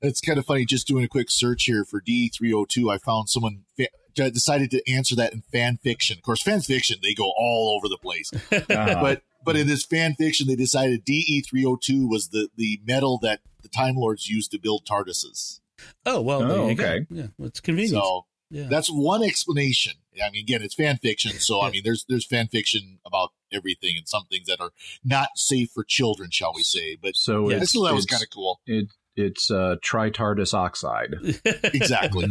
It's 0.00 0.20
kind 0.20 0.38
of 0.38 0.46
funny 0.46 0.64
just 0.64 0.86
doing 0.86 1.04
a 1.04 1.08
quick 1.08 1.30
search 1.30 1.64
here 1.64 1.84
for 1.84 2.00
D302. 2.00 2.92
I 2.92 2.98
found 2.98 3.28
someone 3.28 3.64
fa- 3.76 3.88
decided 4.32 4.70
to 4.72 4.90
answer 4.90 5.14
that 5.16 5.32
in 5.32 5.42
fan 5.52 5.78
fiction. 5.78 6.18
Of 6.18 6.22
course, 6.22 6.42
fan 6.42 6.60
fiction, 6.60 6.98
they 7.02 7.14
go 7.14 7.32
all 7.36 7.76
over 7.76 7.88
the 7.88 7.98
place. 7.98 8.30
Uh-huh. 8.70 9.00
But 9.00 9.22
but 9.44 9.56
in 9.56 9.66
this 9.66 9.84
fan 9.84 10.14
fiction, 10.14 10.46
they 10.46 10.56
decided 10.56 11.06
DE302 11.06 12.08
was 12.08 12.28
the, 12.28 12.48
the 12.56 12.80
metal 12.84 13.18
that 13.22 13.40
the 13.62 13.68
Time 13.68 13.96
Lords 13.96 14.28
used 14.28 14.50
to 14.50 14.58
build 14.58 14.84
TARDISes. 14.84 15.60
Oh, 16.04 16.20
well, 16.20 16.42
oh, 16.42 16.70
okay. 16.70 17.00
Go. 17.00 17.06
Yeah, 17.10 17.26
well, 17.38 17.48
it's 17.48 17.60
convenient. 17.60 17.94
So 17.94 18.26
yeah. 18.50 18.66
that's 18.68 18.88
one 18.88 19.22
explanation. 19.22 19.94
I 20.22 20.30
mean, 20.30 20.42
again, 20.42 20.62
it's 20.62 20.74
fan 20.74 20.98
fiction. 20.98 21.32
So, 21.32 21.62
I 21.62 21.70
mean, 21.70 21.82
there's, 21.84 22.04
there's 22.08 22.26
fan 22.26 22.48
fiction 22.48 22.98
about 23.06 23.30
everything 23.52 23.96
and 23.96 24.08
some 24.08 24.24
things 24.30 24.48
that 24.48 24.60
are 24.60 24.72
not 25.04 25.30
safe 25.36 25.70
for 25.70 25.84
children, 25.84 26.30
shall 26.30 26.52
we 26.54 26.62
say. 26.62 26.96
But 27.00 27.16
so 27.16 27.50
yeah, 27.50 27.62
so 27.62 27.84
that 27.84 27.94
was 27.94 28.06
kind 28.06 28.22
of 28.22 28.30
cool. 28.30 28.60
It, 28.66 28.88
it's 29.18 29.50
uh, 29.50 29.76
tritardus 29.84 30.54
oxide. 30.54 31.14
exactly. 31.74 32.28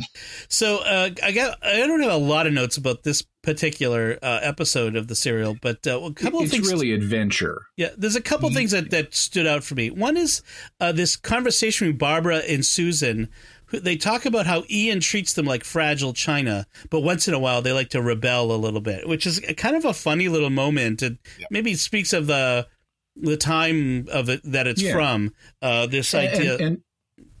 so 0.48 0.78
uh, 0.78 1.10
I 1.22 1.32
got 1.32 1.58
I 1.64 1.78
don't 1.78 2.00
have 2.00 2.12
a 2.12 2.16
lot 2.16 2.46
of 2.46 2.52
notes 2.52 2.76
about 2.76 3.02
this 3.02 3.22
particular 3.42 4.18
uh, 4.22 4.38
episode 4.42 4.96
of 4.96 5.08
the 5.08 5.16
serial, 5.16 5.56
but 5.60 5.86
uh, 5.86 6.00
a 6.00 6.12
couple 6.12 6.40
it's 6.40 6.46
of 6.46 6.50
things. 6.52 6.68
It's 6.68 6.72
really 6.72 6.92
adventure. 6.92 7.62
Yeah, 7.76 7.90
there's 7.96 8.16
a 8.16 8.22
couple 8.22 8.48
of 8.48 8.54
things 8.54 8.70
that, 8.70 8.90
that 8.90 9.14
stood 9.14 9.46
out 9.46 9.64
for 9.64 9.74
me. 9.74 9.90
One 9.90 10.16
is 10.16 10.42
uh, 10.80 10.92
this 10.92 11.16
conversation 11.16 11.88
with 11.88 11.98
Barbara 11.98 12.38
and 12.38 12.64
Susan. 12.64 13.28
They 13.72 13.96
talk 13.96 14.26
about 14.26 14.46
how 14.46 14.64
Ian 14.70 15.00
treats 15.00 15.32
them 15.32 15.46
like 15.46 15.64
fragile 15.64 16.12
china, 16.12 16.66
but 16.90 17.00
once 17.00 17.26
in 17.26 17.34
a 17.34 17.38
while 17.38 17.62
they 17.62 17.72
like 17.72 17.88
to 17.90 18.02
rebel 18.02 18.52
a 18.52 18.56
little 18.56 18.82
bit, 18.82 19.08
which 19.08 19.26
is 19.26 19.40
kind 19.56 19.76
of 19.76 19.84
a 19.84 19.94
funny 19.94 20.28
little 20.28 20.50
moment. 20.50 21.02
And 21.02 21.18
yep. 21.38 21.48
maybe 21.50 21.74
speaks 21.74 22.12
of 22.12 22.26
the 22.26 22.68
the 23.16 23.36
time 23.36 24.08
of 24.10 24.28
it 24.28 24.40
that 24.44 24.66
it's 24.66 24.82
yeah. 24.82 24.92
from. 24.92 25.34
Uh, 25.60 25.86
this 25.86 26.14
idea. 26.14 26.54
And, 26.54 26.60
and, 26.60 26.82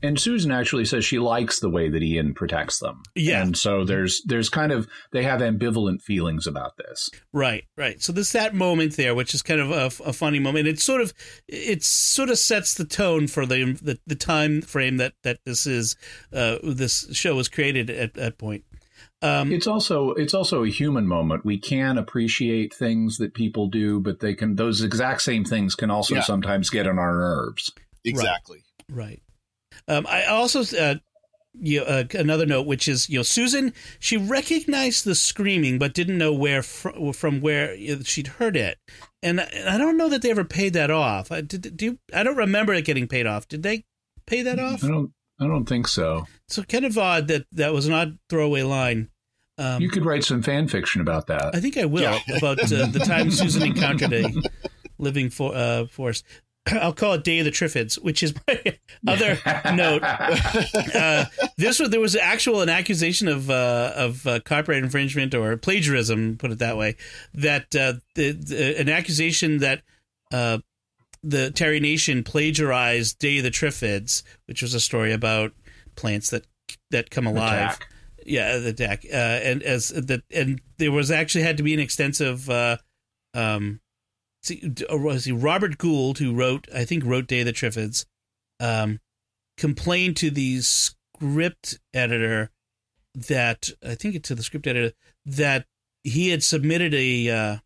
and, 0.02 0.20
Susan 0.20 0.50
actually 0.50 0.84
says 0.84 1.04
she 1.04 1.18
likes 1.18 1.60
the 1.60 1.70
way 1.70 1.88
that 1.88 2.02
Ian 2.02 2.34
protects 2.34 2.78
them. 2.78 3.02
Yeah. 3.14 3.42
And 3.42 3.56
so 3.56 3.84
there's 3.84 4.22
there's 4.26 4.48
kind 4.48 4.72
of 4.72 4.88
they 5.12 5.22
have 5.22 5.40
ambivalent 5.40 6.02
feelings 6.02 6.46
about 6.46 6.76
this. 6.76 7.08
Right, 7.32 7.64
right. 7.76 8.02
So 8.02 8.12
there's 8.12 8.32
that 8.32 8.54
moment 8.54 8.96
there, 8.96 9.14
which 9.14 9.34
is 9.34 9.42
kind 9.42 9.60
of 9.60 9.70
a, 9.70 9.86
a 10.04 10.12
funny 10.12 10.38
moment. 10.38 10.68
It 10.68 10.80
sort 10.80 11.00
of 11.00 11.14
it 11.48 11.82
sort 11.82 12.30
of 12.30 12.38
sets 12.38 12.74
the 12.74 12.84
tone 12.84 13.26
for 13.26 13.46
the 13.46 13.72
the, 13.80 13.98
the 14.06 14.16
time 14.16 14.62
frame 14.62 14.98
that 14.98 15.14
that 15.22 15.38
this 15.44 15.66
is 15.66 15.96
uh, 16.32 16.58
this 16.62 17.08
show 17.12 17.34
was 17.34 17.48
created 17.48 17.90
at 17.90 18.14
that 18.14 18.38
point. 18.38 18.64
Um, 19.22 19.52
it's 19.52 19.66
also 19.66 20.10
it's 20.12 20.34
also 20.34 20.64
a 20.64 20.68
human 20.68 21.06
moment. 21.06 21.44
We 21.44 21.58
can 21.58 21.96
appreciate 21.96 22.74
things 22.74 23.18
that 23.18 23.34
people 23.34 23.68
do, 23.68 24.00
but 24.00 24.20
they 24.20 24.34
can 24.34 24.56
those 24.56 24.82
exact 24.82 25.22
same 25.22 25.44
things 25.44 25.74
can 25.74 25.90
also 25.90 26.16
yeah. 26.16 26.22
sometimes 26.22 26.70
get 26.70 26.86
on 26.88 26.98
our 26.98 27.12
nerves. 27.12 27.72
Exactly. 28.04 28.64
Right. 28.90 29.22
right. 29.88 29.96
Um, 29.96 30.06
I 30.08 30.26
also 30.26 30.62
uh, 30.76 30.96
you 31.54 31.80
know, 31.80 31.86
uh, 31.86 32.04
another 32.14 32.46
note, 32.46 32.66
which 32.66 32.88
is 32.88 33.08
you 33.08 33.18
know 33.18 33.22
Susan, 33.22 33.72
she 33.98 34.16
recognized 34.16 35.04
the 35.04 35.14
screaming, 35.14 35.78
but 35.78 35.94
didn't 35.94 36.18
know 36.18 36.32
where 36.32 36.62
fr- 36.62 37.12
from 37.12 37.40
where 37.40 37.76
she'd 38.04 38.26
heard 38.26 38.56
it, 38.56 38.78
and, 39.22 39.40
and, 39.40 39.68
I 39.68 39.78
don't 39.78 39.96
know 39.96 40.08
that 40.08 40.22
they 40.22 40.30
ever 40.30 40.44
paid 40.44 40.72
that 40.72 40.90
off. 40.90 41.30
I, 41.30 41.42
did, 41.42 41.76
do 41.76 41.84
you, 41.84 41.98
I 42.14 42.22
don't 42.22 42.36
remember 42.36 42.72
it 42.72 42.84
getting 42.84 43.06
paid 43.06 43.26
off. 43.26 43.48
Did 43.48 43.62
they 43.62 43.84
pay 44.26 44.42
that 44.42 44.58
off? 44.58 44.82
I 44.82 44.88
don't. 44.88 45.12
I 45.40 45.46
don't 45.46 45.68
think 45.68 45.88
so. 45.88 46.26
So 46.48 46.62
kind 46.62 46.84
of 46.84 46.96
odd 46.96 47.28
that 47.28 47.46
that 47.52 47.72
was 47.72 47.86
an 47.86 47.92
odd 47.92 48.18
throwaway 48.28 48.62
line. 48.62 49.08
Um, 49.62 49.80
you 49.80 49.88
could 49.88 50.04
write 50.04 50.24
some 50.24 50.42
fan 50.42 50.66
fiction 50.66 51.00
about 51.00 51.28
that. 51.28 51.54
I 51.54 51.60
think 51.60 51.76
I 51.76 51.84
will 51.84 52.02
yeah. 52.02 52.18
about 52.36 52.60
uh, 52.60 52.86
the 52.86 53.02
time 53.06 53.30
Susan 53.30 53.62
encountered 53.62 54.12
a 54.12 54.28
living 54.98 55.30
for, 55.30 55.54
uh, 55.54 55.86
force. 55.86 56.24
I'll 56.66 56.92
call 56.92 57.14
it 57.14 57.24
Day 57.24 57.40
of 57.40 57.44
the 57.44 57.50
Triffids, 57.50 58.00
which 58.02 58.22
is 58.22 58.34
my 58.46 58.76
other 59.06 59.38
note. 59.74 60.02
Uh, 60.02 61.26
this 61.56 61.78
was 61.78 61.90
there 61.90 62.00
was 62.00 62.16
actual 62.16 62.60
an 62.60 62.68
accusation 62.68 63.28
of 63.28 63.50
uh, 63.50 63.92
of 63.94 64.26
uh, 64.26 64.40
copyright 64.40 64.82
infringement 64.82 65.34
or 65.34 65.56
plagiarism, 65.56 66.36
put 66.38 66.50
it 66.50 66.58
that 66.58 66.76
way. 66.76 66.96
That 67.34 67.74
uh, 67.74 67.94
the, 68.14 68.32
the, 68.32 68.80
an 68.80 68.88
accusation 68.88 69.58
that 69.58 69.82
uh, 70.32 70.58
the 71.22 71.50
Terry 71.50 71.80
Nation 71.80 72.24
plagiarized 72.24 73.18
Day 73.18 73.38
of 73.38 73.44
the 73.44 73.50
Triffids, 73.50 74.22
which 74.46 74.62
was 74.62 74.74
a 74.74 74.80
story 74.80 75.12
about 75.12 75.52
plants 75.96 76.30
that 76.30 76.46
that 76.90 77.10
come 77.10 77.26
alive. 77.26 77.74
Attack. 77.74 77.88
Yeah, 78.26 78.58
the 78.58 78.72
deck. 78.72 79.04
Uh, 79.04 79.16
and 79.16 79.62
as 79.62 79.88
the 79.88 80.22
and 80.34 80.60
there 80.78 80.92
was 80.92 81.10
actually 81.10 81.44
had 81.44 81.56
to 81.56 81.62
be 81.62 81.74
an 81.74 81.80
extensive. 81.80 82.48
Uh, 82.48 82.76
um, 83.34 83.80
see, 84.42 84.72
was 84.90 85.24
he 85.24 85.32
Robert 85.32 85.78
Gould 85.78 86.18
who 86.18 86.34
wrote? 86.34 86.68
I 86.74 86.84
think 86.84 87.04
wrote 87.04 87.26
Day 87.26 87.40
of 87.40 87.46
the 87.46 87.52
Triffids. 87.52 88.06
Um, 88.60 89.00
complained 89.56 90.16
to 90.18 90.30
the 90.30 90.60
script 90.60 91.78
editor 91.92 92.50
that 93.14 93.70
I 93.86 93.94
think 93.94 94.22
to 94.22 94.34
the 94.34 94.42
script 94.42 94.66
editor 94.66 94.94
that 95.26 95.66
he 96.04 96.30
had 96.30 96.42
submitted 96.42 96.94
a 96.94 97.30
uh, 97.30 97.56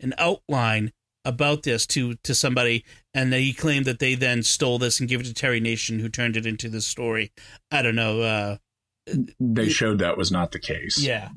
an 0.00 0.14
outline 0.18 0.92
about 1.24 1.62
this 1.62 1.86
to 1.88 2.14
to 2.22 2.34
somebody, 2.34 2.84
and 3.12 3.32
that 3.32 3.40
he 3.40 3.52
claimed 3.52 3.86
that 3.86 3.98
they 3.98 4.14
then 4.14 4.42
stole 4.42 4.78
this 4.78 5.00
and 5.00 5.08
gave 5.08 5.20
it 5.20 5.24
to 5.24 5.34
Terry 5.34 5.60
Nation, 5.60 5.98
who 5.98 6.08
turned 6.08 6.36
it 6.36 6.46
into 6.46 6.68
this 6.68 6.86
story. 6.86 7.32
I 7.70 7.82
don't 7.82 7.96
know. 7.96 8.20
Uh, 8.20 8.56
they 9.38 9.68
showed 9.68 9.98
that 9.98 10.16
was 10.16 10.30
not 10.30 10.52
the 10.52 10.58
case. 10.58 10.98
Yeah, 10.98 11.28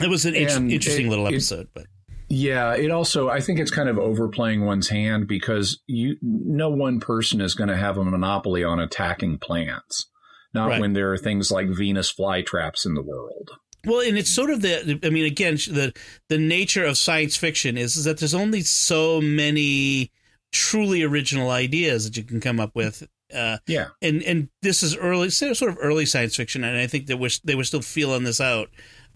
it 0.00 0.08
was 0.08 0.24
an 0.24 0.34
interesting 0.34 1.06
it, 1.06 1.10
little 1.10 1.26
episode, 1.26 1.60
it, 1.66 1.68
but 1.74 1.86
yeah, 2.28 2.74
it 2.74 2.90
also 2.90 3.28
I 3.28 3.40
think 3.40 3.60
it's 3.60 3.70
kind 3.70 3.88
of 3.88 3.98
overplaying 3.98 4.64
one's 4.64 4.88
hand 4.88 5.28
because 5.28 5.80
you 5.86 6.16
no 6.22 6.68
one 6.68 7.00
person 7.00 7.40
is 7.40 7.54
going 7.54 7.68
to 7.68 7.76
have 7.76 7.96
a 7.96 8.04
monopoly 8.04 8.64
on 8.64 8.80
attacking 8.80 9.38
plants. 9.38 10.06
Not 10.52 10.68
right. 10.68 10.80
when 10.80 10.94
there 10.94 11.12
are 11.12 11.18
things 11.18 11.50
like 11.50 11.68
Venus 11.68 12.12
flytraps 12.12 12.86
in 12.86 12.94
the 12.94 13.02
world. 13.02 13.50
Well, 13.84 14.00
and 14.00 14.16
it's 14.16 14.30
sort 14.30 14.50
of 14.50 14.62
the 14.62 14.98
I 15.04 15.10
mean 15.10 15.24
again 15.24 15.54
the 15.54 15.92
the 16.28 16.38
nature 16.38 16.84
of 16.84 16.98
science 16.98 17.36
fiction 17.36 17.78
is, 17.78 17.96
is 17.96 18.04
that 18.04 18.18
there's 18.18 18.34
only 18.34 18.62
so 18.62 19.20
many 19.20 20.10
truly 20.50 21.02
original 21.02 21.50
ideas 21.50 22.04
that 22.04 22.16
you 22.16 22.24
can 22.24 22.40
come 22.40 22.58
up 22.58 22.74
with 22.74 23.06
uh, 23.36 23.58
yeah, 23.66 23.88
and 24.02 24.22
and 24.22 24.48
this 24.62 24.82
is 24.82 24.96
early, 24.96 25.30
sort 25.30 25.62
of 25.62 25.78
early 25.80 26.06
science 26.06 26.36
fiction, 26.36 26.64
and 26.64 26.76
I 26.76 26.86
think 26.86 27.06
that 27.06 27.18
we're, 27.18 27.30
they 27.44 27.54
were 27.54 27.64
still 27.64 27.82
feeling 27.82 28.24
this 28.24 28.40
out 28.40 28.70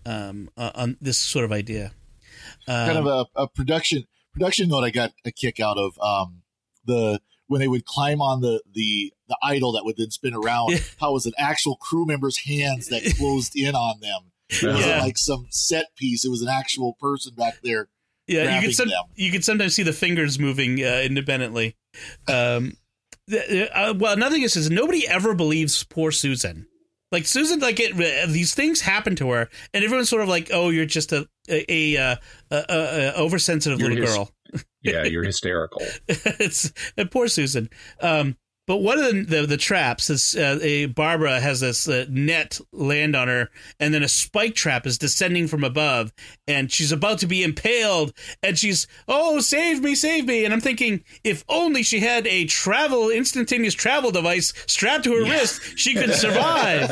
um, 0.07 0.51
uh, 0.57 0.71
on 0.75 0.97
this 1.01 1.19
sort 1.19 1.45
of 1.45 1.53
idea. 1.53 1.93
Um, 2.69 2.87
kind 2.87 2.99
of 2.99 3.07
a, 3.07 3.27
a, 3.43 3.49
production 3.49 4.05
production 4.33 4.69
note 4.69 4.85
I 4.85 4.91
got 4.91 5.13
a 5.25 5.33
kick 5.33 5.61
out 5.61 5.79
of 5.79 5.99
um, 6.01 6.43
the 6.85 7.21
when 7.47 7.61
they 7.61 7.69
would 7.69 7.85
climb 7.85 8.21
on 8.21 8.41
the 8.41 8.63
the 8.73 9.13
the 9.29 9.37
idol 9.43 9.73
that 9.73 9.85
would 9.85 9.97
then 9.97 10.11
spin 10.11 10.35
around. 10.35 10.81
how 11.01 11.13
was 11.13 11.27
an 11.27 11.33
actual 11.39 11.77
crew 11.77 12.07
member's 12.07 12.39
hands 12.39 12.89
that 12.89 13.03
closed 13.17 13.57
in 13.57 13.75
on 13.75 14.01
them. 14.01 14.31
It 14.51 14.67
wasn't 14.67 14.87
yeah. 14.87 15.01
like 15.01 15.17
some 15.17 15.47
set 15.51 15.87
piece. 15.97 16.25
It 16.25 16.31
was 16.31 16.43
an 16.43 16.49
actual 16.49 16.97
person 17.01 17.35
back 17.35 17.59
there. 17.63 17.89
Yeah, 18.27 18.57
you 18.57 18.67
could 18.67 18.77
some, 18.77 18.91
you 19.17 19.33
could 19.33 19.45
sometimes 19.45 19.75
see 19.75 19.83
the 19.83 19.93
fingers 19.93 20.39
moving 20.39 20.85
uh, 20.85 21.03
independently. 21.05 21.77
Um, 22.29 22.75
uh, 23.33 23.95
well, 23.97 24.13
another 24.13 24.35
thing 24.35 24.43
is, 24.43 24.57
is 24.57 24.71
nobody 24.71 25.07
ever 25.07 25.35
believes 25.35 25.85
poor 25.85 26.11
Susan. 26.11 26.67
Like 27.13 27.27
Susan, 27.27 27.59
like 27.59 27.81
it, 27.81 27.93
uh, 27.95 28.31
these 28.31 28.55
things 28.55 28.81
happen 28.81 29.17
to 29.17 29.31
her, 29.31 29.49
and 29.75 29.85
everyone's 29.85 30.09
sort 30.09 30.23
of 30.23 30.29
like, 30.29 30.51
"Oh, 30.53 30.69
you're 30.69 30.87
just 30.87 31.13
a 31.13 31.29
a, 31.49 31.95
a, 31.95 32.19
a, 32.51 32.57
a 32.69 33.15
oversensitive 33.17 33.81
you're 33.81 33.91
little 33.91 34.05
his, 34.05 34.15
girl." 34.15 34.31
yeah, 34.83 35.05
you're 35.05 35.25
hysterical. 35.25 35.83
it's 36.07 36.73
poor 37.11 37.27
Susan. 37.27 37.69
Um, 38.01 38.37
but 38.71 38.83
one 38.83 39.01
of 39.01 39.05
the 39.05 39.25
the, 39.25 39.47
the 39.49 39.57
traps 39.57 40.11
is 40.11 40.37
uh, 40.37 40.61
a 40.63 40.87
Barbara 40.87 41.41
has 41.41 41.59
this 41.59 41.89
uh, 41.89 42.05
net 42.09 42.61
land 42.71 43.17
on 43.17 43.27
her, 43.27 43.51
and 43.81 43.93
then 43.93 44.05
a 44.05 44.09
spike 44.09 44.55
trap 44.55 44.87
is 44.87 44.97
descending 44.97 45.49
from 45.49 45.65
above, 45.65 46.13
and 46.47 46.71
she's 46.71 46.93
about 46.93 47.19
to 47.19 47.27
be 47.27 47.43
impaled, 47.43 48.13
and 48.45 48.57
she's 48.57 48.87
oh 49.09 49.41
save 49.41 49.83
me, 49.83 49.97
save 49.97 50.27
me, 50.27 50.45
and 50.45 50.55
I'm 50.55 50.61
thinking 50.61 51.03
if 51.25 51.45
only 51.49 51.83
she 51.83 51.99
had 51.99 52.29
a 52.29 52.45
travel 52.45 53.11
instantaneous 53.11 53.75
travel 53.75 54.13
device 54.13 54.53
strapped 54.69 55.03
to 55.03 55.15
her 55.15 55.23
yeah. 55.23 55.33
wrist, 55.33 55.77
she 55.77 55.95
could 55.95 56.15
survive. 56.15 56.89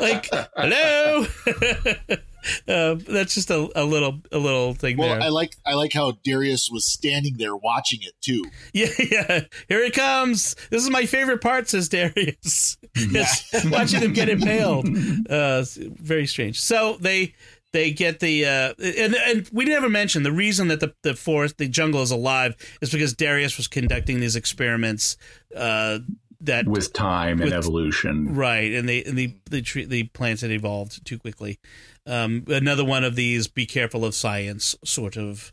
like 0.00 0.28
hello. 0.56 1.28
Uh, 2.68 2.96
that's 3.08 3.34
just 3.34 3.50
a, 3.50 3.68
a, 3.76 3.84
little 3.84 4.20
a 4.32 4.38
little 4.38 4.74
thing 4.74 4.96
well, 4.96 5.10
there. 5.10 5.20
I 5.20 5.28
like 5.28 5.52
I 5.64 5.74
like 5.74 5.92
how 5.92 6.12
Darius 6.24 6.68
was 6.70 6.90
standing 6.90 7.36
there 7.36 7.56
watching 7.56 8.00
it 8.02 8.14
too. 8.20 8.44
Yeah, 8.72 8.88
yeah. 8.98 9.40
Here 9.68 9.80
it 9.80 9.94
comes. 9.94 10.54
This 10.70 10.82
is 10.82 10.90
my 10.90 11.06
favorite 11.06 11.40
part, 11.40 11.68
says 11.68 11.88
Darius. 11.88 12.76
Yeah. 13.10 13.26
watching 13.66 14.00
them 14.00 14.12
get 14.12 14.28
impaled. 14.28 14.88
Uh, 15.28 15.64
very 15.76 16.26
strange. 16.26 16.60
So 16.60 16.96
they 17.00 17.34
they 17.72 17.90
get 17.90 18.20
the 18.20 18.46
uh, 18.46 18.74
and 18.78 19.14
and 19.14 19.48
we 19.52 19.66
never 19.66 19.88
mentioned 19.88 20.24
the 20.24 20.32
reason 20.32 20.68
that 20.68 20.80
the 20.80 20.94
the 21.02 21.14
forest 21.14 21.58
the 21.58 21.68
jungle 21.68 22.02
is 22.02 22.10
alive 22.10 22.54
is 22.80 22.90
because 22.90 23.12
Darius 23.12 23.56
was 23.56 23.68
conducting 23.68 24.20
these 24.20 24.34
experiments 24.34 25.16
uh, 25.54 25.98
that 26.40 26.66
with 26.66 26.92
time 26.92 27.38
with, 27.38 27.48
and 27.48 27.54
evolution, 27.54 28.34
right? 28.34 28.72
And 28.72 28.88
they 28.88 29.04
and 29.04 29.16
the 29.16 29.34
the 29.50 29.62
tree, 29.62 29.84
the 29.84 30.04
plants 30.04 30.42
had 30.42 30.50
evolved 30.50 31.04
too 31.04 31.18
quickly. 31.18 31.58
Um, 32.06 32.44
another 32.48 32.84
one 32.84 33.04
of 33.04 33.16
these 33.16 33.48
"be 33.48 33.66
careful 33.66 34.04
of 34.04 34.14
science" 34.14 34.76
sort 34.84 35.16
of 35.16 35.52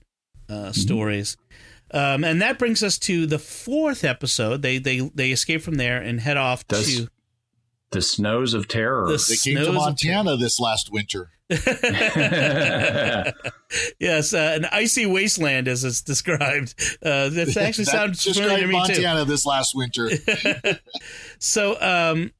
uh, 0.49 0.53
mm-hmm. 0.53 0.71
stories. 0.71 1.37
Um, 1.91 2.23
and 2.23 2.41
that 2.41 2.57
brings 2.57 2.81
us 2.81 2.97
to 2.99 3.27
the 3.27 3.39
fourth 3.39 4.03
episode. 4.03 4.61
They 4.61 4.79
they 4.79 4.99
they 5.13 5.31
escape 5.31 5.61
from 5.61 5.75
there 5.75 6.01
and 6.01 6.19
head 6.19 6.37
off 6.37 6.67
Does, 6.67 6.97
to 6.97 7.07
the 7.91 8.01
snows 8.01 8.53
of 8.53 8.67
terror. 8.67 9.07
The 9.07 9.23
they 9.29 9.53
came 9.53 9.63
to 9.63 9.71
Montana 9.71 10.35
this 10.37 10.59
last 10.59 10.91
winter. 10.91 11.29
yes, 13.99 14.33
uh, 14.33 14.53
an 14.55 14.65
icy 14.71 15.05
wasteland, 15.05 15.67
as 15.67 15.83
it's 15.83 16.01
described. 16.01 16.73
Uh, 17.03 17.29
that 17.29 17.55
actually 17.61 17.85
sounds 17.85 18.23
familiar 18.23 18.61
to 18.61 18.67
me 18.67 18.73
Montana 18.73 19.21
too. 19.21 19.25
this 19.25 19.45
last 19.45 19.75
winter. 19.75 20.09
so, 21.39 21.79
um, 21.81 22.31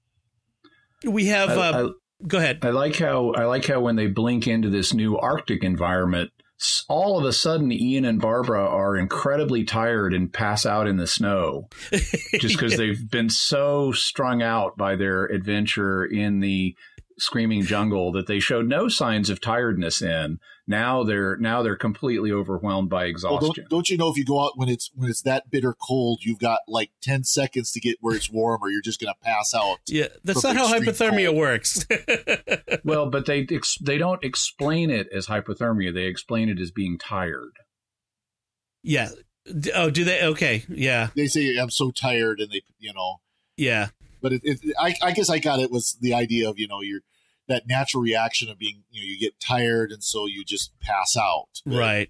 we 1.06 1.28
have. 1.28 1.50
Uh, 1.50 1.62
I, 1.62 1.84
I, 1.84 1.90
go 2.28 2.38
ahead. 2.38 2.60
I 2.64 2.70
like 2.70 2.98
how 2.98 3.34
I 3.34 3.46
like 3.46 3.66
how 3.66 3.82
when 3.82 3.96
they 3.96 4.08
blink 4.08 4.48
into 4.48 4.70
this 4.70 4.94
new 4.94 5.18
Arctic 5.18 5.64
environment, 5.64 6.32
all 6.88 7.20
of 7.20 7.26
a 7.26 7.34
sudden 7.34 7.72
Ian 7.72 8.06
and 8.06 8.22
Barbara 8.22 8.66
are 8.66 8.96
incredibly 8.96 9.64
tired 9.64 10.14
and 10.14 10.32
pass 10.32 10.66
out 10.66 10.88
in 10.88 10.98
the 10.98 11.08
snow 11.08 11.68
just 12.40 12.56
because 12.56 12.74
yeah. 12.74 12.78
they've 12.78 13.10
been 13.10 13.30
so 13.30 13.92
strung 13.92 14.42
out 14.42 14.78
by 14.78 14.96
their 14.96 15.26
adventure 15.26 16.06
in 16.06 16.40
the 16.40 16.76
screaming 17.18 17.64
jungle 17.64 18.12
that 18.12 18.28
they 18.28 18.40
showed 18.40 18.68
no 18.68 18.88
signs 18.88 19.30
of 19.30 19.42
tiredness 19.42 20.02
in. 20.02 20.40
Now 20.66 21.04
they're 21.04 21.36
now 21.38 21.62
they're 21.62 21.76
completely 21.76 22.32
overwhelmed 22.32 22.90
by 22.90 23.06
exhaustion. 23.06 23.42
Well, 23.42 23.54
don't, 23.54 23.70
don't, 23.70 23.90
you 23.90 23.98
know 23.98 24.10
if 24.10 24.18
you 24.18 24.24
go 24.24 24.40
out 24.40 24.54
when 24.56 24.70
it's 24.70 24.90
when 24.96 25.10
it's 25.10 25.22
that 25.24 25.52
bitter 25.52 25.74
cold, 25.74 26.22
you've 26.24 26.40
got 26.40 26.60
like 26.68 26.92
ten 27.02 27.24
seconds 27.24 27.72
to 27.74 27.80
get 27.80 27.98
where 28.00 28.16
it's 28.16 28.30
warm, 28.30 28.60
or 28.62 28.70
you're 28.70 28.82
just 28.82 29.02
going 29.02 29.14
to 29.14 29.20
pass 29.22 29.54
out. 29.54 29.80
Yeah, 29.88 30.08
that's 30.24 30.44
not 30.44 30.56
how 30.56 30.72
hypothermia 30.74 31.26
cold. 31.26 31.38
works. 31.38 31.86
well, 32.86 33.10
but 33.10 33.26
they 33.26 33.46
they 33.82 33.98
don't 33.98 34.24
explain 34.24 34.90
it 34.90 35.10
as 35.14 35.28
hypothermia. 35.28 35.94
They 35.94 36.06
explain 36.06 36.48
it 36.48 36.60
as 36.60 36.72
being 36.72 36.98
tired. 36.98 37.58
Yeah. 38.84 39.10
Oh, 39.76 39.90
do 39.90 40.06
they? 40.06 40.24
Okay. 40.24 40.64
Yeah. 40.70 41.10
They 41.16 41.28
say 41.28 41.58
I'm 41.58 41.70
so 41.70 41.92
tired, 41.92 42.40
and 42.40 42.50
they 42.50 42.62
you 42.80 42.94
know. 42.94 43.20
Yeah 43.58 43.90
but 44.24 44.34
it, 44.34 44.42
it, 44.44 44.60
I, 44.80 44.96
I 45.04 45.12
guess 45.12 45.30
I 45.30 45.38
got 45.38 45.60
it 45.60 45.70
was 45.70 45.98
the 46.02 46.16
idea 46.16 46.50
of 46.50 46.58
you 46.58 46.68
know 46.68 46.82
you're 46.82 47.02
that 47.48 47.68
natural 47.68 48.02
reaction 48.02 48.50
of 48.50 48.58
being 48.58 48.84
you 48.90 49.02
know 49.02 49.08
you 49.08 49.20
get 49.20 49.40
tired 49.40 49.92
and 49.92 50.04
so 50.04 50.26
you 50.26 50.44
just 50.44 50.72
pass 50.80 51.16
out 51.16 51.62
right 51.66 52.10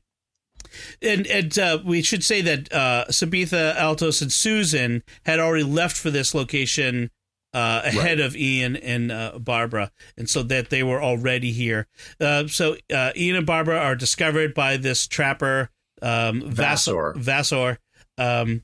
and 1.01 1.27
and 1.27 1.59
uh, 1.59 1.79
we 1.83 2.01
should 2.01 2.23
say 2.23 2.41
that 2.41 2.71
uh, 2.71 3.05
Sabetha, 3.09 3.75
Altos, 3.75 4.21
and 4.21 4.31
Susan 4.31 5.03
had 5.25 5.39
already 5.39 5.63
left 5.63 5.97
for 5.97 6.09
this 6.09 6.33
location 6.33 7.11
uh, 7.53 7.81
ahead 7.83 8.19
right. 8.19 8.19
of 8.19 8.35
Ian 8.35 8.75
and 8.77 9.11
uh, 9.11 9.37
Barbara, 9.39 9.91
and 10.17 10.29
so 10.29 10.41
that 10.43 10.69
they 10.69 10.81
were 10.81 11.01
already 11.01 11.51
here. 11.51 11.87
Uh, 12.19 12.47
so 12.47 12.77
uh, 12.93 13.11
Ian 13.15 13.35
and 13.35 13.45
Barbara 13.45 13.77
are 13.77 13.95
discovered 13.95 14.53
by 14.53 14.77
this 14.77 15.05
trapper, 15.05 15.69
um, 16.01 16.41
Vassor. 16.41 17.13
Vassor. 17.15 17.77
Um, 18.17 18.63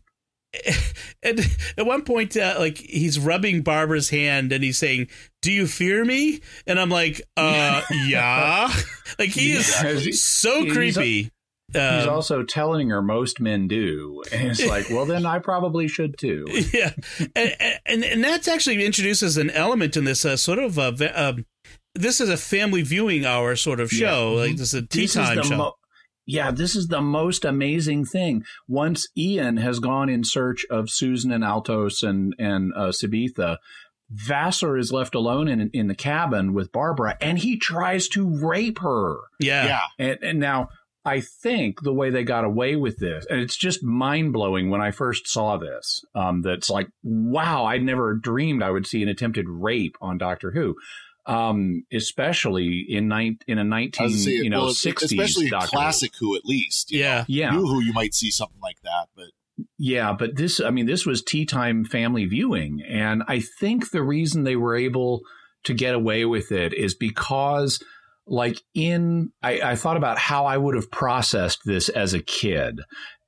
and 1.23 1.39
at 1.77 1.85
one 1.85 2.03
point, 2.03 2.35
uh, 2.35 2.55
like 2.57 2.77
he's 2.77 3.19
rubbing 3.19 3.61
Barbara's 3.61 4.09
hand 4.09 4.51
and 4.51 4.63
he's 4.63 4.77
saying, 4.77 5.07
"Do 5.41 5.51
you 5.51 5.67
fear 5.67 6.03
me?" 6.03 6.41
And 6.65 6.79
I'm 6.79 6.89
like, 6.89 7.21
"Uh, 7.37 7.81
yeah." 8.07 8.71
like 9.19 9.29
he 9.29 9.53
is 9.53 10.21
so 10.21 10.63
he's 10.63 10.73
creepy. 10.73 11.31
He's 11.71 12.07
um, 12.07 12.09
also 12.09 12.41
telling 12.41 12.89
her 12.89 12.99
most 12.99 13.39
men 13.39 13.67
do, 13.67 14.23
and 14.31 14.49
it's 14.49 14.65
like, 14.65 14.89
well, 14.89 15.05
then 15.05 15.27
I 15.27 15.37
probably 15.37 15.87
should 15.87 16.17
too. 16.17 16.47
Yeah, 16.73 16.93
and 17.35 17.55
and, 17.85 18.03
and 18.03 18.23
that's 18.23 18.47
actually 18.47 18.83
introduces 18.83 19.37
an 19.37 19.51
element 19.51 19.95
in 19.95 20.03
this 20.03 20.25
uh, 20.25 20.35
sort 20.35 20.57
of 20.57 20.79
uh, 20.79 20.93
um, 21.13 21.45
this 21.93 22.21
is 22.21 22.29
a 22.29 22.37
family 22.37 22.81
viewing 22.81 23.25
hour 23.25 23.55
sort 23.55 23.79
of 23.79 23.91
show. 23.91 24.33
Yeah. 24.33 24.41
Like 24.41 24.57
this 24.57 24.73
is 24.73 24.83
a 24.83 24.87
tea 24.87 25.01
this 25.01 25.13
time 25.13 25.43
show. 25.43 25.57
Mo- 25.57 25.75
yeah, 26.29 26.51
this 26.51 26.75
is 26.75 26.87
the 26.87 27.01
most 27.01 27.43
amazing 27.43 28.05
thing. 28.05 28.45
Once 28.67 29.07
Ian 29.17 29.57
has 29.57 29.79
gone 29.79 30.09
in 30.09 30.23
search 30.23 30.63
of 30.69 30.89
Susan 30.89 31.31
and 31.31 31.43
Altos 31.43 32.03
and 32.03 32.35
and 32.37 32.71
uh, 32.75 32.89
Sabetha, 32.89 33.57
Vassar 34.11 34.77
is 34.77 34.91
left 34.91 35.15
alone 35.15 35.47
in 35.47 35.71
in 35.73 35.87
the 35.87 35.95
cabin 35.95 36.53
with 36.53 36.71
Barbara, 36.71 37.17
and 37.19 37.39
he 37.39 37.57
tries 37.57 38.07
to 38.09 38.29
rape 38.29 38.77
her. 38.79 39.17
Yeah, 39.39 39.65
yeah. 39.65 39.81
And, 39.97 40.19
and 40.21 40.39
now 40.39 40.69
I 41.03 41.21
think 41.21 41.81
the 41.81 41.93
way 41.93 42.11
they 42.11 42.23
got 42.23 42.45
away 42.45 42.75
with 42.75 42.99
this, 42.99 43.25
and 43.27 43.39
it's 43.39 43.57
just 43.57 43.83
mind 43.83 44.31
blowing 44.31 44.69
when 44.69 44.81
I 44.81 44.91
first 44.91 45.27
saw 45.27 45.57
this. 45.57 46.05
Um, 46.13 46.43
that's 46.43 46.69
like, 46.69 46.89
wow, 47.01 47.65
I 47.65 47.79
never 47.79 48.13
dreamed 48.13 48.61
I 48.61 48.69
would 48.69 48.85
see 48.85 49.01
an 49.01 49.09
attempted 49.09 49.49
rape 49.49 49.97
on 49.99 50.19
Doctor 50.19 50.51
Who 50.51 50.75
um, 51.25 51.85
especially 51.91 52.85
in 52.87 53.07
nine 53.07 53.39
in 53.47 53.57
a 53.57 53.63
nineteen 53.63 54.09
say, 54.09 54.31
you 54.31 54.49
know 54.49 54.69
sixties, 54.69 55.17
well, 55.17 55.25
especially 55.25 55.49
classic 55.49 56.13
Who 56.19 56.35
at 56.35 56.45
least. 56.45 56.91
yeah, 56.91 57.19
know, 57.19 57.25
yeah. 57.27 57.51
New 57.51 57.67
Who 57.67 57.81
you 57.81 57.93
might 57.93 58.13
see 58.13 58.31
something 58.31 58.59
like 58.61 58.77
that, 58.83 59.07
but 59.15 59.27
yeah, 59.77 60.13
but 60.13 60.35
this 60.35 60.59
I 60.59 60.71
mean 60.71 60.85
this 60.85 61.05
was 61.05 61.21
tea 61.23 61.45
time 61.45 61.85
family 61.85 62.25
viewing, 62.25 62.81
and 62.87 63.23
I 63.27 63.39
think 63.59 63.91
the 63.91 64.03
reason 64.03 64.43
they 64.43 64.55
were 64.55 64.75
able 64.75 65.21
to 65.65 65.73
get 65.73 65.93
away 65.93 66.25
with 66.25 66.51
it 66.51 66.73
is 66.73 66.95
because 66.95 67.83
like 68.25 68.61
in 68.73 69.31
I, 69.41 69.61
I 69.61 69.75
thought 69.75 69.97
about 69.97 70.17
how 70.17 70.45
I 70.45 70.57
would 70.57 70.75
have 70.75 70.91
processed 70.91 71.59
this 71.65 71.89
as 71.89 72.13
a 72.13 72.21
kid 72.21 72.81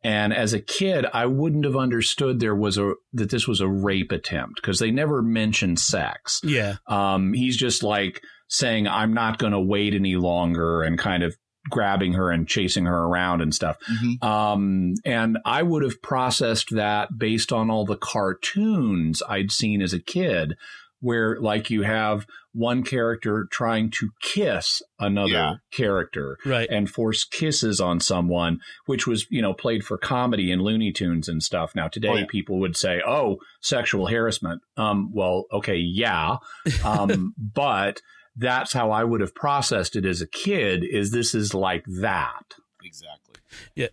and 0.03 0.33
as 0.33 0.53
a 0.53 0.61
kid, 0.61 1.05
I 1.13 1.27
wouldn't 1.27 1.65
have 1.65 1.75
understood 1.75 2.39
there 2.39 2.55
was 2.55 2.77
a 2.77 2.93
that 3.13 3.29
this 3.29 3.47
was 3.47 3.61
a 3.61 3.67
rape 3.67 4.11
attempt 4.11 4.55
because 4.55 4.79
they 4.79 4.91
never 4.91 5.21
mentioned 5.21 5.79
sex. 5.79 6.41
Yeah. 6.43 6.75
Um, 6.87 7.33
he's 7.33 7.57
just 7.57 7.83
like 7.83 8.21
saying, 8.47 8.87
"I'm 8.87 9.13
not 9.13 9.37
going 9.37 9.53
to 9.53 9.59
wait 9.59 9.93
any 9.93 10.15
longer," 10.15 10.81
and 10.81 10.97
kind 10.97 11.23
of 11.23 11.35
grabbing 11.69 12.13
her 12.13 12.31
and 12.31 12.47
chasing 12.47 12.85
her 12.85 13.03
around 13.03 13.41
and 13.41 13.53
stuff. 13.53 13.77
Mm-hmm. 13.89 14.27
Um, 14.27 14.95
and 15.05 15.37
I 15.45 15.61
would 15.61 15.83
have 15.83 16.01
processed 16.01 16.69
that 16.71 17.09
based 17.17 17.53
on 17.53 17.69
all 17.69 17.85
the 17.85 17.97
cartoons 17.97 19.21
I'd 19.29 19.51
seen 19.51 19.81
as 19.81 19.93
a 19.93 19.99
kid, 19.99 20.55
where 21.01 21.39
like 21.41 21.69
you 21.69 21.81
have 21.81 22.25
one 22.53 22.83
character 22.83 23.47
trying 23.51 23.89
to 23.89 24.11
kiss 24.21 24.81
another 24.99 25.31
yeah. 25.31 25.53
character 25.71 26.37
right. 26.45 26.69
and 26.69 26.89
force 26.89 27.23
kisses 27.23 27.81
on 27.81 27.99
someone, 27.99 28.59
which 28.85 29.07
was, 29.07 29.25
you 29.29 29.41
know, 29.41 29.53
played 29.53 29.83
for 29.83 29.97
comedy 29.97 30.51
in 30.51 30.61
Looney 30.61 30.91
Tunes 30.91 31.27
and 31.27 31.41
stuff. 31.41 31.73
Now, 31.75 31.87
today 31.87 32.09
oh, 32.09 32.15
yeah. 32.15 32.25
people 32.29 32.59
would 32.59 32.77
say, 32.77 33.01
oh, 33.05 33.37
sexual 33.61 34.07
harassment. 34.07 34.61
Um, 34.77 35.11
well, 35.13 35.45
okay, 35.51 35.77
yeah. 35.77 36.37
Um, 36.85 37.33
but 37.53 38.01
that's 38.35 38.73
how 38.73 38.91
I 38.91 39.03
would 39.03 39.21
have 39.21 39.35
processed 39.35 39.95
it 39.95 40.05
as 40.05 40.21
a 40.21 40.27
kid 40.27 40.83
is 40.83 41.11
this 41.11 41.33
is 41.33 41.53
like 41.53 41.83
that. 41.87 42.55
Exactly. 42.83 43.35
Yeah 43.75 43.87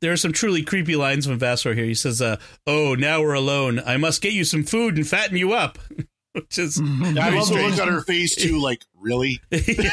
there 0.00 0.12
are 0.12 0.18
some 0.18 0.32
truly 0.32 0.62
creepy 0.62 0.96
lines 0.96 1.24
from 1.24 1.38
Vassar 1.38 1.72
here. 1.72 1.86
He 1.86 1.94
says, 1.94 2.20
uh, 2.20 2.36
"Oh, 2.66 2.94
now 2.94 3.22
we're 3.22 3.32
alone. 3.32 3.80
I 3.80 3.96
must 3.96 4.20
get 4.20 4.34
you 4.34 4.44
some 4.44 4.62
food 4.62 4.96
and 4.96 5.08
fatten 5.08 5.38
you 5.38 5.54
up." 5.54 5.78
which 6.42 6.58
is 6.58 6.80
yeah, 6.80 7.26
I 7.26 7.30
love 7.30 7.48
the 7.48 7.54
look 7.54 7.80
on 7.80 7.88
her 7.88 8.00
face 8.00 8.34
too. 8.34 8.60
Like, 8.60 8.84
really? 8.98 9.40
yeah. 9.50 9.90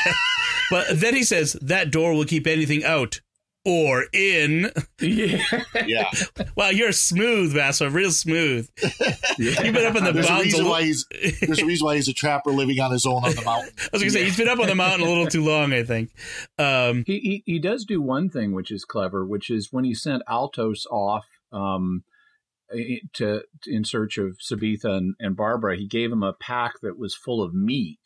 But 0.72 1.00
then 1.00 1.14
he 1.14 1.24
says 1.24 1.54
that 1.62 1.92
door 1.92 2.14
will 2.14 2.26
keep 2.26 2.48
anything 2.48 2.84
out 2.84 3.22
or 3.64 4.06
in. 4.12 4.72
Yeah. 5.00 5.44
yeah. 5.86 6.10
Wow, 6.56 6.70
you're 6.70 6.92
smooth, 6.92 7.54
Vassar. 7.54 7.90
Real 7.90 8.12
smooth. 8.12 8.70
Yeah. 9.38 9.62
You've 9.64 9.76
been 9.76 9.86
up 9.86 9.96
in 9.96 10.04
the 10.04 10.12
there's 10.14 10.30
mountains. 10.30 10.54
A 10.54 10.58
reason 10.58 10.66
why 10.68 10.84
he's, 10.84 11.06
there's 11.42 11.60
a 11.60 11.66
reason 11.66 11.86
why 11.86 11.96
he's 11.96 12.08
a 12.08 12.14
trapper 12.14 12.52
living 12.52 12.80
on 12.80 12.92
his 12.92 13.06
own 13.06 13.24
on 13.24 13.36
the 13.36 13.42
mountain. 13.44 13.74
I 13.80 13.90
was 13.92 14.02
going 14.02 14.12
to 14.14 14.20
say, 14.20 14.24
he's 14.24 14.38
been 14.38 14.48
up 14.48 14.60
on 14.60 14.68
the 14.68 14.76
mountain 14.76 15.06
a 15.06 15.10
little 15.10 15.28
too 15.28 15.44
long, 15.44 15.74
I 15.74 15.84
think. 15.84 16.12
Um, 16.58 17.04
he, 17.06 17.20
he, 17.20 17.44
he 17.46 17.60
does 17.60 17.86
do 17.86 18.02
one 18.02 18.30
thing 18.30 18.54
which 18.54 18.72
is 18.72 18.84
clever, 18.84 19.26
which 19.26 19.50
is 19.52 19.72
when 19.72 19.84
he 19.84 19.94
sent 19.94 20.24
Altos 20.28 20.88
off 20.90 21.28
um, 21.52 22.04
to 23.14 23.44
in 23.66 23.84
search 23.84 24.18
of 24.18 24.38
Sabetha 24.38 24.98
and, 24.98 25.16
and 25.20 25.36
Barbara, 25.36 25.78
he 25.78 25.88
gave 25.88 26.10
them 26.10 26.24
a 26.24 26.34
pack 26.34 26.74
that 26.82 26.98
was 26.98 27.16
full 27.16 27.42
of 27.42 27.54
meat 27.54 28.00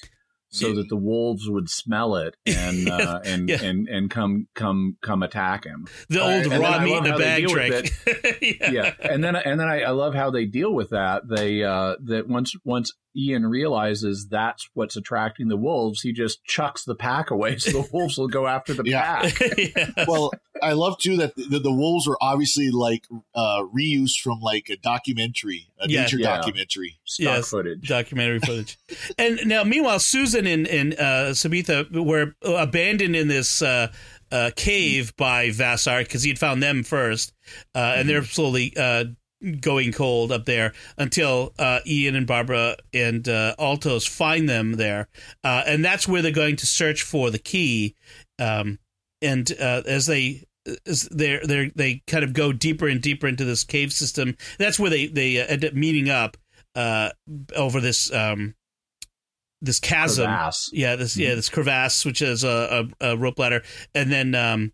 so 0.55 0.73
that 0.73 0.87
the 0.89 0.95
wolves 0.95 1.49
would 1.49 1.69
smell 1.69 2.15
it 2.15 2.35
and 2.45 2.89
uh, 2.89 3.19
and, 3.25 3.49
yeah. 3.49 3.61
and 3.61 3.87
and 3.87 4.09
come 4.09 4.47
come 4.53 4.97
come 5.01 5.23
attack 5.23 5.65
him. 5.65 5.85
The 6.09 6.21
old 6.21 6.51
uh, 6.51 6.59
raw 6.59 6.79
meat 6.79 6.97
in 6.97 7.07
a 7.07 7.17
bag 7.17 7.47
trick. 7.47 7.91
yeah. 8.41 8.71
yeah. 8.71 8.93
and 9.01 9.23
then 9.23 9.35
and 9.35 9.59
then 9.59 9.67
I, 9.67 9.81
I, 9.81 9.89
love 9.89 10.15
how 10.15 10.31
they 10.31 10.45
deal 10.45 10.73
with 10.73 10.91
that. 10.91 11.27
They 11.27 11.63
uh, 11.63 11.95
that 12.05 12.27
once 12.27 12.53
once 12.63 12.93
Ian 13.15 13.45
realizes 13.45 14.27
that's 14.27 14.69
what's 14.73 14.95
attracting 14.95 15.47
the 15.47 15.57
wolves, 15.57 16.01
he 16.01 16.11
just 16.11 16.43
chucks 16.43 16.83
the 16.83 16.95
pack 16.95 17.31
away 17.31 17.57
so 17.57 17.81
the 17.81 17.89
wolves 17.93 18.17
will 18.17 18.27
go 18.27 18.47
after 18.47 18.73
the 18.73 18.83
pack. 18.83 19.39
yeah. 19.57 20.05
Well, 20.07 20.31
I 20.61 20.73
love 20.73 20.97
too 20.97 21.17
that 21.17 21.35
the, 21.35 21.59
the 21.59 21.71
wolves 21.71 22.07
were 22.07 22.17
obviously 22.21 22.71
like 22.71 23.05
uh, 23.33 23.63
reused 23.75 24.19
from 24.21 24.39
like 24.39 24.69
a 24.69 24.77
documentary, 24.77 25.67
a 25.79 25.89
yeah. 25.89 26.01
nature 26.01 26.17
yeah. 26.17 26.37
documentary, 26.37 26.97
stock 27.05 27.35
yes, 27.35 27.49
footage, 27.49 27.87
documentary 27.87 28.39
footage. 28.39 28.77
and 29.17 29.39
now, 29.45 29.63
meanwhile, 29.63 29.99
Susan 29.99 30.45
and, 30.47 30.67
and 30.67 30.93
uh, 30.93 31.31
Sabetha 31.31 31.89
were 31.91 32.35
abandoned 32.43 33.15
in 33.15 33.27
this. 33.27 33.61
Uh, 33.61 33.91
uh, 34.31 34.49
cave 34.55 35.15
by 35.17 35.51
Vassar 35.51 35.99
because 35.99 36.23
he 36.23 36.29
had 36.29 36.39
found 36.39 36.61
them 36.61 36.83
first, 36.83 37.31
uh, 37.75 37.77
and 37.77 37.99
mm-hmm. 37.99 38.07
they're 38.07 38.23
slowly 38.23 38.73
uh, 38.75 39.05
going 39.59 39.91
cold 39.91 40.31
up 40.31 40.45
there 40.45 40.73
until 40.97 41.53
uh, 41.59 41.79
Ian 41.85 42.15
and 42.15 42.27
Barbara 42.27 42.77
and 42.93 43.27
uh, 43.27 43.55
Altos 43.59 44.05
find 44.05 44.47
them 44.49 44.73
there, 44.73 45.07
uh, 45.43 45.63
and 45.65 45.83
that's 45.83 46.07
where 46.07 46.21
they're 46.21 46.31
going 46.31 46.55
to 46.57 46.65
search 46.65 47.01
for 47.03 47.29
the 47.29 47.39
key. 47.39 47.95
Um, 48.39 48.79
and 49.21 49.51
uh, 49.59 49.83
as 49.85 50.05
they 50.05 50.43
as 50.85 51.03
they 51.11 51.39
they 51.45 51.71
they 51.75 52.03
kind 52.07 52.23
of 52.23 52.33
go 52.33 52.51
deeper 52.51 52.87
and 52.87 53.01
deeper 53.01 53.27
into 53.27 53.45
this 53.45 53.63
cave 53.63 53.91
system, 53.93 54.35
that's 54.57 54.79
where 54.79 54.89
they 54.89 55.07
they 55.07 55.39
uh, 55.39 55.45
end 55.47 55.65
up 55.65 55.73
meeting 55.73 56.09
up 56.09 56.37
uh, 56.75 57.09
over 57.55 57.79
this. 57.79 58.11
Um, 58.13 58.55
this 59.61 59.79
chasm, 59.79 60.27
crevasse. 60.27 60.69
yeah, 60.73 60.95
this 60.95 61.17
yeah, 61.17 61.29
mm-hmm. 61.29 61.37
this 61.37 61.49
crevasse, 61.49 62.05
which 62.05 62.21
is 62.21 62.43
a, 62.43 62.87
a, 62.99 63.13
a 63.13 63.17
rope 63.17 63.39
ladder, 63.39 63.63
and 63.95 64.11
then 64.11 64.35
um, 64.35 64.73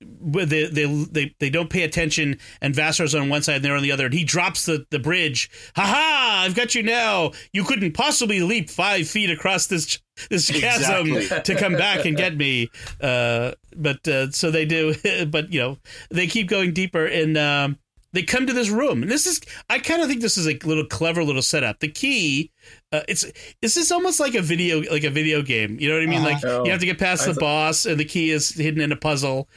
they, 0.00 0.64
they 0.66 0.86
they 0.86 1.34
they 1.38 1.50
don't 1.50 1.68
pay 1.68 1.82
attention 1.82 2.38
and 2.60 2.74
Vassar's 2.74 3.14
on 3.14 3.28
one 3.28 3.42
side 3.42 3.56
and 3.56 3.64
they're 3.64 3.76
on 3.76 3.82
the 3.82 3.92
other 3.92 4.06
and 4.06 4.14
he 4.14 4.24
drops 4.24 4.66
the, 4.66 4.86
the 4.90 4.98
bridge. 4.98 5.50
Ha 5.76 5.82
ha 5.82 6.42
I've 6.44 6.54
got 6.54 6.74
you 6.74 6.82
now. 6.82 7.32
You 7.52 7.64
couldn't 7.64 7.92
possibly 7.92 8.40
leap 8.40 8.70
five 8.70 9.08
feet 9.08 9.30
across 9.30 9.66
this 9.66 9.98
this 10.30 10.50
chasm 10.50 11.12
exactly. 11.12 11.54
to 11.54 11.60
come 11.60 11.74
back 11.74 12.04
and 12.04 12.16
get 12.16 12.36
me. 12.36 12.68
Uh, 13.00 13.52
but 13.76 14.06
uh, 14.08 14.30
so 14.30 14.50
they 14.50 14.66
do 14.66 14.94
but 15.30 15.52
you 15.52 15.60
know 15.60 15.78
they 16.10 16.26
keep 16.26 16.48
going 16.48 16.72
deeper 16.72 17.06
and 17.06 17.38
um, 17.38 17.78
they 18.12 18.22
come 18.22 18.46
to 18.46 18.52
this 18.52 18.68
room. 18.68 19.02
And 19.02 19.10
this 19.10 19.26
is 19.26 19.40
I 19.68 19.78
kind 19.78 20.02
of 20.02 20.08
think 20.08 20.20
this 20.20 20.36
is 20.36 20.46
a 20.46 20.58
little 20.64 20.84
clever 20.84 21.22
little 21.24 21.42
setup. 21.42 21.80
The 21.80 21.88
key 21.88 22.50
uh, 22.92 23.02
it's 23.08 23.24
this 23.62 23.76
is 23.76 23.92
almost 23.92 24.20
like 24.20 24.34
a 24.34 24.42
video 24.42 24.82
like 24.90 25.04
a 25.04 25.10
video 25.10 25.42
game. 25.42 25.78
You 25.80 25.88
know 25.88 25.94
what 25.94 26.02
I 26.02 26.06
mean? 26.06 26.20
Uh, 26.20 26.24
like 26.24 26.44
oh, 26.44 26.64
you 26.64 26.70
have 26.70 26.80
to 26.80 26.86
get 26.86 26.98
past 26.98 27.26
the 27.26 27.34
boss 27.34 27.86
and 27.86 27.98
the 27.98 28.04
key 28.04 28.30
is 28.30 28.50
hidden 28.50 28.80
in 28.80 28.92
a 28.92 28.96
puzzle 28.96 29.48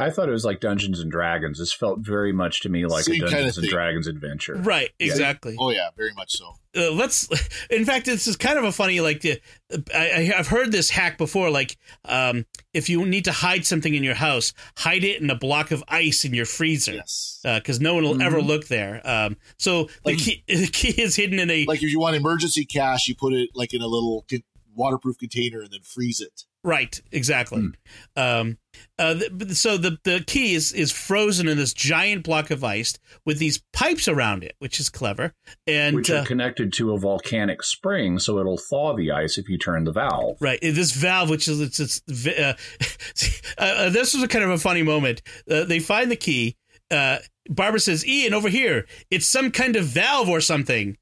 I 0.00 0.10
thought 0.10 0.28
it 0.28 0.32
was 0.32 0.44
like 0.44 0.60
Dungeons 0.60 1.00
and 1.00 1.10
Dragons. 1.10 1.58
This 1.58 1.72
felt 1.72 2.00
very 2.00 2.32
much 2.32 2.62
to 2.62 2.68
me 2.68 2.86
like 2.86 3.04
Same 3.04 3.16
a 3.16 3.18
Dungeons 3.18 3.34
kind 3.34 3.48
of 3.48 3.56
and 3.58 3.68
Dragons 3.68 4.06
adventure. 4.06 4.54
Right, 4.54 4.90
exactly. 4.98 5.52
Yeah. 5.52 5.58
Oh 5.60 5.70
yeah, 5.70 5.90
very 5.96 6.12
much 6.14 6.32
so. 6.32 6.54
Uh, 6.76 6.92
let's. 6.92 7.28
In 7.70 7.84
fact, 7.84 8.06
this 8.06 8.26
is 8.26 8.36
kind 8.36 8.58
of 8.58 8.64
a 8.64 8.72
funny. 8.72 9.00
Like, 9.00 9.24
uh, 9.24 9.78
I, 9.94 10.32
have 10.36 10.48
heard 10.48 10.72
this 10.72 10.90
hack 10.90 11.18
before. 11.18 11.50
Like, 11.50 11.76
um, 12.04 12.46
if 12.72 12.88
you 12.88 13.04
need 13.04 13.26
to 13.26 13.32
hide 13.32 13.66
something 13.66 13.94
in 13.94 14.04
your 14.04 14.14
house, 14.14 14.52
hide 14.78 15.04
it 15.04 15.20
in 15.20 15.30
a 15.30 15.34
block 15.34 15.70
of 15.70 15.84
ice 15.88 16.24
in 16.24 16.32
your 16.32 16.46
freezer. 16.46 16.94
Yes. 16.94 17.40
Because 17.42 17.78
uh, 17.78 17.82
no 17.82 17.94
one 17.94 18.04
will 18.04 18.12
mm-hmm. 18.12 18.22
ever 18.22 18.40
look 18.40 18.68
there. 18.68 19.00
Um, 19.04 19.36
so 19.58 19.88
like, 20.04 20.16
the 20.18 20.22
key, 20.24 20.44
the 20.48 20.68
key 20.68 21.00
is 21.02 21.16
hidden 21.16 21.38
in 21.38 21.50
a. 21.50 21.64
Like 21.66 21.82
if 21.82 21.90
you 21.90 22.00
want 22.00 22.16
emergency 22.16 22.64
cash, 22.64 23.08
you 23.08 23.14
put 23.14 23.32
it 23.32 23.50
like 23.54 23.74
in 23.74 23.82
a 23.82 23.88
little 23.88 24.24
waterproof 24.74 25.18
container 25.18 25.60
and 25.60 25.70
then 25.70 25.80
freeze 25.82 26.20
it. 26.20 26.44
Right, 26.62 27.00
exactly. 27.10 27.62
Mm. 28.16 28.40
Um, 28.40 28.58
uh, 28.98 29.14
th- 29.14 29.52
so 29.52 29.78
the 29.78 29.98
the 30.04 30.22
key 30.26 30.54
is 30.54 30.72
is 30.72 30.92
frozen 30.92 31.48
in 31.48 31.56
this 31.56 31.72
giant 31.72 32.22
block 32.22 32.50
of 32.50 32.62
ice 32.62 32.98
with 33.24 33.38
these 33.38 33.62
pipes 33.72 34.08
around 34.08 34.44
it, 34.44 34.56
which 34.58 34.78
is 34.78 34.90
clever, 34.90 35.32
and 35.66 35.96
which 35.96 36.10
are 36.10 36.18
uh, 36.18 36.24
connected 36.24 36.72
to 36.74 36.92
a 36.92 36.98
volcanic 36.98 37.62
spring, 37.62 38.18
so 38.18 38.38
it'll 38.38 38.58
thaw 38.58 38.94
the 38.94 39.10
ice 39.10 39.38
if 39.38 39.48
you 39.48 39.56
turn 39.56 39.84
the 39.84 39.92
valve. 39.92 40.36
Right, 40.40 40.60
this 40.60 40.92
valve, 40.92 41.30
which 41.30 41.48
is 41.48 41.60
it's, 41.60 41.80
it's 41.80 42.02
uh, 42.26 42.54
uh, 43.58 43.90
this 43.90 44.12
was 44.12 44.22
a 44.22 44.28
kind 44.28 44.44
of 44.44 44.50
a 44.50 44.58
funny 44.58 44.82
moment. 44.82 45.22
Uh, 45.50 45.64
they 45.64 45.78
find 45.78 46.10
the 46.10 46.16
key. 46.16 46.56
Barbara 47.48 47.80
says, 47.80 48.06
"Ian, 48.06 48.34
over 48.34 48.50
here, 48.50 48.86
it's 49.10 49.26
some 49.26 49.50
kind 49.50 49.76
of 49.76 49.86
valve 49.86 50.28
or 50.28 50.42
something." 50.42 50.98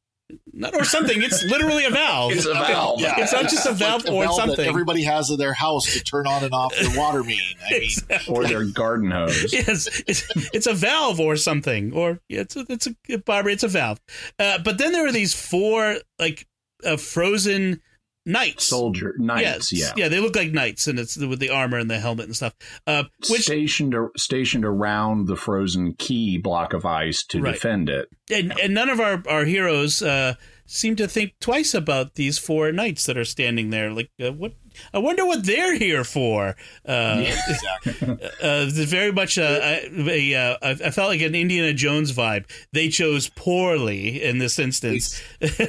Not 0.53 0.75
or 0.75 0.85
something. 0.85 1.23
It's 1.23 1.45
literally 1.45 1.85
a 1.85 1.91
valve. 1.91 2.33
It's 2.33 2.47
a 2.47 2.53
valve. 2.53 3.01
Yeah. 3.01 3.15
It's 3.19 3.33
not 3.33 3.45
just 3.45 3.67
a 3.67 3.73
valve 3.73 4.05
like 4.05 4.13
or 4.13 4.25
valve 4.25 4.37
something. 4.37 4.67
everybody 4.67 5.03
has 5.03 5.31
in 5.31 5.39
their 5.39 5.55
house 5.55 5.93
to 5.93 6.01
turn 6.01 6.27
on 6.27 6.45
and 6.45 6.53
off 6.53 6.75
their 6.77 6.97
water 6.97 7.23
main. 7.23 7.39
I 7.67 7.71
mean, 7.71 7.83
exactly. 7.83 8.35
or 8.35 8.45
their 8.45 8.65
garden 8.65 9.11
hose. 9.11 9.53
Yes, 9.59 9.89
it's, 10.07 10.27
it's 10.53 10.67
a 10.67 10.75
valve 10.75 11.21
or 11.21 11.37
something. 11.37 11.93
Or 11.93 12.21
yeah, 12.29 12.41
it's 12.41 12.57
a, 12.57 12.65
it's 12.69 12.87
a 12.87 13.19
Barbara. 13.19 13.53
It's 13.53 13.63
a 13.63 13.69
valve. 13.69 14.01
Uh, 14.39 14.59
but 14.59 14.79
then 14.79 14.93
there 14.93 15.07
are 15.07 15.13
these 15.13 15.35
four 15.35 15.97
like 16.19 16.47
uh, 16.85 16.97
frozen 16.97 17.81
knights, 18.27 18.65
soldier 18.65 19.15
knights. 19.19 19.73
Yes. 19.73 19.93
Yeah, 19.97 20.05
yeah, 20.05 20.09
they 20.09 20.21
look 20.21 20.37
like 20.37 20.53
knights, 20.53 20.87
and 20.87 20.99
it's 20.99 21.17
with 21.17 21.39
the 21.39 21.51
armor 21.51 21.79
and 21.79 21.91
the 21.91 21.99
helmet 21.99 22.27
and 22.27 22.37
stuff. 22.37 22.55
Uh, 22.87 23.05
which, 23.29 23.43
stationed 23.43 23.95
stationed 24.17 24.65
around 24.65 25.27
the 25.27 25.37
frozen 25.37 25.95
key 25.95 26.39
block 26.39 26.73
of 26.73 26.85
ice 26.85 27.25
to 27.27 27.41
right. 27.41 27.55
defend 27.55 27.89
it. 27.89 28.09
And, 28.31 28.59
and 28.61 28.75
none 28.75 28.89
of 28.89 29.01
our 29.01 29.23
our 29.29 29.45
heroes 29.45 30.03
uh, 30.03 30.35
seem 30.67 30.97
to 30.97 31.09
think 31.09 31.35
twice 31.41 31.75
about 31.75 32.15
these 32.15 32.39
four 32.39 32.71
knights 32.73 33.07
that 33.07 33.17
are 33.17 33.25
standing 33.25 33.71
there. 33.71 33.91
Like, 33.91 34.11
uh, 34.23 34.33
what 34.33 34.53
I 34.93 34.99
wonder 34.99 35.27
what 35.27 35.45
they're 35.45 35.77
here 35.77 36.05
for. 36.05 36.57
Uh, 36.87 37.23
yeah, 37.25 37.41
exactly. 37.49 38.19
uh, 38.43 38.67
very 38.71 39.13
much 39.13 39.39
a, 39.39 39.89
a, 39.91 40.33
a, 40.33 40.59
I 40.63 40.91
felt 40.91 41.09
like 41.09 41.21
an 41.21 41.35
Indiana 41.35 41.73
Jones 41.73 42.13
vibe. 42.13 42.49
They 42.73 42.89
chose 42.89 43.29
poorly 43.29 44.23
in 44.23 44.39
this 44.39 44.59
instance. 44.59 45.21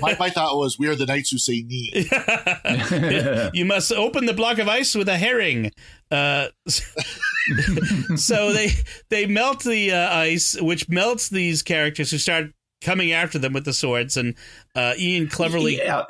my, 0.01 0.15
my 0.19 0.29
thought 0.29 0.57
was, 0.57 0.77
we 0.79 0.87
are 0.87 0.95
the 0.95 1.05
knights 1.05 1.31
who 1.31 1.37
say 1.37 1.61
knee. 1.61 1.91
you 3.53 3.65
must 3.65 3.91
open 3.91 4.25
the 4.25 4.33
block 4.33 4.57
of 4.57 4.67
ice 4.67 4.95
with 4.95 5.09
a 5.09 5.17
herring. 5.17 5.71
Uh, 6.11 6.47
so 8.15 8.51
they 8.53 8.71
they 9.09 9.25
melt 9.25 9.63
the 9.63 9.91
uh, 9.91 10.15
ice, 10.15 10.59
which 10.59 10.89
melts 10.89 11.29
these 11.29 11.61
characters 11.61 12.11
who 12.11 12.17
start 12.17 12.51
coming 12.81 13.11
after 13.11 13.37
them 13.39 13.53
with 13.53 13.65
the 13.65 13.73
swords, 13.73 14.17
and 14.17 14.35
uh, 14.75 14.93
Ian 14.97 15.27
cleverly 15.27 15.77
yeah. 15.77 16.05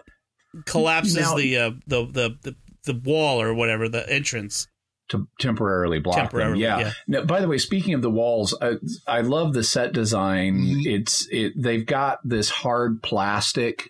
collapses 0.65 1.15
now, 1.15 1.35
the, 1.35 1.57
uh, 1.57 1.71
the 1.87 2.05
the 2.05 2.37
the 2.43 2.55
the 2.85 2.93
wall 2.93 3.41
or 3.41 3.53
whatever 3.53 3.89
the 3.89 4.09
entrance 4.11 4.67
to 5.09 5.27
temporarily 5.39 5.99
block 5.99 6.15
temporarily, 6.15 6.61
them. 6.63 6.79
Yeah. 6.79 6.79
yeah. 6.79 6.91
Now, 7.07 7.25
by 7.25 7.41
the 7.41 7.47
way, 7.47 7.57
speaking 7.57 7.93
of 7.93 8.01
the 8.01 8.11
walls, 8.11 8.55
I, 8.61 8.75
I 9.07 9.21
love 9.21 9.53
the 9.53 9.63
set 9.63 9.91
design. 9.91 10.59
Mm-hmm. 10.59 10.81
It's 10.85 11.27
it. 11.31 11.53
They've 11.57 11.85
got 11.85 12.19
this 12.23 12.49
hard 12.49 13.01
plastic, 13.01 13.89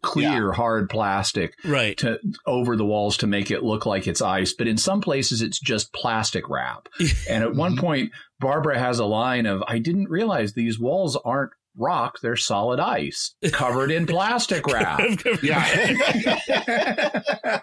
clear 0.00 0.48
yeah. 0.48 0.54
hard 0.54 0.88
plastic, 0.88 1.54
right, 1.64 1.98
to 1.98 2.18
over 2.46 2.76
the 2.76 2.86
walls 2.86 3.16
to 3.18 3.26
make 3.26 3.50
it 3.50 3.64
look 3.64 3.84
like 3.84 4.06
it's 4.06 4.22
ice. 4.22 4.52
But 4.52 4.68
in 4.68 4.76
some 4.76 5.00
places, 5.00 5.42
it's 5.42 5.60
just 5.60 5.92
plastic 5.92 6.48
wrap. 6.48 6.88
and 7.28 7.42
at 7.42 7.54
one 7.54 7.72
mm-hmm. 7.72 7.80
point, 7.80 8.12
Barbara 8.38 8.78
has 8.78 9.00
a 9.00 9.06
line 9.06 9.46
of, 9.46 9.62
"I 9.66 9.78
didn't 9.78 10.08
realize 10.08 10.52
these 10.52 10.78
walls 10.78 11.16
aren't 11.24 11.52
rock, 11.76 12.18
they're 12.22 12.36
solid 12.36 12.80
ice 12.80 13.34
covered 13.52 13.90
in 13.90 14.06
plastic 14.14 14.66
wrap. 14.66 15.00
yeah. 15.42 16.00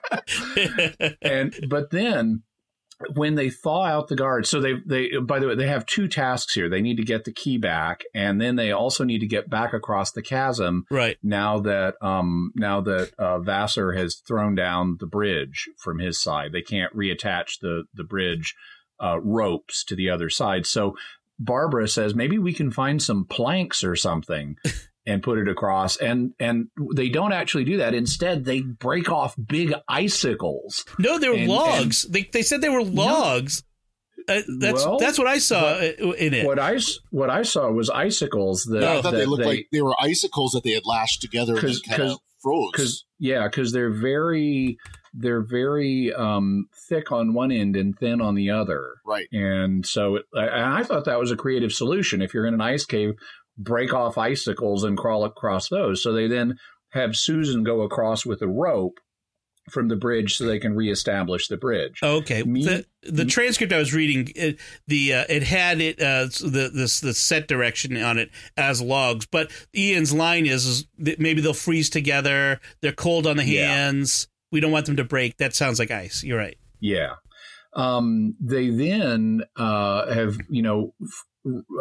and 1.22 1.54
but 1.70 1.92
then 1.92 2.44
when 3.16 3.36
they 3.36 3.50
thaw 3.50 3.86
out 3.86 4.08
the 4.08 4.16
guards, 4.16 4.50
so 4.50 4.62
they 4.62 4.76
they 4.86 5.18
by 5.18 5.40
the 5.40 5.48
way 5.48 5.56
they 5.56 5.68
have 5.68 5.86
two 5.86 6.08
tasks 6.08 6.54
here. 6.54 6.70
They 6.70 6.82
need 6.82 6.98
to 6.98 7.04
get 7.04 7.24
the 7.24 7.34
key 7.34 7.58
back, 7.58 8.02
and 8.14 8.40
then 8.40 8.56
they 8.56 8.72
also 8.72 9.04
need 9.04 9.20
to 9.20 9.28
get 9.28 9.50
back 9.50 9.74
across 9.74 10.12
the 10.12 10.22
chasm. 10.22 10.86
Right 10.92 11.18
now 11.24 11.60
that 11.62 11.96
um 12.02 12.52
now 12.56 12.82
that 12.82 13.12
uh, 13.18 13.40
Vassar 13.40 13.94
has 13.94 14.22
thrown 14.28 14.56
down 14.56 14.98
the 15.00 15.08
bridge 15.08 15.70
from 15.78 16.00
his 16.00 16.22
side, 16.22 16.52
they 16.52 16.62
can't 16.62 16.96
reattach 16.96 17.60
the 17.62 17.86
the 17.94 18.04
bridge 18.04 18.56
uh, 19.02 19.20
ropes 19.20 19.84
to 19.86 19.96
the 19.96 20.10
other 20.10 20.30
side. 20.30 20.66
So 20.66 20.96
Barbara 21.44 21.88
says 21.88 22.16
maybe 22.16 22.38
we 22.38 22.54
can 22.54 22.72
find 22.72 23.02
some 23.02 23.26
planks 23.26 23.84
or 23.84 23.96
something 23.96 24.56
and 25.06 25.24
put 25.24 25.40
it 25.40 25.48
across 25.48 25.98
and 25.98 26.34
and 26.40 26.68
they 26.94 27.10
don't 27.10 27.34
actually 27.34 27.64
do 27.64 27.78
that 27.78 27.94
instead 27.94 28.46
they 28.46 28.62
break 28.62 29.10
off 29.10 29.36
big 29.44 29.74
icicles 29.88 30.86
no 31.00 31.18
they're 31.18 31.34
and, 31.34 31.48
logs 31.48 32.06
and, 32.06 32.14
they, 32.14 32.30
they 32.32 32.44
said 32.44 32.62
they 32.62 32.70
were 32.70 32.84
logs 32.84 33.64
no. 34.28 34.36
uh, 34.36 34.42
that's 34.60 34.86
well, 34.86 35.00
that's 35.00 35.18
what 35.18 35.28
I 35.28 35.40
saw 35.40 35.80
in 35.80 36.36
it. 36.36 36.46
What 36.46 36.60
I 36.60 36.78
what 37.10 37.32
I 37.32 37.42
saw 37.42 37.72
was 37.72 37.90
icicles 37.90 38.66
that, 38.66 38.84
I 38.84 39.02
thought 39.02 39.14
that 39.14 39.18
they 39.18 39.26
looked 39.26 39.42
they, 39.42 39.50
like 39.50 39.68
they 39.72 39.82
were 39.82 39.96
icicles 40.00 40.52
that 40.52 40.64
they 40.64 40.74
had 40.74 40.86
lashed 40.86 41.22
together 41.22 41.58
and 41.58 41.84
kind 41.90 42.04
of 42.04 42.20
froze. 42.40 42.72
Cause, 42.76 43.06
yeah, 43.18 43.48
because 43.48 43.72
they're 43.72 43.90
very 43.90 44.78
they're 45.14 45.42
very 45.42 46.14
um, 46.14 46.68
thick 46.88 47.12
on 47.12 47.34
one 47.34 47.52
end 47.52 47.76
and 47.76 47.98
thin 47.98 48.22
on 48.22 48.36
the 48.36 48.50
other. 48.50 48.96
Right. 49.06 49.28
And 49.32 49.86
so 49.86 50.18
it, 50.18 50.26
I, 50.36 50.80
I 50.80 50.84
thought 50.84 51.06
that 51.06 51.20
was 51.20 51.32
a 51.32 51.38
creative 51.38 51.74
solution. 51.74 52.22
If 52.22 52.34
you're 52.34 52.46
in 52.46 52.54
an 52.54 52.62
ice 52.62 52.86
cave, 52.86 53.16
break 53.58 53.94
off 53.94 54.18
icicles 54.18 54.84
and 54.84 54.98
crawl 54.98 55.24
across 55.26 55.70
those. 55.70 56.02
So 56.02 56.14
they 56.14 56.28
then 56.28 56.58
have 56.90 57.16
Susan 57.16 57.64
go 57.64 57.82
across 57.82 58.26
with 58.26 58.42
a 58.42 58.48
rope 58.48 59.00
from 59.70 59.88
the 59.90 59.96
bridge 59.96 60.38
so 60.38 60.46
they 60.46 60.60
can 60.60 60.76
reestablish 60.76 61.48
the 61.48 61.58
bridge. 61.58 62.00
Okay. 62.02 62.44
Me, 62.44 62.66
the 62.66 62.86
the 63.04 63.26
transcript 63.26 63.72
I 63.72 63.78
was 63.78 63.94
reading, 63.94 64.32
it, 64.36 64.60
the 64.88 65.14
uh, 65.14 65.26
it 65.30 65.44
had 65.44 65.82
it 65.82 66.02
uh, 66.02 66.26
the 66.26 66.72
this 66.74 67.00
the 67.00 67.14
set 67.14 67.48
direction 67.48 67.96
on 68.02 68.18
it 68.18 68.32
as 68.58 68.82
logs, 68.82 69.26
but 69.26 69.52
Ian's 69.76 70.14
line 70.14 70.46
is, 70.46 70.66
is 70.66 70.88
maybe 70.98 71.42
they'll 71.42 71.54
freeze 71.54 71.90
together. 71.90 72.60
They're 72.82 72.92
cold 72.92 73.28
on 73.28 73.38
the 73.38 73.44
hands. 73.44 74.28
We 74.52 74.60
don't 74.60 74.72
want 74.72 74.86
them 74.86 74.98
to 74.98 75.04
break. 75.04 75.38
That 75.38 75.56
sounds 75.56 75.80
like 75.80 75.92
ice. 75.92 76.24
You're 76.24 76.38
right. 76.38 76.58
Yeah. 76.80 77.16
Um, 77.74 78.36
they 78.40 78.70
then 78.70 79.44
uh, 79.56 80.14
have 80.14 80.38
you 80.50 80.62
know 80.62 80.94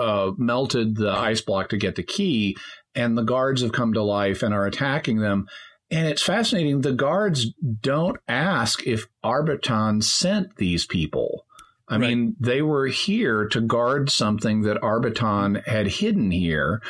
uh, 0.00 0.32
melted 0.38 0.96
the 0.96 1.10
ice 1.10 1.40
block 1.40 1.70
to 1.70 1.76
get 1.76 1.96
the 1.96 2.02
key, 2.02 2.56
and 2.94 3.18
the 3.18 3.22
guards 3.22 3.62
have 3.62 3.72
come 3.72 3.92
to 3.94 4.02
life 4.02 4.42
and 4.42 4.54
are 4.54 4.66
attacking 4.66 5.18
them. 5.18 5.46
And 5.90 6.06
it's 6.06 6.22
fascinating. 6.22 6.82
The 6.82 6.92
guards 6.92 7.52
don't 7.80 8.18
ask 8.28 8.86
if 8.86 9.08
Arbitan 9.24 10.04
sent 10.04 10.56
these 10.56 10.86
people. 10.86 11.46
I 11.88 11.94
right. 11.94 12.08
mean, 12.08 12.36
they 12.38 12.62
were 12.62 12.86
here 12.86 13.48
to 13.48 13.60
guard 13.60 14.10
something 14.10 14.62
that 14.62 14.80
Arbitan 14.80 15.66
had 15.66 15.88
hidden 15.88 16.30
here 16.30 16.80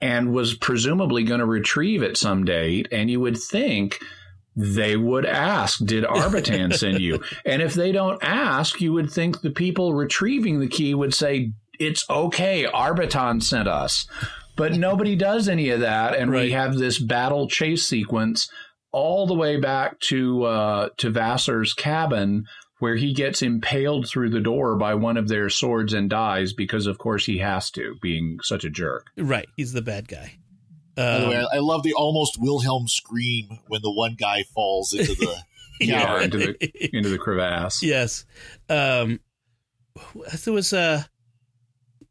and 0.00 0.32
was 0.32 0.54
presumably 0.54 1.24
going 1.24 1.40
to 1.40 1.46
retrieve 1.46 2.02
at 2.02 2.16
some 2.16 2.44
date. 2.44 2.88
And 2.90 3.10
you 3.10 3.20
would 3.20 3.36
think 3.36 3.98
they 4.56 4.96
would 4.96 5.26
ask, 5.26 5.84
Did 5.84 6.04
Arbitan 6.08 6.74
send 6.74 7.00
you? 7.00 7.22
And 7.44 7.62
if 7.62 7.74
they 7.74 7.92
don't 7.92 8.22
ask, 8.22 8.80
you 8.80 8.92
would 8.94 9.10
think 9.10 9.42
the 9.42 9.50
people 9.50 9.94
retrieving 9.94 10.60
the 10.60 10.68
key 10.68 10.94
would 10.94 11.14
say, 11.14 11.52
It's 11.78 12.08
okay, 12.08 12.64
Arbitan 12.64 13.42
sent 13.42 13.68
us. 13.68 14.06
But 14.56 14.72
nobody 14.72 15.14
does 15.16 15.48
any 15.48 15.68
of 15.70 15.80
that, 15.80 16.16
and 16.16 16.30
right. 16.30 16.44
we 16.44 16.52
have 16.52 16.76
this 16.76 16.98
battle 16.98 17.48
chase 17.48 17.86
sequence 17.86 18.50
all 18.92 19.26
the 19.26 19.34
way 19.34 19.60
back 19.60 20.00
to 20.00 20.44
uh, 20.44 20.88
to 20.96 21.10
Vassar's 21.10 21.74
cabin, 21.74 22.46
where 22.78 22.96
he 22.96 23.12
gets 23.12 23.42
impaled 23.42 24.08
through 24.08 24.30
the 24.30 24.40
door 24.40 24.76
by 24.76 24.94
one 24.94 25.18
of 25.18 25.28
their 25.28 25.50
swords 25.50 25.92
and 25.92 26.08
dies 26.08 26.54
because, 26.54 26.86
of 26.86 26.96
course, 26.96 27.26
he 27.26 27.38
has 27.38 27.70
to, 27.72 27.96
being 28.00 28.38
such 28.42 28.64
a 28.64 28.70
jerk. 28.70 29.08
Right, 29.18 29.48
he's 29.56 29.74
the 29.74 29.82
bad 29.82 30.08
guy. 30.08 30.38
By 30.96 31.18
the 31.18 31.28
way, 31.28 31.36
um, 31.36 31.46
I, 31.52 31.56
I 31.56 31.58
love 31.60 31.82
the 31.82 31.92
almost 31.92 32.40
Wilhelm 32.40 32.88
scream 32.88 33.58
when 33.68 33.82
the 33.82 33.92
one 33.92 34.16
guy 34.18 34.44
falls 34.54 34.94
into 34.94 35.14
the 35.14 35.36
yeah 35.80 36.20
into 36.22 36.38
the 36.38 36.96
into 36.96 37.10
the 37.10 37.18
crevasse. 37.18 37.82
Yes, 37.82 38.24
um, 38.68 39.20
there 40.44 40.54
was 40.54 40.72
uh, 40.72 41.04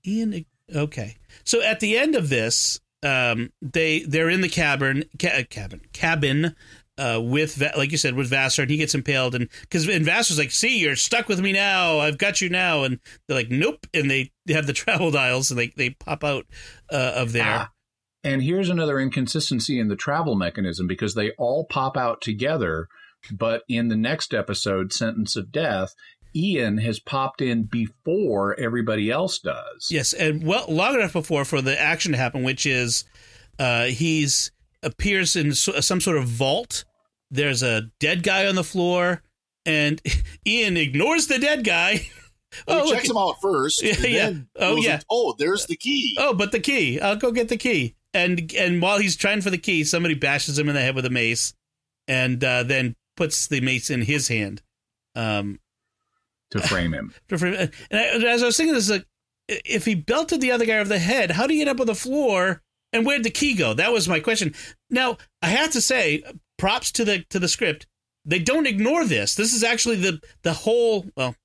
Ian. 0.06 0.46
Okay, 0.74 1.16
so 1.44 1.62
at 1.62 1.80
the 1.80 1.98
end 1.98 2.16
of 2.16 2.30
this, 2.30 2.80
um, 3.04 3.52
they 3.62 4.02
they're 4.02 4.30
in 4.30 4.42
the 4.42 4.50
cabin, 4.50 5.06
ca- 5.20 5.44
cabin, 5.50 5.82
cabin, 5.94 6.56
uh, 6.98 7.20
with 7.22 7.62
like 7.76 7.92
you 7.92 7.98
said 7.98 8.16
with 8.16 8.30
Vassar, 8.30 8.64
and 8.64 8.72
he 8.72 8.78
gets 8.78 8.96
impaled, 8.96 9.36
and 9.36 9.50
because 9.62 9.88
and 9.88 10.06
Vassar's 10.06 10.38
like, 10.38 10.52
"See, 10.52 10.80
you're 10.80 10.96
stuck 10.96 11.28
with 11.28 11.40
me 11.40 11.52
now. 11.52 12.00
I've 12.00 12.18
got 12.18 12.42
you 12.42 12.50
now," 12.50 12.84
and 12.84 13.00
they're 13.28 13.38
like, 13.38 13.50
"Nope," 13.50 13.86
and 13.94 14.10
they, 14.10 14.32
they 14.46 14.54
have 14.54 14.68
the 14.68 14.74
travel 14.74 15.12
dials, 15.12 15.52
and 15.52 15.60
they 15.60 15.68
they 15.76 15.90
pop 15.92 16.24
out 16.24 16.46
uh, 16.92 17.14
of 17.16 17.32
there. 17.32 17.44
Ah. 17.46 17.70
And 18.26 18.42
here's 18.42 18.70
another 18.70 19.00
inconsistency 19.00 19.80
in 19.80 19.88
the 19.88 19.96
travel 19.96 20.34
mechanism 20.34 20.88
because 20.88 21.14
they 21.14 21.32
all 21.38 21.64
pop 21.64 21.96
out 21.96 22.22
together, 22.22 22.88
but 23.32 23.62
in 23.70 23.88
the 23.90 23.96
next 23.96 24.34
episode, 24.34 24.92
Sentence 24.92 25.36
of 25.36 25.52
Death, 25.52 25.94
Ian 26.36 26.80
has 26.80 27.00
popped 27.00 27.40
in 27.40 27.66
before 27.66 28.60
everybody 28.60 29.12
else 29.12 29.38
does. 29.38 29.90
Yes, 29.92 30.12
and 30.12 30.44
well, 30.44 30.66
long 30.68 30.96
enough 30.96 31.14
before 31.14 31.46
for 31.46 31.62
the 31.62 31.80
action 31.80 32.14
to 32.14 32.18
happen, 32.18 32.44
which 32.44 32.66
is 32.66 33.06
uh, 33.60 33.86
he's 33.86 34.52
appears 34.82 35.36
in 35.36 35.54
some 35.54 36.02
sort 36.02 36.18
of 36.18 36.28
vault. 36.28 36.84
There's 37.30 37.62
a 37.62 37.84
dead 38.00 38.24
guy 38.24 38.48
on 38.48 38.56
the 38.56 38.64
floor, 38.64 39.22
and 39.68 40.02
Ian 40.48 40.78
ignores 40.78 41.28
the 41.28 41.38
dead 41.38 41.64
guy. 41.64 42.08
oh, 42.68 42.86
he 42.86 42.92
checks 42.92 43.10
him 43.10 43.18
out 43.18 43.36
first. 43.40 43.84
Yeah, 43.84 44.08
yeah. 44.08 44.34
Oh, 44.56 44.78
yeah. 44.78 45.02
oh, 45.12 45.36
there's 45.38 45.68
the 45.68 45.78
key. 45.78 46.18
Oh, 46.20 46.34
but 46.34 46.52
the 46.52 46.60
key. 46.60 47.00
I'll 47.00 47.16
go 47.16 47.32
get 47.32 47.50
the 47.50 47.58
key. 47.58 47.96
And 48.16 48.54
and 48.56 48.82
while 48.82 48.98
he's 48.98 49.18
trying 49.18 49.42
for 49.42 49.50
the 49.50 49.58
key, 49.58 49.84
somebody 49.84 50.16
bashes 50.16 50.58
him 50.58 50.70
in 50.70 50.76
the 50.76 50.82
head 50.82 50.96
with 50.96 51.06
a 51.06 51.10
mace, 51.10 51.54
and 52.08 52.42
uh, 52.42 52.64
then 52.64 52.96
puts 53.18 53.48
the 53.48 53.60
mace 53.60 53.90
in 53.90 54.02
his 54.02 54.30
hand. 54.30 54.62
Um, 55.16 55.60
to 56.52 56.62
frame 56.62 56.94
him. 56.94 57.14
to 57.28 57.38
frame, 57.38 57.56
and 57.56 57.72
I, 57.92 58.06
as 58.26 58.42
I 58.42 58.46
was 58.46 58.56
thinking, 58.56 58.74
this, 58.74 58.90
like, 58.90 59.06
if 59.50 59.84
he 59.84 59.96
belted 59.96 60.40
the 60.40 60.54
other 60.54 60.66
guy 60.66 60.78
over 60.78 60.88
the 60.88 60.98
head, 60.98 61.32
how 61.32 61.46
do 61.46 61.54
you 61.54 61.60
end 61.60 61.70
up 61.70 61.82
on 61.82 61.88
the 61.88 61.94
floor? 61.94 62.62
And 62.94 63.06
where'd 63.06 63.24
the 63.24 63.30
key 63.30 63.54
go? 63.54 63.74
That 63.74 63.92
was 63.92 64.08
my 64.08 64.22
question. 64.22 64.56
Now 64.90 65.18
I 65.42 65.48
have 65.50 65.72
to 65.72 65.82
say, 65.82 66.24
props 66.58 66.94
to 66.94 67.04
the 67.04 67.26
to 67.32 67.40
the 67.40 67.50
script. 67.50 67.86
They 68.24 68.40
don't 68.40 68.66
ignore 68.66 69.04
this. 69.04 69.36
This 69.36 69.54
is 69.54 69.62
actually 69.62 69.98
the 69.98 70.22
the 70.44 70.54
whole 70.54 71.06
well, 71.18 71.36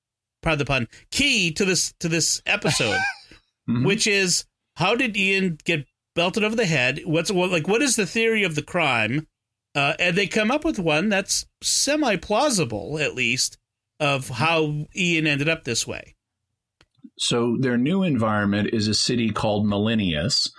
pardon 0.41 0.59
the 0.59 0.65
pun, 0.65 0.87
key 1.11 1.51
to 1.51 1.65
this 1.65 1.93
to 1.99 2.07
this 2.07 2.41
episode, 2.45 2.97
mm-hmm. 3.69 3.83
which 3.83 4.07
is 4.07 4.45
how 4.77 4.95
did 4.95 5.17
Ian 5.17 5.57
get 5.65 5.85
belted 6.15 6.43
over 6.43 6.55
the 6.55 6.65
head? 6.65 7.01
What's 7.05 7.31
what 7.31 7.51
like 7.51 7.67
what 7.67 7.81
is 7.81 7.95
the 7.95 8.05
theory 8.05 8.43
of 8.43 8.55
the 8.55 8.61
crime? 8.61 9.27
Uh, 9.73 9.93
and 9.99 10.17
they 10.17 10.27
come 10.27 10.51
up 10.51 10.65
with 10.65 10.79
one 10.79 11.09
that's 11.09 11.45
semi 11.61 12.17
plausible, 12.17 12.99
at 12.99 13.15
least, 13.15 13.57
of 13.99 14.27
how 14.27 14.87
Ian 14.95 15.27
ended 15.27 15.47
up 15.47 15.63
this 15.63 15.87
way. 15.87 16.15
So 17.17 17.57
their 17.59 17.77
new 17.77 18.03
environment 18.03 18.69
is 18.73 18.87
a 18.87 18.93
city 18.93 19.29
called 19.29 19.65
Millennius, 19.65 20.49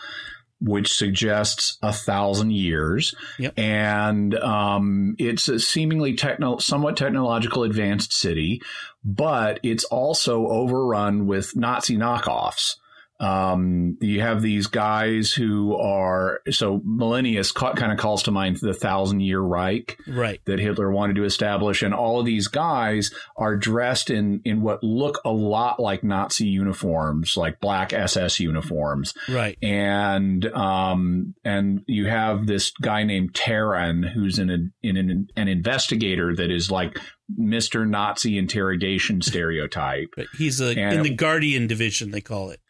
which 0.61 0.93
suggests 0.93 1.77
a 1.83 1.93
thousand 1.93 2.53
years, 2.53 3.15
yep. 3.39 3.53
and 3.59 4.35
um, 4.37 5.17
it's 5.19 5.49
a 5.49 5.59
seemingly 5.59 6.15
techno- 6.15 6.59
somewhat 6.59 6.97
technological 6.97 7.65
advanced 7.65 8.13
city, 8.13 8.63
but 9.05 9.59
it's 9.65 9.85
also 9.85 10.47
overrun 10.47 11.27
with 11.27 11.57
Nazi 11.57 11.97
knockoffs. 11.97 12.77
Um, 13.23 13.97
you 14.01 14.21
have 14.21 14.43
these 14.43 14.67
guys 14.67 15.33
who 15.33 15.77
are 15.77 16.41
so 16.51 16.81
Millennius 16.81 17.55
kind 17.55 17.93
of 17.93 17.99
calls 17.99 18.25
to 18.25 18.33
mind 18.33 18.59
the 18.61 18.75
Thousand 18.75 19.21
Year 19.21 19.41
Reich, 19.41 19.97
right? 20.09 20.41
That 20.47 20.59
Hitler 20.59 20.91
wanted 20.91 21.17
to 21.17 21.25
establish, 21.25 21.83
and 21.83 21.95
all 21.95 22.19
of 22.19 22.27
these 22.27 22.49
guys 22.49 23.13
are 23.37 23.57
dressed 23.57 24.11
in 24.11 24.41
in 24.45 24.61
what 24.61 24.83
look 24.83 25.21
a 25.25 25.31
lot 25.31 25.79
like 25.79 26.03
Nazi 26.03 26.49
uniforms, 26.49 27.37
like 27.37 27.61
black 27.61 27.93
SS 27.93 28.41
uniforms, 28.41 29.15
right? 29.29 29.57
And 29.63 30.45
um, 30.47 31.35
and 31.45 31.83
you 31.87 32.07
have 32.07 32.47
this 32.47 32.73
guy 32.83 33.05
named 33.05 33.35
Terran 33.35 34.03
who's 34.03 34.39
in, 34.39 34.51
a, 34.51 34.59
in 34.83 34.97
an, 34.97 35.29
an 35.37 35.49
investigator 35.49 36.35
that 36.35 36.51
is 36.51 36.71
like 36.71 36.99
Mr. 37.39 37.89
Nazi 37.89 38.37
interrogation 38.37 39.23
stereotype. 39.23 40.09
but 40.17 40.27
He's 40.37 40.61
a, 40.61 40.73
in 40.73 41.03
the 41.03 41.15
Guardian 41.15 41.67
division, 41.67 42.11
they 42.11 42.21
call 42.21 42.51
it. 42.51 42.61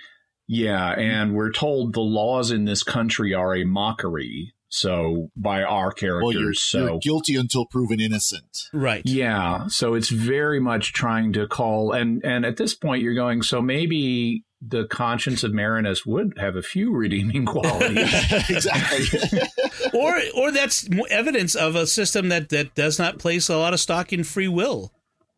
Yeah, 0.53 0.90
and 0.90 1.34
we're 1.34 1.50
told 1.50 1.94
the 1.94 2.03
laws 2.03 2.50
in 2.50 2.66
this 2.66 2.82
country 2.82 3.32
are 3.32 3.57
a 3.57 3.64
mockery. 3.64 4.53
So 4.68 5.30
by 5.34 5.62
our 5.62 5.92
characters, 5.92 6.22
well, 6.22 6.32
you're, 6.34 6.53
so 6.53 6.86
you're 6.86 6.98
guilty 6.98 7.36
until 7.36 7.64
proven 7.64 8.00
innocent. 8.00 8.68
Right. 8.74 9.00
Yeah. 9.07 9.68
So 9.68 9.94
it's 9.94 10.11
very 10.11 10.61
much 10.61 10.92
trying 10.92 11.32
to 11.32 11.46
call, 11.46 11.92
and 11.92 12.22
and 12.22 12.44
at 12.44 12.59
this 12.59 12.74
point, 12.74 13.03
you're 13.03 13.14
going. 13.14 13.42
So 13.42 13.62
maybe 13.62 14.44
the 14.61 14.84
conscience 14.88 15.42
of 15.42 15.55
Marinus 15.55 16.05
would 16.05 16.34
have 16.36 16.55
a 16.55 16.62
few 16.62 16.92
redeeming 16.92 17.46
qualities. 17.46 18.12
exactly. 18.50 19.40
or 19.94 20.20
or 20.36 20.53
that's 20.53 20.86
evidence 21.09 21.55
of 21.55 21.76
a 21.76 21.86
system 21.86 22.28
that 22.28 22.50
that 22.50 22.74
does 22.74 22.98
not 22.98 23.18
place 23.18 23.48
a 23.48 23.57
lot 23.57 23.72
of 23.72 23.80
stock 23.80 24.12
in 24.12 24.22
free 24.22 24.48
will. 24.48 24.92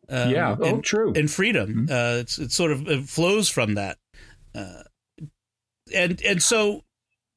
Um, 0.09 0.29
yeah. 0.29 0.57
Oh, 0.59 0.65
and, 0.65 0.83
true. 0.83 1.13
And 1.15 1.31
freedom. 1.31 1.87
Mm-hmm. 1.87 1.93
Uh, 1.93 2.19
it's 2.19 2.37
it 2.37 2.51
sort 2.51 2.71
of 2.71 2.85
it 2.89 3.07
flows 3.07 3.47
from 3.47 3.75
that. 3.75 3.97
Uh, 4.53 4.83
and 5.93 6.21
and 6.23 6.41
so 6.41 6.81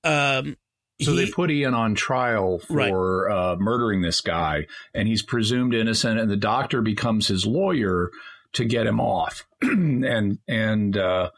um, 0.05 0.57
so 1.01 1.13
he, 1.13 1.25
they 1.25 1.31
put 1.31 1.51
Ian 1.51 1.75
on 1.75 1.95
trial 1.95 2.59
for 2.59 3.27
right. 3.27 3.53
uh, 3.53 3.57
murdering 3.57 4.03
this 4.03 4.21
guy, 4.21 4.67
and 4.95 5.07
he's 5.07 5.23
presumed 5.23 5.75
innocent. 5.75 6.19
And 6.19 6.31
the 6.31 6.37
doctor 6.37 6.83
becomes 6.83 7.29
his 7.29 7.47
lawyer 7.47 8.11
to 8.55 8.65
get 8.65 8.87
him 8.87 9.01
off. 9.01 9.47
and 9.63 10.39
and 10.49 10.97
uh, 10.97 11.31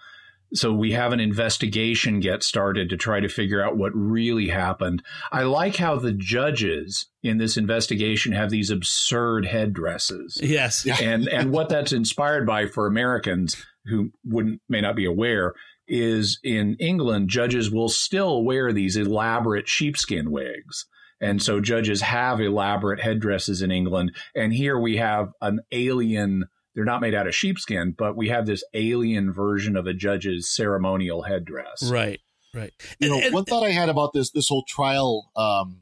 so 0.55 0.73
we 0.73 0.93
have 0.93 1.13
an 1.13 1.21
investigation 1.21 2.21
get 2.21 2.43
started 2.43 2.89
to 2.89 2.97
try 2.97 3.21
to 3.21 3.29
figure 3.29 3.63
out 3.63 3.77
what 3.77 3.93
really 3.95 4.49
happened. 4.49 5.03
I 5.31 5.43
like 5.43 5.77
how 5.77 5.97
the 5.97 6.13
judges 6.13 7.07
in 7.23 7.39
this 7.39 7.57
investigation 7.57 8.33
have 8.33 8.51
these 8.51 8.71
absurd 8.71 9.47
headdresses. 9.47 10.39
Yes, 10.43 10.87
and 11.01 11.29
and 11.29 11.53
what 11.53 11.69
that's 11.69 11.93
inspired 11.93 12.47
by 12.47 12.67
for 12.67 12.87
Americans 12.87 13.57
who 13.87 14.11
wouldn't 14.25 14.61
may 14.69 14.81
not 14.81 14.97
be 14.97 15.05
aware 15.05 15.55
is 15.91 16.39
in 16.45 16.77
England, 16.79 17.29
judges 17.29 17.71
will 17.71 17.89
still 17.89 18.45
wear 18.45 18.73
these 18.73 18.97
elaborate 18.97 19.69
sheepskin 19.69 20.31
wigs. 20.31 20.87
And 21.21 21.43
so 21.43 21.61
judges 21.61 22.01
have 22.01 22.41
elaborate 22.41 23.01
headdresses 23.01 23.61
in 23.61 23.71
England. 23.71 24.15
And 24.35 24.55
here 24.55 24.79
we 24.79 24.97
have 24.97 25.33
an 25.43 25.61
alien, 25.73 26.45
they're 26.75 26.85
not 26.85 27.03
made 27.03 27.15
out 27.15 27.27
of 27.27 27.35
sheepskin, 27.35 27.95
but 27.99 28.17
we 28.17 28.29
have 28.29 28.47
this 28.47 28.65
alien 28.73 29.33
version 29.33 29.77
of 29.77 29.87
a 29.87 29.93
judge's 29.93 30.49
ceremonial 30.55 31.23
headdress. 31.25 31.91
Right. 31.91 32.21
Right. 32.55 32.73
You 32.99 33.09
know, 33.09 33.17
And- 33.17 33.25
and- 33.25 33.35
one 33.35 33.45
thought 33.45 33.65
I 33.65 33.71
had 33.71 33.89
about 33.89 34.13
this 34.13 34.31
this 34.31 34.49
whole 34.49 34.65
trial 34.67 35.31
um, 35.37 35.81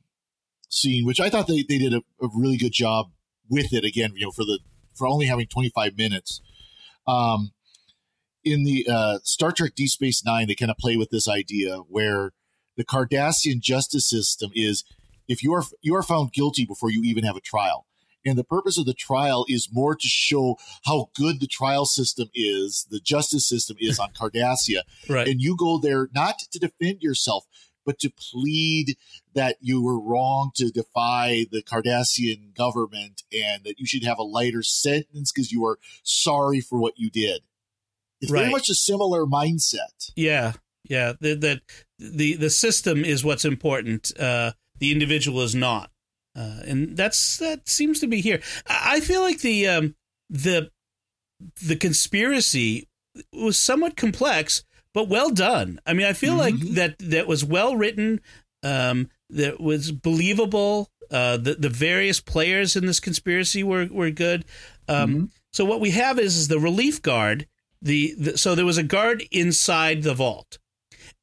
scene, 0.68 1.04
which 1.06 1.20
I 1.20 1.30
thought 1.30 1.46
they, 1.46 1.62
they 1.68 1.78
did 1.78 1.92
a, 1.94 2.02
a 2.20 2.28
really 2.34 2.56
good 2.56 2.72
job 2.72 3.10
with 3.48 3.72
it. 3.72 3.84
Again, 3.84 4.12
you 4.16 4.26
know, 4.26 4.32
for 4.32 4.44
the 4.44 4.58
for 4.94 5.06
only 5.06 5.26
having 5.26 5.46
twenty 5.46 5.70
five 5.70 5.96
minutes. 5.96 6.40
Um, 7.06 7.52
in 8.52 8.64
the 8.64 8.86
uh, 8.90 9.18
Star 9.22 9.52
Trek 9.52 9.74
Deep 9.74 9.88
Space 9.88 10.24
Nine, 10.24 10.46
they 10.46 10.54
kind 10.54 10.70
of 10.70 10.76
play 10.76 10.96
with 10.96 11.10
this 11.10 11.28
idea 11.28 11.78
where 11.88 12.32
the 12.76 12.84
Cardassian 12.84 13.60
justice 13.60 14.08
system 14.08 14.50
is 14.54 14.84
if 15.26 15.42
you 15.42 15.52
are 15.52 15.64
you 15.82 15.94
are 15.94 16.02
found 16.02 16.32
guilty 16.32 16.64
before 16.64 16.90
you 16.90 17.02
even 17.04 17.24
have 17.24 17.36
a 17.36 17.40
trial. 17.40 17.86
And 18.26 18.36
the 18.36 18.44
purpose 18.44 18.76
of 18.76 18.84
the 18.84 18.94
trial 18.94 19.46
is 19.48 19.68
more 19.72 19.94
to 19.94 20.08
show 20.08 20.56
how 20.84 21.08
good 21.14 21.40
the 21.40 21.46
trial 21.46 21.86
system 21.86 22.28
is, 22.34 22.86
the 22.90 23.00
justice 23.00 23.48
system 23.48 23.76
is 23.80 23.98
on 23.98 24.10
Cardassia 24.10 24.82
right. 25.08 25.28
and 25.28 25.40
you 25.40 25.56
go 25.56 25.78
there 25.78 26.08
not 26.14 26.40
to 26.50 26.58
defend 26.58 27.00
yourself 27.00 27.44
but 27.88 27.98
to 27.98 28.10
plead 28.10 28.98
that 29.32 29.56
you 29.62 29.82
were 29.82 29.98
wrong 29.98 30.50
to 30.54 30.70
defy 30.70 31.46
the 31.50 31.62
Cardassian 31.62 32.54
government 32.54 33.22
and 33.32 33.64
that 33.64 33.78
you 33.78 33.86
should 33.86 34.04
have 34.04 34.18
a 34.18 34.22
lighter 34.22 34.62
sentence 34.62 35.32
because 35.32 35.50
you 35.50 35.64
are 35.64 35.78
sorry 36.02 36.60
for 36.60 36.78
what 36.78 36.98
you 36.98 37.08
did. 37.08 37.40
It's 38.20 38.30
very 38.30 38.50
much 38.50 38.68
a 38.68 38.74
similar 38.74 39.24
mindset. 39.26 40.10
Yeah, 40.16 40.52
yeah. 40.88 41.12
That 41.20 41.40
the 41.40 41.60
the 41.98 42.34
the 42.34 42.50
system 42.50 43.04
is 43.04 43.24
what's 43.24 43.44
important. 43.44 44.12
Uh, 44.18 44.52
the 44.78 44.92
individual 44.92 45.42
is 45.42 45.54
not, 45.54 45.90
uh, 46.36 46.60
and 46.66 46.96
that's 46.96 47.38
that 47.38 47.68
seems 47.68 48.00
to 48.00 48.06
be 48.06 48.20
here. 48.20 48.40
I 48.66 49.00
feel 49.00 49.20
like 49.20 49.40
the 49.40 49.68
um, 49.68 49.94
the 50.28 50.70
the 51.64 51.76
conspiracy 51.76 52.88
was 53.32 53.58
somewhat 53.58 53.96
complex, 53.96 54.64
but 54.92 55.08
well 55.08 55.30
done. 55.30 55.80
I 55.86 55.92
mean, 55.92 56.06
I 56.06 56.12
feel 56.12 56.34
like 56.34 56.58
that 56.74 56.98
that 56.98 57.26
was 57.26 57.44
well 57.44 57.76
written. 57.76 58.20
Um, 58.62 59.10
that 59.30 59.60
was 59.60 59.92
believable. 59.92 60.90
Uh, 61.10 61.36
the 61.36 61.54
the 61.54 61.68
various 61.68 62.20
players 62.20 62.74
in 62.76 62.86
this 62.86 63.00
conspiracy 63.00 63.62
were 63.62 63.86
were 63.90 64.10
good. 64.10 64.44
Um, 64.88 65.30
So 65.52 65.64
what 65.64 65.80
we 65.80 65.90
have 65.92 66.18
is, 66.18 66.36
is 66.36 66.48
the 66.48 66.60
relief 66.60 67.00
guard. 67.02 67.46
The, 67.80 68.14
the 68.18 68.38
so 68.38 68.54
there 68.54 68.64
was 68.64 68.78
a 68.78 68.82
guard 68.82 69.24
inside 69.30 70.02
the 70.02 70.14
vault, 70.14 70.58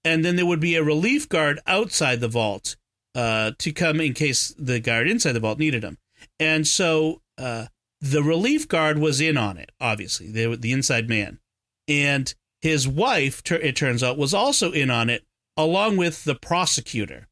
and 0.04 0.24
then 0.24 0.36
there 0.36 0.46
would 0.46 0.60
be 0.60 0.76
a 0.76 0.84
relief 0.84 1.28
guard 1.28 1.60
outside 1.68 2.22
the 2.22 2.28
vault 2.28 2.76
uh, 3.14 3.52
to 3.60 3.72
come 3.72 4.00
in 4.00 4.14
case 4.14 4.54
the 4.58 4.80
guard 4.80 5.10
inside 5.10 5.34
the 5.34 5.40
vault 5.40 5.60
needed 5.60 5.84
him. 5.84 5.98
And 6.40 6.66
so 6.66 7.22
uh, 7.38 7.68
the 8.02 8.24
relief 8.24 8.68
guard 8.68 9.00
was 9.00 9.20
in 9.20 9.38
on 9.38 9.58
it. 9.58 9.72
Obviously, 9.82 10.32
they 10.32 10.48
were 10.48 10.56
the 10.56 10.72
inside 10.72 11.10
man, 11.10 11.40
and 11.88 12.34
his 12.62 12.88
wife. 12.88 13.42
It 13.52 13.76
turns 13.76 14.04
out 14.04 14.18
was 14.18 14.34
also 14.34 14.72
in 14.72 14.90
on 14.90 15.10
it, 15.10 15.26
along 15.58 15.98
with 15.98 16.24
the 16.24 16.36
prosecutor. 16.36 17.28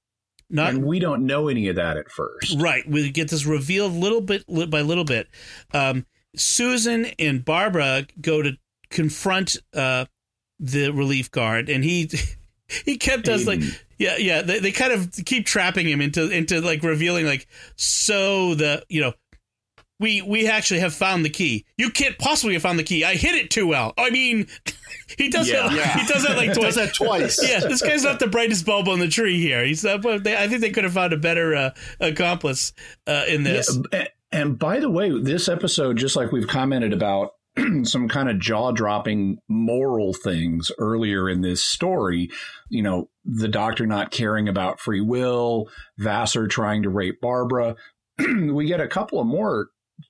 Not 0.50 0.70
and 0.70 0.86
we 0.86 1.00
don't 1.00 1.26
know 1.26 1.48
any 1.48 1.68
of 1.68 1.78
that 1.78 1.98
at 1.98 2.12
first. 2.12 2.60
Right. 2.60 2.88
We 2.88 3.10
get 3.10 3.30
this 3.30 3.46
revealed 3.46 3.94
little 3.94 4.22
bit 4.22 4.46
by 4.48 4.82
little 4.82 5.04
bit. 5.04 5.28
Um, 5.74 6.06
Susan 6.36 7.08
and 7.18 7.44
Barbara 7.44 8.06
go 8.22 8.42
to 8.42 8.58
confront 8.94 9.58
uh, 9.74 10.06
the 10.60 10.92
relief 10.92 11.30
guard, 11.32 11.70
and 11.70 11.84
he 11.84 12.10
he 12.86 12.98
kept 12.98 13.28
us 13.28 13.46
like 13.46 13.60
yeah 13.98 14.16
yeah. 14.18 14.42
They, 14.42 14.60
they 14.60 14.72
kind 14.72 14.94
of 14.94 15.12
keep 15.26 15.46
trapping 15.46 15.88
him 15.90 16.00
into 16.00 16.30
into 16.30 16.62
like 16.62 16.82
revealing 16.84 17.26
like 17.26 17.48
so 17.76 18.56
the 18.56 18.86
you 18.90 19.02
know. 19.02 19.14
We, 20.00 20.22
we 20.22 20.48
actually 20.48 20.82
have 20.82 20.94
found 20.94 21.24
the 21.24 21.30
key. 21.30 21.64
You 21.78 21.90
can't 21.90 22.18
possibly 22.18 22.56
have 22.56 22.62
found 22.64 22.78
the 22.78 22.84
key. 22.84 23.06
I 23.06 23.14
hit 23.14 23.36
it 23.36 23.50
too 23.50 23.68
well. 23.68 23.94
I 23.98 24.10
mean, 24.10 24.48
he 25.18 25.30
does 25.30 25.48
Yeah. 25.50 25.70
that. 25.70 26.00
He 26.02 26.08
does 26.12 26.24
that 26.24 26.36
like 26.36 26.48
Does 26.54 26.58
twice. 26.58 26.76
that 26.76 26.94
twice. 26.94 27.40
yeah, 27.50 27.60
this 27.62 27.82
guy's 27.82 28.04
not 28.04 28.20
the 28.20 28.28
brightest 28.28 28.66
bulb 28.66 28.90
on 28.90 29.00
the 29.00 29.08
tree 29.08 29.40
here. 29.40 29.64
He's 29.64 29.82
not, 29.82 30.02
they, 30.24 30.36
I 30.36 30.50
think 30.50 30.60
they 30.60 30.72
could 30.72 30.84
have 30.84 30.94
found 30.94 31.14
a 31.14 31.18
better 31.18 31.56
uh, 31.56 31.70
accomplice 32.02 32.74
uh, 33.08 33.24
in 33.30 33.44
this. 33.44 33.78
Yeah, 33.94 34.08
and 34.34 34.60
by 34.60 34.80
the 34.80 34.90
way, 34.90 35.10
this 35.22 35.48
episode, 35.48 35.96
just 35.98 36.18
like 36.18 36.34
we've 36.34 36.48
commented 36.48 36.92
about 36.92 37.36
some 37.84 38.08
kind 38.08 38.30
of 38.30 38.40
jaw 38.40 38.72
dropping 38.72 39.38
moral 39.48 40.14
things 40.14 40.72
earlier 40.80 41.30
in 41.30 41.42
this 41.42 41.64
story, 41.64 42.30
you 42.70 42.82
know, 42.82 43.10
the 43.26 43.48
doctor 43.48 43.86
not 43.86 44.12
caring 44.12 44.48
about 44.50 44.80
free 44.80 45.02
will, 45.02 45.70
Vassar 45.98 46.48
trying 46.48 46.84
to 46.84 46.90
rape 46.90 47.20
Barbara. 47.22 47.76
we 48.52 48.66
get 48.66 48.80
a 48.82 48.88
couple 48.88 49.20
of 49.20 49.28
more 49.28 49.68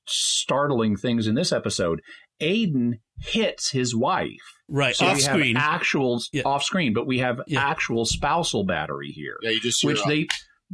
startling 0.08 0.96
things 0.96 1.28
in 1.28 1.36
this 1.36 1.52
episode. 1.52 2.02
Aydan 2.42 2.94
hits 3.20 3.72
his 3.72 3.96
wife. 3.96 4.30
Right, 4.70 4.96
So 4.96 5.06
off 5.08 5.16
we 5.16 5.22
screen. 5.22 5.56
have 5.56 5.82
actual 5.82 6.22
Yeah. 6.32 6.44
off 6.46 6.64
screen, 6.64 6.94
but 6.94 7.06
we 7.06 7.20
have 7.20 7.42
Yeah. 7.48 7.62
actual 7.64 8.06
spousal 8.06 8.66
battery 8.66 9.10
here 9.12 9.36
Yeah, 9.42 9.52
you 9.52 9.60
just 9.60 9.84
which 9.84 10.04
they 10.08 10.28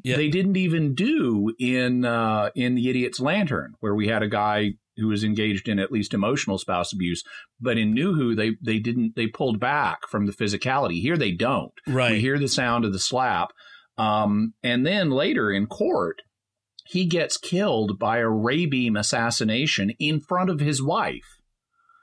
Yeah. 0.04 0.16
they 0.16 0.30
didn't 0.30 0.56
even 0.56 0.94
do 0.94 1.54
in 1.60 2.06
uh, 2.06 2.52
in 2.56 2.76
the 2.76 2.90
Idiot's 2.90 3.20
Lantern, 3.20 3.74
where 3.80 3.96
we 3.96 4.08
had 4.08 4.24
a 4.24 4.28
guy 4.30 4.74
who 5.00 5.08
was 5.08 5.24
engaged 5.24 5.68
in 5.68 5.80
at 5.80 5.92
least 5.92 6.14
emotional 6.14 6.58
spouse 6.58 6.94
abuse. 6.94 7.24
But 7.60 7.78
in 7.78 7.94
New 7.94 8.14
Who, 8.14 8.36
they 8.36 8.52
they 8.64 8.80
didn't 8.80 9.16
they 9.16 9.28
pulled 9.28 9.60
back 9.60 10.00
from 10.10 10.26
the 10.26 10.34
physicality. 10.34 11.02
Here 11.02 11.18
they 11.18 11.32
don't. 11.32 11.72
right. 11.88 12.12
We 12.12 12.22
hear 12.22 12.38
the 12.38 12.48
sound 12.48 12.86
of 12.86 12.94
the 12.94 13.00
slap, 13.00 13.50
um, 13.98 14.54
and 14.64 14.86
then 14.86 15.12
later 15.12 15.52
in 15.52 15.68
court, 15.68 16.22
he 16.86 17.06
gets 17.06 17.38
killed 17.38 18.00
by 18.00 18.18
a 18.18 18.28
ray 18.28 18.66
beam 18.66 18.96
assassination 18.96 19.92
in 20.00 20.20
front 20.20 20.50
of 20.50 20.60
his 20.60 20.82
wife, 20.82 21.38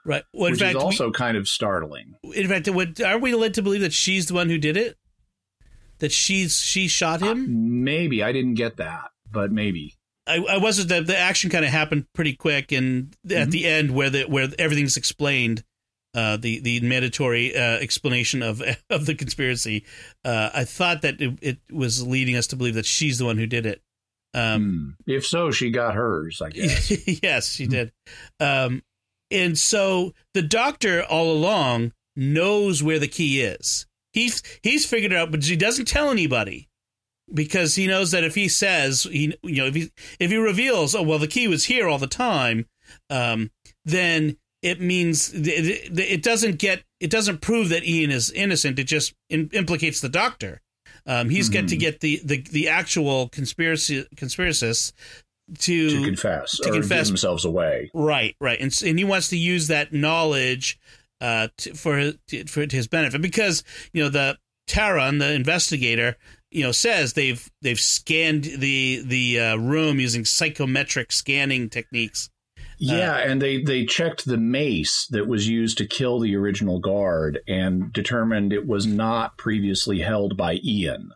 right. 0.05 0.23
Well, 0.33 0.47
in 0.47 0.51
which 0.53 0.61
fact, 0.61 0.77
is 0.77 0.83
also 0.83 1.11
kind 1.11 1.35
of 1.35 1.47
startling. 1.47 2.13
in 2.35 2.47
fact, 2.47 2.69
what, 2.69 3.01
are 3.01 3.17
we 3.17 3.35
led 3.35 3.53
to 3.55 3.61
believe 3.61 3.81
that 3.81 3.93
she's 3.93 4.27
the 4.27 4.33
one 4.33 4.49
who 4.49 4.57
did 4.57 4.77
it? 4.77 4.95
That 5.99 6.11
she's 6.11 6.61
she 6.61 6.87
shot 6.87 7.21
him? 7.21 7.83
Maybe 7.83 8.23
I 8.23 8.31
didn't 8.31 8.53
get 8.53 8.77
that, 8.77 9.09
but 9.29 9.51
maybe. 9.51 9.96
I, 10.27 10.43
I 10.49 10.57
wasn't. 10.57 10.89
The, 10.89 11.01
the 11.01 11.17
action 11.17 11.49
kind 11.49 11.65
of 11.65 11.71
happened 11.71 12.05
pretty 12.13 12.33
quick, 12.33 12.71
and 12.71 13.15
at 13.29 13.51
the 13.51 13.65
end, 13.65 13.91
where 13.91 14.09
the 14.09 14.23
where 14.23 14.49
everything's 14.59 14.97
explained, 14.97 15.63
uh, 16.13 16.37
the 16.37 16.59
the 16.59 16.79
mandatory 16.81 17.55
uh, 17.55 17.77
explanation 17.79 18.43
of 18.43 18.61
of 18.89 19.05
the 19.05 19.15
conspiracy, 19.15 19.85
uh, 20.25 20.49
I 20.53 20.63
thought 20.65 21.01
that 21.03 21.21
it, 21.21 21.39
it 21.41 21.57
was 21.71 22.05
leading 22.05 22.35
us 22.35 22.47
to 22.47 22.55
believe 22.55 22.75
that 22.75 22.85
she's 22.85 23.17
the 23.17 23.25
one 23.25 23.37
who 23.37 23.47
did 23.47 23.65
it. 23.65 23.81
Um, 24.33 24.97
Hmm. 25.05 25.11
If 25.11 25.25
so, 25.25 25.51
she 25.51 25.71
got 25.71 25.95
hers, 25.95 26.41
I 26.41 26.49
guess. 26.49 26.91
yes, 27.23 27.49
she 27.49 27.65
did. 27.65 27.91
Um, 28.39 28.83
and 29.31 29.57
so 29.57 30.13
the 30.33 30.41
doctor 30.41 31.03
all 31.03 31.31
along 31.31 31.93
knows 32.15 32.83
where 32.83 32.99
the 32.99 33.07
key 33.07 33.41
is. 33.41 33.85
He's 34.13 34.41
he's 34.63 34.85
figured 34.85 35.11
it 35.11 35.17
out, 35.17 35.31
but 35.31 35.43
he 35.43 35.55
doesn't 35.55 35.87
tell 35.87 36.09
anybody 36.11 36.69
because 37.33 37.75
he 37.75 37.87
knows 37.87 38.11
that 38.11 38.23
if 38.23 38.35
he 38.35 38.47
says 38.47 39.03
he 39.03 39.37
you 39.43 39.55
know 39.55 39.65
if 39.65 39.75
he 39.75 39.91
if 40.19 40.31
he 40.31 40.37
reveals 40.37 40.95
oh 40.95 41.03
well 41.03 41.19
the 41.19 41.27
key 41.27 41.47
was 41.47 41.65
here 41.65 41.87
all 41.87 41.97
the 41.97 42.07
time, 42.07 42.65
um, 43.09 43.51
then 43.85 44.37
it 44.61 44.81
means 44.81 45.33
it, 45.33 45.47
it 45.47 45.99
it 45.99 46.23
doesn't 46.23 46.57
get 46.57 46.83
it 46.99 47.11
doesn't 47.11 47.41
prove 47.41 47.69
that 47.69 47.85
Ian 47.85 48.11
is 48.11 48.31
innocent. 48.31 48.79
It 48.79 48.85
just 48.85 49.13
in, 49.29 49.49
implicates 49.53 50.01
the 50.01 50.09
doctor. 50.09 50.61
Um, 51.05 51.29
he's 51.29 51.47
got 51.47 51.69
to 51.69 51.77
get 51.77 52.01
the, 52.01 52.19
the, 52.25 52.41
the 52.41 52.67
actual 52.67 53.29
conspiracy 53.29 54.05
conspiracists 54.15 54.91
to, 55.59 55.89
to 55.89 56.03
confess 56.03 56.57
to 56.57 56.71
confess- 56.71 57.05
give 57.05 57.07
themselves 57.07 57.45
away. 57.45 57.89
Right, 57.93 58.35
right, 58.41 58.59
and 58.59 58.77
and 58.85 58.99
he 58.99 59.05
wants 59.05 59.29
to 59.29 59.37
use 59.37 59.67
that 59.67 59.93
knowledge 59.93 60.77
uh, 61.21 61.47
to, 61.59 61.73
for 61.75 61.97
his, 61.97 62.17
to, 62.27 62.45
for 62.45 62.65
his 62.69 62.87
benefit 62.87 63.21
because 63.21 63.63
you 63.93 64.03
know 64.03 64.09
the 64.09 64.37
Taran, 64.67 65.19
the 65.19 65.33
investigator, 65.33 66.17
you 66.51 66.63
know 66.63 66.71
says 66.71 67.13
they've 67.13 67.49
they've 67.61 67.79
scanned 67.79 68.45
the 68.45 69.03
the 69.05 69.39
uh, 69.39 69.55
room 69.57 69.99
using 69.99 70.25
psychometric 70.25 71.11
scanning 71.11 71.69
techniques. 71.69 72.29
Yeah, 72.79 73.17
and 73.17 73.41
they 73.41 73.63
they 73.63 73.85
checked 73.85 74.25
the 74.25 74.37
mace 74.37 75.07
that 75.09 75.27
was 75.27 75.47
used 75.47 75.77
to 75.79 75.87
kill 75.87 76.19
the 76.19 76.35
original 76.35 76.79
guard 76.79 77.39
and 77.47 77.91
determined 77.91 78.53
it 78.53 78.67
was 78.67 78.85
not 78.85 79.37
previously 79.37 79.99
held 79.99 80.37
by 80.37 80.59
Ian. 80.63 81.09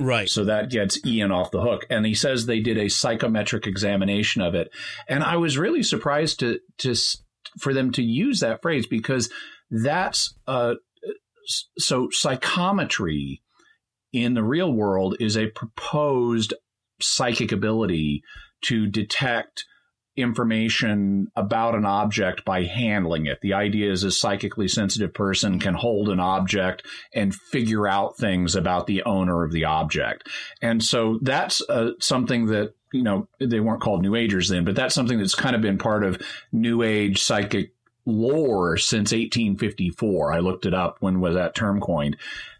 Right, 0.00 0.28
So 0.28 0.44
that 0.44 0.70
gets 0.70 1.04
Ian 1.06 1.30
off 1.30 1.52
the 1.52 1.62
hook. 1.62 1.86
And 1.88 2.04
he 2.04 2.14
says 2.14 2.46
they 2.46 2.58
did 2.58 2.76
a 2.76 2.88
psychometric 2.88 3.64
examination 3.64 4.42
of 4.42 4.56
it. 4.56 4.70
And 5.08 5.22
I 5.22 5.36
was 5.36 5.56
really 5.56 5.84
surprised 5.84 6.40
to 6.40 6.58
to 6.78 6.96
for 7.60 7.72
them 7.72 7.92
to 7.92 8.02
use 8.02 8.40
that 8.40 8.60
phrase 8.60 8.88
because 8.88 9.30
that's 9.70 10.34
uh 10.48 10.74
so 11.78 12.08
psychometry 12.10 13.43
in 14.14 14.34
the 14.34 14.44
real 14.44 14.72
world 14.72 15.16
is 15.18 15.36
a 15.36 15.48
proposed 15.48 16.54
psychic 17.00 17.50
ability 17.50 18.22
to 18.62 18.86
detect 18.86 19.64
information 20.16 21.26
about 21.34 21.74
an 21.74 21.84
object 21.84 22.44
by 22.44 22.62
handling 22.62 23.26
it. 23.26 23.40
The 23.42 23.54
idea 23.54 23.90
is 23.90 24.04
a 24.04 24.12
psychically 24.12 24.68
sensitive 24.68 25.12
person 25.12 25.58
can 25.58 25.74
hold 25.74 26.08
an 26.08 26.20
object 26.20 26.86
and 27.12 27.34
figure 27.34 27.88
out 27.88 28.16
things 28.16 28.54
about 28.54 28.86
the 28.86 29.02
owner 29.02 29.42
of 29.42 29.50
the 29.50 29.64
object. 29.64 30.28
And 30.62 30.82
so 30.82 31.18
that's 31.20 31.60
uh, 31.68 31.90
something 31.98 32.46
that, 32.46 32.74
you 32.92 33.02
know, 33.02 33.26
they 33.40 33.58
weren't 33.58 33.82
called 33.82 34.02
New 34.02 34.14
Agers 34.14 34.48
then, 34.48 34.64
but 34.64 34.76
that's 34.76 34.94
something 34.94 35.18
that's 35.18 35.34
kind 35.34 35.56
of 35.56 35.62
been 35.62 35.78
part 35.78 36.04
of 36.04 36.22
New 36.52 36.82
Age 36.82 37.20
psychic 37.20 37.72
lore 38.06 38.76
since 38.76 39.10
1854. 39.10 40.32
I 40.32 40.38
looked 40.38 40.64
it 40.64 40.74
up 40.74 40.98
when 41.00 41.20
was 41.20 41.34
that 41.34 41.56
term 41.56 41.80
coined. 41.80 42.16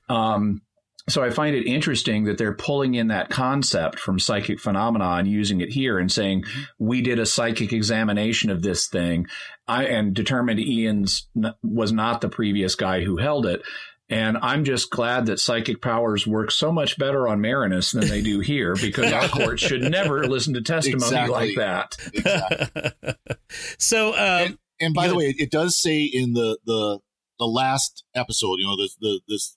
Um, 0.08 0.62
so 1.08 1.22
I 1.22 1.30
find 1.30 1.54
it 1.54 1.66
interesting 1.66 2.24
that 2.24 2.38
they're 2.38 2.54
pulling 2.54 2.94
in 2.94 3.08
that 3.08 3.28
concept 3.28 3.98
from 3.98 4.18
psychic 4.18 4.58
phenomena 4.58 5.16
and 5.16 5.28
using 5.28 5.60
it 5.60 5.70
here 5.70 5.98
and 5.98 6.10
saying 6.10 6.44
we 6.78 7.02
did 7.02 7.18
a 7.18 7.26
psychic 7.26 7.72
examination 7.72 8.50
of 8.50 8.62
this 8.62 8.86
thing, 8.88 9.26
I 9.68 9.84
and 9.84 10.14
determined 10.14 10.60
Ian's 10.60 11.28
was 11.62 11.92
not 11.92 12.20
the 12.20 12.30
previous 12.30 12.74
guy 12.74 13.02
who 13.02 13.18
held 13.18 13.44
it. 13.44 13.62
And 14.08 14.38
I'm 14.42 14.64
just 14.64 14.90
glad 14.90 15.26
that 15.26 15.40
psychic 15.40 15.80
powers 15.80 16.26
work 16.26 16.50
so 16.50 16.70
much 16.70 16.98
better 16.98 17.26
on 17.26 17.40
Marinus 17.40 17.92
than 17.92 18.06
they 18.06 18.20
do 18.20 18.40
here 18.40 18.74
because 18.74 19.12
our 19.12 19.28
court 19.28 19.60
should 19.60 19.82
never 19.82 20.26
listen 20.26 20.54
to 20.54 20.62
testimony 20.62 21.04
Exactly. 21.04 21.32
like 21.34 21.56
that. 21.56 21.96
Exactly. 22.12 23.16
so, 23.78 24.10
um, 24.10 24.18
and, 24.18 24.58
and 24.80 24.94
by 24.94 25.08
the 25.08 25.16
way, 25.16 25.34
it 25.36 25.50
does 25.50 25.76
say 25.80 26.02
in 26.02 26.34
the 26.34 26.58
the 26.66 27.00
the 27.38 27.46
last 27.46 28.04
episode, 28.14 28.56
you 28.58 28.66
know, 28.66 28.76
the 28.76 28.90
the 29.00 29.20
this 29.26 29.56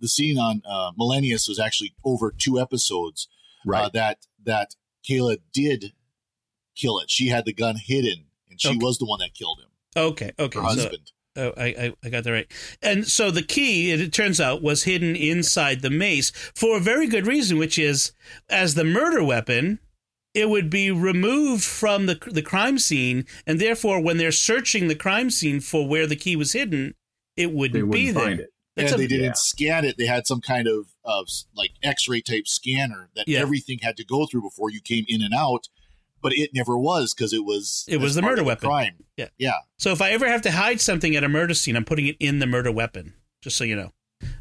the 0.00 0.08
scene 0.08 0.38
on 0.38 0.62
uh, 0.68 0.92
Millennius 0.98 1.48
was 1.48 1.58
actually 1.58 1.94
over 2.04 2.30
two 2.36 2.58
episodes. 2.60 3.28
Uh, 3.72 3.88
that 3.92 4.26
that 4.44 4.74
Kayla 5.08 5.38
did 5.52 5.92
kill 6.76 6.98
it. 7.00 7.10
She 7.10 7.28
had 7.28 7.44
the 7.44 7.52
gun 7.52 7.76
hidden, 7.76 8.26
and 8.48 8.60
she 8.60 8.68
Okay. 8.68 8.78
was 8.80 8.98
the 8.98 9.04
one 9.06 9.18
that 9.20 9.34
killed 9.34 9.60
him. 9.60 9.70
okay, 9.96 10.32
okay. 10.38 10.58
Her 10.58 10.64
So, 10.64 10.68
husband. 10.74 11.12
oh, 11.36 11.52
I, 11.56 11.64
I, 11.66 11.92
I 12.04 12.08
got 12.08 12.24
that 12.24 12.32
right. 12.32 12.50
And 12.80 13.06
so 13.06 13.30
the 13.30 13.42
key, 13.42 13.90
it, 13.90 14.00
it 14.00 14.12
turns 14.12 14.40
out, 14.40 14.62
was 14.62 14.84
hidden 14.84 15.16
inside 15.16 15.80
the 15.82 15.90
mace 15.90 16.30
for 16.54 16.76
a 16.76 16.80
very 16.80 17.06
good 17.08 17.26
reason, 17.26 17.58
which 17.58 17.78
is 17.78 18.12
as 18.48 18.74
the 18.74 18.84
murder 18.84 19.22
weapon, 19.24 19.80
it 20.34 20.48
would 20.48 20.70
be 20.70 20.90
removed 20.90 21.64
from 21.64 22.06
the 22.06 22.14
the 22.30 22.42
crime 22.42 22.78
scene, 22.78 23.26
and 23.46 23.60
therefore, 23.60 24.00
when 24.00 24.18
they're 24.18 24.30
searching 24.32 24.86
the 24.88 24.94
crime 24.94 25.30
scene 25.30 25.60
for 25.60 25.86
where 25.88 26.06
the 26.06 26.16
key 26.16 26.36
was 26.36 26.52
hidden, 26.52 26.94
it 27.36 27.52
wouldn't, 27.52 27.72
They 27.74 27.82
wouldn't 27.82 27.92
be 27.92 28.10
there. 28.12 28.24
find 28.24 28.40
it. 28.40 28.50
And 28.86 28.94
a- 28.94 28.96
they 28.96 29.06
didn't 29.06 29.24
yeah. 29.24 29.32
scan 29.34 29.84
it. 29.84 29.96
They 29.98 30.06
had 30.06 30.26
some 30.26 30.40
kind 30.40 30.66
of 30.68 30.86
of 31.04 31.28
like 31.54 31.70
X-ray 31.82 32.20
type 32.20 32.46
scanner 32.46 33.08
that 33.16 33.26
Yeah. 33.28 33.40
everything 33.40 33.78
had 33.82 33.96
to 33.96 34.04
go 34.04 34.26
through 34.26 34.42
before 34.42 34.70
you 34.70 34.80
came 34.80 35.04
in 35.08 35.22
and 35.22 35.32
out. 35.34 35.68
But 36.20 36.32
it 36.32 36.50
never 36.52 36.76
was 36.76 37.14
because 37.14 37.32
it 37.32 37.44
was 37.44 37.84
It 37.88 37.98
was 37.98 38.14
the 38.16 38.22
murder 38.22 38.42
weapon. 38.42 38.68
crime. 38.68 39.04
Yeah. 39.16 39.28
yeah. 39.38 39.52
So 39.76 39.92
if 39.92 40.02
I 40.02 40.10
ever 40.10 40.26
have 40.28 40.42
to 40.42 40.50
hide 40.50 40.80
something 40.80 41.14
at 41.14 41.22
a 41.22 41.28
murder 41.28 41.54
scene, 41.54 41.76
I'm 41.76 41.84
putting 41.84 42.06
it 42.08 42.16
in 42.18 42.40
the 42.40 42.46
murder 42.46 42.72
weapon, 42.72 43.14
just 43.40 43.56
so 43.56 43.62
you 43.64 43.76
know. 43.76 43.92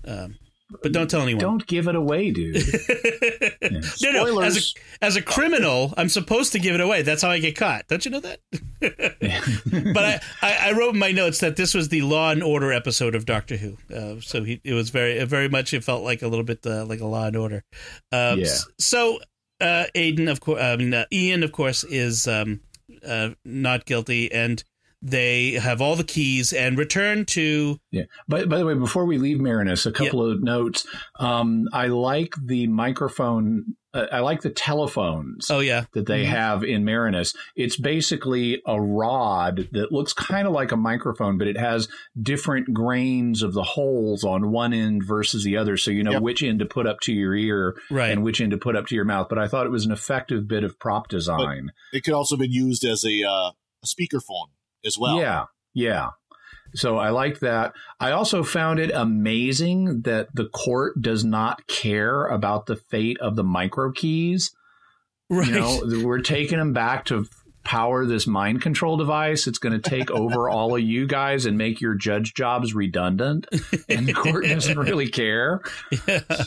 Um, 0.03 0.37
but 0.81 0.91
don't 0.91 1.09
tell 1.09 1.21
anyone. 1.21 1.41
Don't 1.41 1.65
give 1.65 1.87
it 1.87 1.95
away, 1.95 2.31
dude. 2.31 2.55
no, 4.01 4.11
no. 4.11 4.41
As 4.41 4.57
a, 4.57 5.05
as 5.05 5.15
a 5.15 5.21
criminal, 5.21 5.93
I'm 5.95 6.09
supposed 6.09 6.51
to 6.53 6.59
give 6.59 6.75
it 6.75 6.81
away. 6.81 7.03
That's 7.03 7.21
how 7.21 7.29
I 7.29 7.39
get 7.39 7.55
caught. 7.55 7.87
Don't 7.87 8.03
you 8.03 8.11
know 8.11 8.19
that? 8.19 8.39
but 9.93 10.03
I, 10.03 10.19
I, 10.41 10.69
I 10.69 10.71
wrote 10.73 10.93
in 10.93 10.99
my 10.99 11.11
notes 11.11 11.39
that 11.39 11.55
this 11.55 11.73
was 11.73 11.89
the 11.89 12.01
Law 12.01 12.31
and 12.31 12.43
Order 12.43 12.73
episode 12.73 13.15
of 13.15 13.25
Doctor 13.25 13.55
Who. 13.55 13.77
Uh, 13.93 14.19
so 14.19 14.43
he, 14.43 14.59
it 14.63 14.73
was 14.73 14.89
very, 14.89 15.23
very 15.23 15.47
much. 15.47 15.73
It 15.73 15.83
felt 15.83 16.03
like 16.03 16.21
a 16.21 16.27
little 16.27 16.45
bit 16.45 16.65
uh, 16.65 16.85
like 16.85 16.99
a 16.99 17.05
Law 17.07 17.27
and 17.27 17.35
Order. 17.37 17.63
Um, 18.11 18.39
Yeah. 18.39 18.55
So 18.77 19.19
uh, 19.61 19.85
Aydan, 19.95 20.29
of 20.29 20.39
course, 20.39 20.61
I 20.61 20.75
mean 20.75 20.93
uh, 20.93 21.05
Ian, 21.11 21.43
of 21.43 21.51
course, 21.51 21.83
is 21.83 22.27
um, 22.27 22.59
uh, 23.07 23.29
not 23.43 23.85
guilty, 23.85 24.31
and 24.31 24.63
they 25.09 25.51
have 25.53 25.81
all 25.81 25.95
the 25.95 26.03
keys 26.03 26.51
and 26.53 26.77
return 26.77 27.25
to. 27.25 27.79
Yeah. 27.91 28.03
By, 28.27 28.45
by 28.45 28.57
the 28.57 28.65
way, 28.65 28.73
before 28.73 29.05
we 29.05 29.17
leave 29.17 29.39
Marinus, 29.39 29.85
a 29.85 29.91
couple 29.91 30.29
of 30.29 30.43
notes. 30.43 30.85
Um, 31.19 31.67
I 31.73 31.87
like 31.87 32.33
the 32.43 32.67
microphone. 32.67 33.75
Uh, 33.93 34.05
I 34.11 34.19
like 34.19 34.41
the 34.41 34.49
telephones 34.49 35.49
Oh 35.49 35.59
yeah, 35.59 35.85
that 35.93 36.05
they 36.07 36.23
Mhm. 36.25 36.29
have 36.29 36.63
in 36.63 36.83
Marinus. 36.83 37.33
It's 37.55 37.77
basically 37.77 38.61
a 38.67 38.79
rod 38.79 39.69
that 39.71 39.91
looks 39.93 40.11
kind 40.13 40.45
of 40.45 40.53
like 40.53 40.71
a 40.73 40.77
microphone, 40.77 41.37
but 41.37 41.47
it 41.47 41.57
has 41.57 41.87
different 42.21 42.73
grains 42.73 43.41
of 43.43 43.53
the 43.53 43.63
holes 43.63 44.23
on 44.25 44.51
one 44.51 44.73
end 44.73 45.03
versus 45.07 45.43
the 45.45 45.55
other. 45.55 45.77
So 45.77 45.89
you 45.91 46.03
know 46.03 46.11
Yep. 46.11 46.21
which 46.21 46.43
end 46.43 46.59
to 46.59 46.65
put 46.65 46.85
up 46.85 46.99
to 47.01 47.13
your 47.13 47.33
ear 47.33 47.75
right. 47.89 48.11
and 48.11 48.23
which 48.23 48.41
end 48.41 48.51
to 48.51 48.57
put 48.57 48.75
up 48.75 48.87
to 48.87 48.95
your 48.95 49.05
mouth. 49.05 49.27
But 49.29 49.39
I 49.39 49.47
thought 49.47 49.65
it 49.65 49.71
was 49.71 49.85
an 49.85 49.91
effective 49.93 50.47
bit 50.47 50.63
of 50.65 50.77
prop 50.79 51.07
design. 51.07 51.71
It 51.93 52.03
could 52.03 52.13
also 52.13 52.35
have 52.35 52.41
been 52.41 52.51
used 52.51 52.83
as 52.83 53.05
a 53.05 53.23
uh, 53.23 53.51
a 53.83 53.85
speakerphone 53.87 54.49
as 54.85 54.97
well. 54.97 55.19
Yeah, 55.19 55.45
yeah. 55.73 56.09
So 56.75 56.97
I 56.97 57.09
like 57.09 57.39
that. 57.39 57.73
I 57.99 58.11
also 58.11 58.43
found 58.43 58.79
it 58.79 58.91
amazing 58.93 60.01
that 60.01 60.27
the 60.33 60.45
court 60.49 61.01
does 61.01 61.23
not 61.23 61.65
care 61.67 62.25
about 62.27 62.65
the 62.65 62.75
fate 62.75 63.17
of 63.19 63.35
the 63.35 63.43
micro 63.43 63.91
keys. 63.91 64.51
right. 65.29 65.47
You 65.47 65.53
know, 65.55 65.81
we're 66.05 66.21
taking 66.21 66.57
them 66.57 66.73
back 66.73 67.05
to 67.05 67.25
power 67.63 68.05
this 68.05 68.27
mind 68.27 68.61
control 68.61 68.95
device. 68.97 69.47
It's 69.47 69.59
going 69.59 69.79
to 69.79 69.89
take 69.89 70.11
over 70.11 70.49
all 70.51 70.75
of 70.75 70.81
you 70.81 71.07
guys 71.07 71.45
and 71.45 71.57
make 71.57 71.81
your 71.81 71.95
judge 71.95 72.33
jobs 72.33 72.73
redundant. 72.73 73.47
And 73.89 74.07
the 74.07 74.13
court 74.13 74.45
doesn't 74.45 74.77
really 74.77 75.09
care. 75.09 75.61
Yeah. 76.07 76.43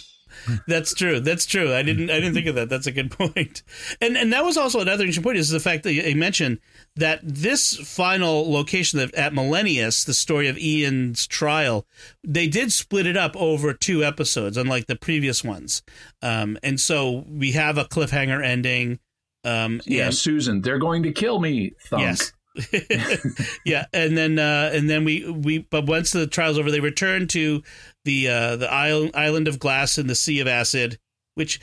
That's 0.66 0.94
true. 0.94 1.20
That's 1.20 1.46
true. 1.46 1.74
I 1.74 1.82
didn't. 1.82 2.10
I 2.10 2.14
didn't 2.20 2.34
think 2.34 2.46
of 2.46 2.54
that. 2.56 2.68
That's 2.68 2.86
a 2.86 2.92
good 2.92 3.10
point. 3.18 3.62
And 4.00 4.16
and 4.16 4.32
that 4.32 4.44
was 4.44 4.56
also 4.56 4.80
another 4.80 5.02
interesting 5.04 5.24
point 5.24 5.38
is 5.38 5.50
the 5.50 5.60
fact 5.60 5.82
that 5.84 5.92
you 5.92 6.16
mentioned 6.16 6.58
that 6.96 7.20
this 7.22 7.76
final 7.76 8.50
location 8.50 8.98
that 8.98 9.14
at 9.14 9.32
Millennius, 9.32 10.04
the 10.04 10.14
story 10.14 10.48
of 10.48 10.58
Ian's 10.58 11.26
trial, 11.26 11.86
they 12.24 12.46
did 12.48 12.72
split 12.72 13.06
it 13.06 13.16
up 13.16 13.36
over 13.36 13.72
two 13.72 14.04
episodes, 14.04 14.56
unlike 14.56 14.86
the 14.86 14.96
previous 14.96 15.42
ones. 15.44 15.82
Um, 16.22 16.58
and 16.62 16.80
so 16.80 17.24
we 17.28 17.52
have 17.52 17.78
a 17.78 17.84
cliffhanger 17.84 18.44
ending. 18.44 18.98
Um, 19.44 19.80
Yeah, 19.86 20.06
and- 20.06 20.14
Susan, 20.14 20.60
they're 20.60 20.78
going 20.78 21.02
to 21.04 21.12
kill 21.12 21.40
me. 21.40 21.72
Thunk. 21.88 22.02
Yes. 22.02 22.32
yeah, 23.64 23.86
and 23.92 24.16
then 24.16 24.38
uh, 24.38 24.70
and 24.72 24.90
then 24.90 25.04
we 25.04 25.30
we 25.30 25.58
but 25.58 25.86
once 25.86 26.12
the 26.12 26.26
trial's 26.26 26.58
over, 26.58 26.70
they 26.70 26.80
return 26.80 27.26
to 27.28 27.62
the 28.04 28.28
uh, 28.28 28.56
the 28.56 28.70
island 28.70 29.12
island 29.14 29.48
of 29.48 29.58
glass 29.58 29.98
in 29.98 30.06
the 30.06 30.14
sea 30.14 30.40
of 30.40 30.48
acid, 30.48 30.98
which 31.34 31.60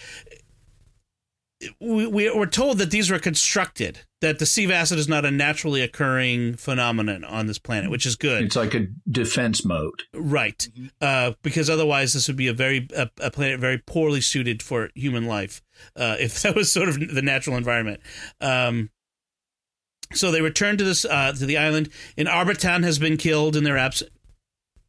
we, 1.79 2.05
we 2.07 2.29
we're 2.29 2.45
told 2.45 2.77
that 2.77 2.91
these 2.91 3.09
were 3.09 3.19
constructed. 3.19 3.99
That 4.21 4.39
the 4.39 4.47
sea 4.47 4.65
of 4.65 4.71
acid 4.71 4.97
is 4.97 5.07
not 5.07 5.25
a 5.25 5.31
naturally 5.31 5.81
occurring 5.81 6.55
phenomenon 6.55 7.23
on 7.23 7.45
this 7.45 7.59
planet, 7.59 7.91
which 7.91 8.05
is 8.05 8.15
good. 8.15 8.43
It's 8.43 8.55
like 8.55 8.73
a 8.73 8.87
defense 9.09 9.63
mode. 9.63 10.03
Right, 10.13 10.67
uh, 11.01 11.33
because 11.43 11.69
otherwise 11.69 12.13
this 12.13 12.27
would 12.27 12.37
be 12.37 12.47
a 12.47 12.53
very 12.53 12.87
a, 12.95 13.09
a 13.21 13.29
planet 13.29 13.59
very 13.59 13.77
poorly 13.77 14.21
suited 14.21 14.63
for 14.63 14.89
human 14.95 15.25
life 15.25 15.61
uh, 15.95 16.15
if 16.19 16.41
that 16.43 16.55
was 16.55 16.71
sort 16.71 16.89
of 16.89 16.99
the 16.99 17.21
natural 17.21 17.57
environment. 17.57 18.01
Um, 18.41 18.89
so 20.13 20.31
they 20.31 20.41
return 20.41 20.77
to 20.77 20.83
this 20.83 21.05
uh, 21.05 21.33
to 21.33 21.45
the 21.45 21.57
island, 21.57 21.89
and 22.17 22.27
Arbitan 22.27 22.83
has 22.83 22.99
been 22.99 23.17
killed 23.17 23.55
in 23.55 23.63
their 23.63 23.77
absence. 23.77 24.11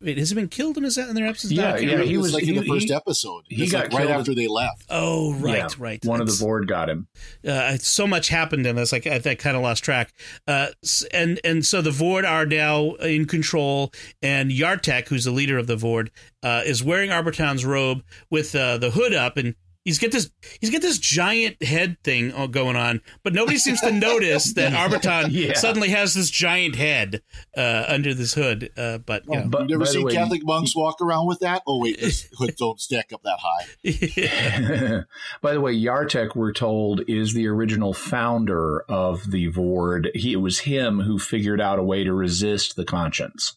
Wait, 0.01 0.17
has 0.17 0.29
he 0.31 0.37
been 0.37 0.47
killed 0.47 0.77
in 0.77 0.85
his 0.85 0.97
in 0.97 1.13
their 1.17 1.27
absence? 1.27 1.53
No, 1.53 1.61
Yeah, 1.61 1.69
yeah, 1.71 1.81
remember. 1.81 2.03
he 2.05 2.11
he 2.11 2.17
was 2.19 2.27
was- 2.27 2.35
like 2.35 2.45
in 2.47 2.55
the 2.55 2.63
first 2.69 2.87
he- 2.87 2.95
episode. 2.95 3.43
he 3.49 3.65
It's 3.65 3.73
got 3.73 3.93
like 3.93 4.01
right 4.01 4.11
after 4.11 4.33
they 4.33 4.47
left. 4.47 4.85
Oh, 4.91 5.35
right, 5.35 5.57
Yeah, 5.57 5.69
right. 5.77 6.05
One 6.05 6.21
of 6.21 6.29
the 6.29 6.35
Voord 6.35 6.69
got 6.69 6.89
him. 6.89 7.09
uh, 7.45 7.77
so 7.79 8.07
much 8.07 8.29
happened 8.29 8.65
in 8.65 8.77
this. 8.77 8.93
Like 8.93 9.09
I, 9.09 9.21
I 9.27 9.35
kind 9.35 9.57
of 9.57 9.63
lost 9.65 9.83
track. 9.83 10.13
Uh, 10.47 10.69
and 11.13 11.41
and 11.43 11.67
so 11.67 11.83
the 11.83 11.91
Voord 11.91 12.25
are 12.25 12.47
now 12.47 12.93
in 12.95 13.25
control, 13.27 13.93
and 14.23 14.53
Yartek, 14.53 15.09
who's 15.09 15.25
the 15.25 15.33
leader 15.33 15.59
of 15.59 15.67
the 15.67 15.75
Voord, 15.77 16.11
uh, 16.45 16.63
is 16.65 16.81
wearing 16.85 17.11
Arbitan's 17.11 17.65
robe 17.65 18.05
with 18.31 18.55
uh, 18.55 18.79
the 18.79 18.93
hood 18.93 19.15
up, 19.15 19.37
and 19.37 19.57
he's 19.89 19.99
got 19.99 20.13
this 20.13 20.31
he's 20.61 20.71
got 20.71 20.83
this 20.83 20.99
giant 20.99 21.63
head 21.63 21.97
thing 22.05 22.33
uh, 22.33 22.47
going 22.47 22.77
on, 22.77 23.01
but 23.23 23.33
nobody 23.33 23.59
seems 23.59 23.81
to 23.81 23.91
notice 23.91 24.53
that 24.55 24.73
Arbitan 24.91 25.29
Yeah. 25.31 25.55
suddenly 25.55 25.89
has 25.91 26.15
this 26.15 26.31
giant 26.31 26.77
head 26.77 27.23
uh, 27.57 27.85
under 27.89 28.15
this 28.15 28.35
hood. 28.35 28.71
Uh, 28.77 28.99
but 28.99 29.25
you 29.27 29.35
know. 29.37 29.49
But- 29.49 29.61
You've 29.63 29.71
never 29.71 29.85
by 29.85 29.91
seen 29.91 30.05
way- 30.05 30.15
Catholic 30.15 30.45
monks 30.45 30.77
walk 30.77 31.01
around 31.01 31.27
with 31.27 31.41
that? 31.41 31.63
Oh 31.67 31.81
wait, 31.81 31.99
this 32.01 32.29
hood 32.39 32.55
don't 32.57 32.81
stack 32.81 33.13
up 33.13 33.23
that 33.25 33.39
high. 33.43 35.05
By 35.43 35.53
the 35.55 35.61
way, 35.61 35.75
Yartek, 35.75 36.35
we're 36.37 36.53
told, 36.53 37.01
is 37.09 37.35
the 37.35 37.47
original 37.49 37.93
founder 37.93 38.83
of 38.89 39.31
the 39.31 39.51
Voord. 39.51 40.11
He, 40.15 40.33
it 40.33 40.37
was 40.37 40.61
him 40.61 41.01
who 41.01 41.19
figured 41.19 41.61
out 41.61 41.79
a 41.79 41.83
way 41.83 42.05
to 42.05 42.13
resist 42.13 42.77
the 42.77 42.85
conscience. 42.85 43.57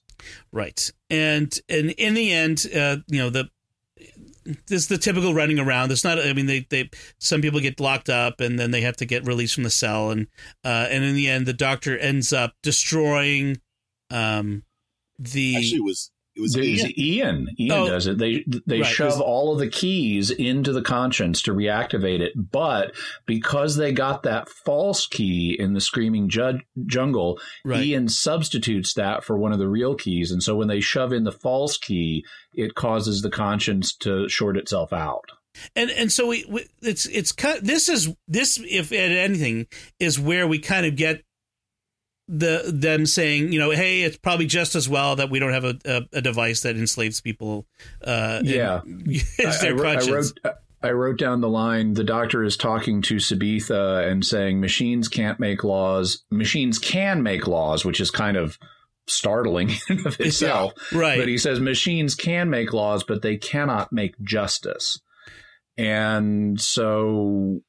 Right. 0.51 0.91
And 1.09 1.57
and 1.67 1.91
in 1.91 2.13
the 2.13 2.31
end, 2.31 2.67
uh, 2.75 2.97
you 3.07 3.17
know, 3.19 3.29
the 3.29 3.49
is 4.69 4.87
the 4.87 4.97
typical 4.97 5.33
running 5.33 5.59
around. 5.59 5.91
It's 5.91 6.03
not 6.03 6.19
I 6.19 6.33
mean 6.33 6.45
they, 6.45 6.65
they 6.69 6.89
some 7.19 7.41
people 7.41 7.59
get 7.59 7.79
locked 7.79 8.09
up 8.09 8.39
and 8.41 8.59
then 8.59 8.71
they 8.71 8.81
have 8.81 8.97
to 8.97 9.05
get 9.05 9.25
released 9.25 9.55
from 9.55 9.63
the 9.63 9.69
cell 9.69 10.11
and 10.11 10.27
uh, 10.63 10.87
and 10.89 11.03
in 11.03 11.15
the 11.15 11.29
end 11.29 11.45
the 11.45 11.53
doctor 11.53 11.97
ends 11.97 12.33
up 12.33 12.53
destroying 12.61 13.61
um 14.09 14.63
the 15.19 15.57
Actually, 15.57 15.81
was 15.81 16.11
it 16.41 16.43
was 16.43 16.57
Ian. 16.57 16.93
Ian. 16.97 17.47
Ian 17.59 17.71
Oh. 17.71 17.87
does 17.87 18.07
it. 18.07 18.17
They 18.17 18.43
they 18.67 18.81
Right. 18.81 18.85
shove 18.93 19.19
all 19.21 19.53
of 19.53 19.59
the 19.59 19.67
keys 19.69 20.29
into 20.31 20.71
the 20.73 20.81
conscience 20.81 21.41
to 21.43 21.53
reactivate 21.53 22.19
it, 22.19 22.33
but 22.35 22.93
because 23.25 23.75
they 23.75 23.91
got 23.91 24.23
that 24.23 24.49
false 24.65 25.07
key 25.07 25.55
in 25.57 25.73
the 25.73 25.81
screaming 25.81 26.29
ju- 26.29 26.59
jungle, 26.87 27.39
right. 27.65 27.83
Ian 27.83 28.09
substitutes 28.09 28.93
that 28.95 29.23
for 29.23 29.37
one 29.37 29.51
of 29.53 29.59
the 29.59 29.67
real 29.69 29.95
keys, 29.95 30.31
and 30.31 30.41
so 30.43 30.55
when 30.55 30.67
they 30.67 30.79
shove 30.81 31.13
in 31.13 31.23
the 31.23 31.31
false 31.31 31.77
key, 31.77 32.23
it 32.53 32.75
causes 32.75 33.21
the 33.21 33.29
conscience 33.29 33.95
to 33.97 34.27
short 34.29 34.57
itself 34.57 34.91
out. 34.93 35.25
and 35.75 35.89
and 35.91 36.11
so 36.13 36.27
we, 36.27 36.45
we 36.49 36.65
it's 36.81 37.05
it's 37.07 37.33
kind 37.33 37.59
this 37.61 37.89
is 37.89 38.07
this 38.27 38.57
if 38.69 38.91
at 38.93 39.11
anything 39.11 39.67
is 39.99 40.17
where 40.17 40.47
we 40.47 40.57
kind 40.57 40.85
of 40.85 40.95
get 40.95 41.23
the 42.31 42.63
them 42.73 43.05
saying, 43.05 43.51
you 43.51 43.59
know, 43.59 43.71
hey, 43.71 44.03
it's 44.03 44.15
probably 44.15 44.45
just 44.45 44.73
as 44.73 44.87
well 44.87 45.17
that 45.17 45.29
we 45.29 45.37
don't 45.37 45.51
have 45.51 45.65
a, 45.65 45.77
a, 45.83 46.01
a 46.13 46.21
device 46.21 46.61
that 46.61 46.77
enslaves 46.77 47.19
people. 47.19 47.67
Uh, 48.01 48.39
yeah, 48.43 48.81
their 49.61 49.85
I, 49.85 49.95
I, 49.95 49.99
wrote, 49.99 50.39
I 50.81 50.91
wrote 50.91 51.19
down 51.19 51.41
the 51.41 51.49
line 51.49 51.93
the 51.93 52.05
doctor 52.05 52.41
is 52.43 52.55
talking 52.55 53.01
to 53.03 53.17
Sabetha 53.17 54.09
and 54.09 54.25
saying 54.25 54.61
machines 54.61 55.09
can't 55.09 55.41
make 55.41 55.65
laws. 55.65 56.23
Machines 56.31 56.79
can 56.79 57.21
make 57.21 57.47
laws, 57.47 57.83
which 57.83 57.99
is 57.99 58.09
kind 58.09 58.37
of 58.37 58.57
startling 59.07 59.71
in 59.89 60.07
of 60.07 60.17
itself. 60.21 60.71
Yeah, 60.93 60.99
right. 60.99 61.19
But 61.19 61.27
he 61.27 61.37
says 61.37 61.59
machines 61.59 62.15
can 62.15 62.49
make 62.49 62.71
laws, 62.71 63.03
but 63.03 63.21
they 63.21 63.35
cannot 63.35 63.91
make 63.91 64.15
justice. 64.21 65.01
And 65.77 66.59
so 66.61 67.61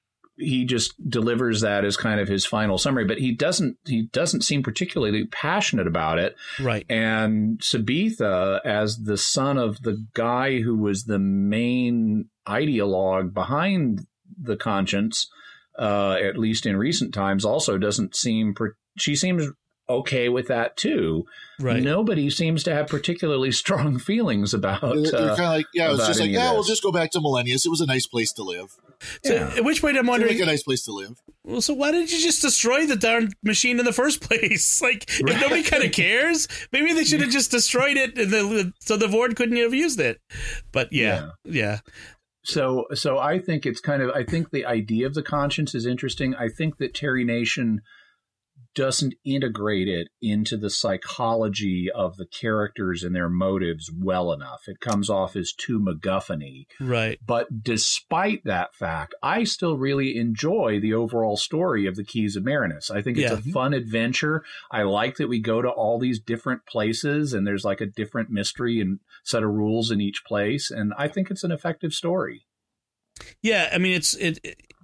he 0.43 0.65
just 0.65 0.95
delivers 1.09 1.61
that 1.61 1.85
as 1.85 1.97
kind 1.97 2.21
of 2.21 2.29
his 2.29 2.45
final 2.45 2.79
summary, 2.79 3.05
but 3.05 3.19
he 3.19 3.33
doesn't 3.33 3.77
he 3.85 4.09
doesn't 4.13 4.43
seem 4.43 4.63
particularly 4.63 5.27
passionate 5.27 5.87
about 5.87 6.19
it. 6.19 6.37
Right. 6.61 6.85
And 6.89 7.59
Sabetha 7.61 8.61
as 8.65 8.99
the 8.99 9.17
son 9.17 9.59
of 9.59 9.83
the 9.83 10.05
guy 10.15 10.61
who 10.61 10.77
was 10.77 11.05
the 11.05 11.19
main 11.19 12.29
ideologue 12.47 13.33
behind 13.33 14.07
the 14.41 14.57
conscience, 14.57 15.31
uh, 15.79 16.13
at 16.15 16.39
least 16.39 16.67
in 16.67 16.77
recent 16.77 17.15
times, 17.15 17.45
also 17.45 17.79
doesn't 17.79 18.17
seem. 18.17 18.55
She 18.99 19.17
seems 19.17 19.49
okay 19.93 20.29
with 20.29 20.49
that 20.49 20.77
too. 20.77 21.27
Right. 21.59 21.83
Nobody 21.83 22.29
seems 22.31 22.63
to 22.65 22.75
have 22.75 22.89
particularly 22.89 23.53
strong 23.63 23.99
feelings 23.99 24.53
about. 24.53 24.81
They're, 24.81 25.11
they're 25.11 25.31
uh, 25.31 25.37
kind 25.37 25.41
of 25.41 25.53
like, 25.53 25.67
yeah, 25.75 25.93
it's 25.93 26.07
just 26.07 26.21
like, 26.21 26.31
yeah, 26.31 26.53
we'll 26.53 26.65
just 26.65 26.83
go 26.83 26.93
back 26.93 27.11
to 27.13 27.21
Millennius. 27.21 27.65
It 27.65 27.71
was 27.71 27.81
a 27.81 27.87
nice 27.87 28.07
place 28.07 28.33
to 28.35 28.43
live. 28.43 28.77
So, 29.25 29.35
yeah. 29.35 29.53
at 29.57 29.65
which 29.65 29.81
point 29.81 29.97
I'm 29.97 30.07
wondering, 30.07 30.41
a 30.41 30.47
nice 30.47 30.63
place 30.63 30.85
to 30.85 30.93
live. 30.93 31.21
Well, 31.45 31.61
so 31.61 31.75
why 31.75 31.91
did 31.91 32.11
you 32.11 32.21
just 32.21 32.43
destroy 32.43 32.87
the 32.87 32.97
darn 32.97 33.33
machine 33.43 33.79
in 33.79 33.85
the 33.85 33.93
first 33.93 34.21
place? 34.29 34.81
Like, 34.81 35.11
right. 35.23 35.35
if 35.35 35.41
nobody 35.41 35.63
kind 35.63 35.83
of 35.83 35.93
cares, 35.93 36.49
maybe 36.73 36.93
they 36.93 37.05
should 37.05 37.21
have 37.21 37.31
just 37.31 37.51
destroyed 37.51 37.97
it, 37.97 38.17
and 38.19 38.31
the, 38.31 38.73
so 38.81 38.97
the 38.97 39.07
Voord 39.07 39.37
couldn't 39.37 39.57
have 39.57 39.75
used 39.75 40.01
it. 40.01 40.21
But 40.73 40.93
yeah, 40.93 41.31
yeah. 41.45 41.53
yeah. 41.53 41.79
So, 42.45 42.87
so 42.95 43.19
I 43.19 43.39
think 43.39 43.67
it's 43.67 43.81
kind 43.81 44.03
of. 44.03 44.11
I 44.11 44.25
think 44.25 44.51
the 44.51 44.67
idea 44.67 45.07
of 45.07 45.15
the 45.15 45.23
conscience 45.23 45.75
is 45.75 45.87
interesting. 45.87 46.35
I 46.35 46.49
think 46.49 46.79
that 46.79 46.95
Terry 46.95 47.25
Nation 47.25 47.83
doesn't 48.75 49.15
integrate 49.25 49.89
it 49.89 50.09
into 50.21 50.57
the 50.57 50.71
psychology 50.71 51.89
of 51.95 52.17
the 52.17 52.27
characters 52.27 53.03
and 53.03 53.15
their 53.15 53.29
motives 53.29 53.91
well 53.97 54.33
enough. 54.33 54.63
It 54.67 54.81
comes 54.81 55.11
off 55.11 55.37
as 55.37 55.53
too 55.53 55.79
MacGuffin 55.79 56.67
Right. 56.81 57.19
But 57.25 57.63
despite 57.63 58.45
that 58.45 58.75
fact, 58.75 59.15
I 59.23 59.45
still 59.45 59.77
really 59.77 60.17
enjoy 60.17 60.81
the 60.81 60.95
overall 60.95 61.37
story 61.37 61.87
of 61.87 61.97
the 61.97 62.05
Keys 62.05 62.37
of 62.37 62.45
Marinus. 62.45 62.91
I 62.91 63.03
think 63.03 63.19
it's 63.19 63.31
yeah. 63.31 63.39
a 63.39 63.53
fun 63.53 63.75
adventure. 63.75 64.45
I 64.71 64.83
like 64.83 65.17
that 65.17 65.29
we 65.29 65.41
go 65.41 65.63
to 65.63 65.69
all 65.69 65.99
these 65.99 66.21
different 66.21 66.67
places 66.67 67.33
and 67.33 67.47
there's 67.47 67.65
like 67.65 67.81
a 67.81 67.87
different 67.87 68.31
mystery 68.31 68.81
and 68.81 69.01
set 69.25 69.43
of 69.43 69.51
rules 69.51 69.91
in 69.91 70.01
each 70.01 70.25
place. 70.25 70.71
And 70.71 70.93
I 70.97 71.09
think 71.09 71.31
it's 71.31 71.45
an 71.45 71.53
effective 71.53 71.93
story. 71.93 72.47
Yeah, 73.43 73.69
I 73.73 73.79
mean 73.79 73.93
it's 73.95 74.15
it, 74.15 74.41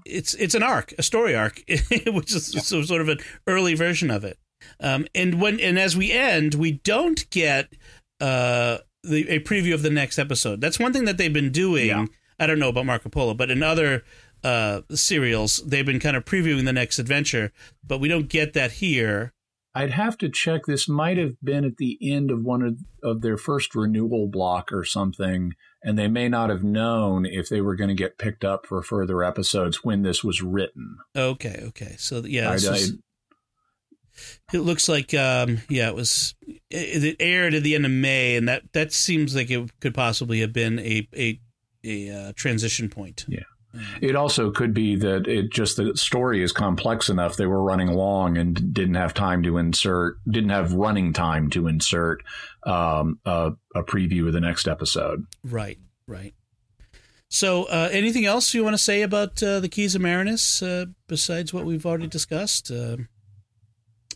it's 0.09 0.35
it's 0.35 0.55
an 0.55 0.63
arc, 0.63 0.95
a 0.99 1.03
story 1.03 1.35
arc, 1.35 1.63
which 2.07 2.35
is 2.35 2.55
yeah. 2.55 2.61
sort 2.61 3.01
of 3.01 3.09
an 3.09 3.19
early 3.47 3.75
version 3.75 4.11
of 4.11 4.25
it. 4.25 4.39
Um, 4.81 5.07
and 5.15 5.41
when 5.41 5.61
and 5.61 5.79
as 5.79 5.97
we 5.97 6.13
end, 6.13 6.55
we 6.55 6.73
don't 6.73 7.29
get 7.31 7.73
uh, 8.21 8.79
the, 9.03 9.29
a 9.29 9.41
preview 9.41 9.75
of 9.75 9.83
the 9.83 9.91
next 9.91 10.19
episode. 10.19 10.61
That's 10.61 10.79
one 10.79 10.93
thing 10.93 11.05
that 11.05 11.19
they've 11.19 11.33
been 11.33 11.53
doing. 11.53 11.89
Yeah. 11.89 12.07
I 12.39 12.47
don't 12.47 12.59
know 12.59 12.69
about 12.69 12.87
Marco 12.87 13.09
Polo, 13.09 13.35
but 13.35 13.51
in 13.51 13.63
other 13.63 14.05
uh, 14.45 14.83
serials, 14.95 15.59
they've 15.59 15.87
been 15.87 16.01
kind 16.01 16.17
of 16.17 16.25
previewing 16.25 16.65
the 16.65 16.73
next 16.73 16.99
adventure, 16.99 17.53
but 17.87 17.99
we 17.99 18.09
don't 18.09 18.29
get 18.29 18.53
that 18.53 18.73
here. 18.73 19.33
I'd 19.75 19.91
have 19.91 20.19
to 20.19 20.29
check. 20.29 20.63
This 20.67 20.89
might 20.89 21.19
have 21.19 21.35
been 21.43 21.65
at 21.65 21.77
the 21.77 21.99
end 22.01 22.31
of 22.31 22.43
one 22.43 22.63
of, 22.63 22.79
of 23.03 23.21
their 23.21 23.37
first 23.37 23.75
renewal 23.75 24.27
block 24.27 24.73
or 24.73 24.85
something 24.85 25.55
and 25.83 25.99
they 25.99 26.09
may 26.09 26.29
not 26.29 26.51
have 26.51 26.65
known 26.65 27.25
if 27.25 27.49
they 27.49 27.61
were 27.61 27.77
going 27.77 27.89
to 27.89 27.95
get 27.95 28.19
picked 28.19 28.45
up 28.45 28.67
for 28.67 28.83
further 28.83 29.23
episodes 29.23 29.85
when 29.85 30.03
this 30.03 30.25
was 30.25 30.43
written. 30.43 30.99
Okay, 31.17 31.63
okay. 31.69 31.95
So 31.99 32.23
yeah, 32.25 32.57
it 34.53 34.61
looks 34.61 34.89
like 34.89 35.15
um, 35.15 35.59
yeah, 35.69 35.89
it 35.89 35.95
was 35.95 36.35
it, 36.47 37.05
it, 37.05 37.17
aired 37.21 37.55
at 37.55 37.63
the 37.63 37.75
end 37.75 37.85
of 37.85 37.93
May, 37.93 38.37
and 38.37 38.49
that 38.49 38.73
that 38.73 38.93
seems 38.93 39.37
like 39.37 39.51
it 39.51 39.71
could 39.81 39.95
possibly 39.95 40.41
have 40.41 40.53
been 40.53 40.79
a 40.81 41.09
a 41.17 41.41
a 41.85 42.11
uh, 42.11 42.33
transition 42.35 42.89
point. 42.89 43.25
Yeah. 43.29 43.41
It 44.01 44.17
also 44.17 44.51
could 44.51 44.73
be 44.73 44.97
that 44.97 45.27
it 45.27 45.51
just 45.51 45.77
the 45.77 45.97
story 45.97 46.43
is 46.43 46.53
complex 46.53 47.09
enough 47.09 47.37
they 47.37 47.47
were 47.47 47.63
running 47.63 47.89
long 47.89 48.39
and 48.39 48.73
didn't 48.73 48.95
have 48.95 49.13
time 49.13 49.43
to 49.43 49.59
insert, 49.59 50.17
didn't 50.29 50.51
have 50.51 50.73
running 50.73 51.13
time 51.13 51.51
to 51.51 51.67
insert 51.67 52.23
um, 52.65 53.19
a, 53.27 53.53
a, 53.75 53.83
preview 53.83 54.27
of 54.27 54.33
the 54.33 54.41
next 54.41 54.69
episode. 54.69 55.25
Right, 55.45 55.79
right. 56.07 56.35
So, 57.29 57.65
uh, 57.65 57.91
anything 57.93 58.25
else 58.25 58.55
you 58.55 58.65
want 58.65 58.75
to 58.75 58.83
say 58.83 59.03
about 59.03 59.43
uh, 59.43 59.61
the 59.61 59.69
Keys 59.69 59.95
of 59.95 60.01
Marinus 60.01 60.63
uh, 60.63 60.87
besides 61.07 61.53
what 61.53 61.67
we've 61.67 61.85
already 61.85 62.07
discussed? 62.07 62.71
Um, 62.71 63.09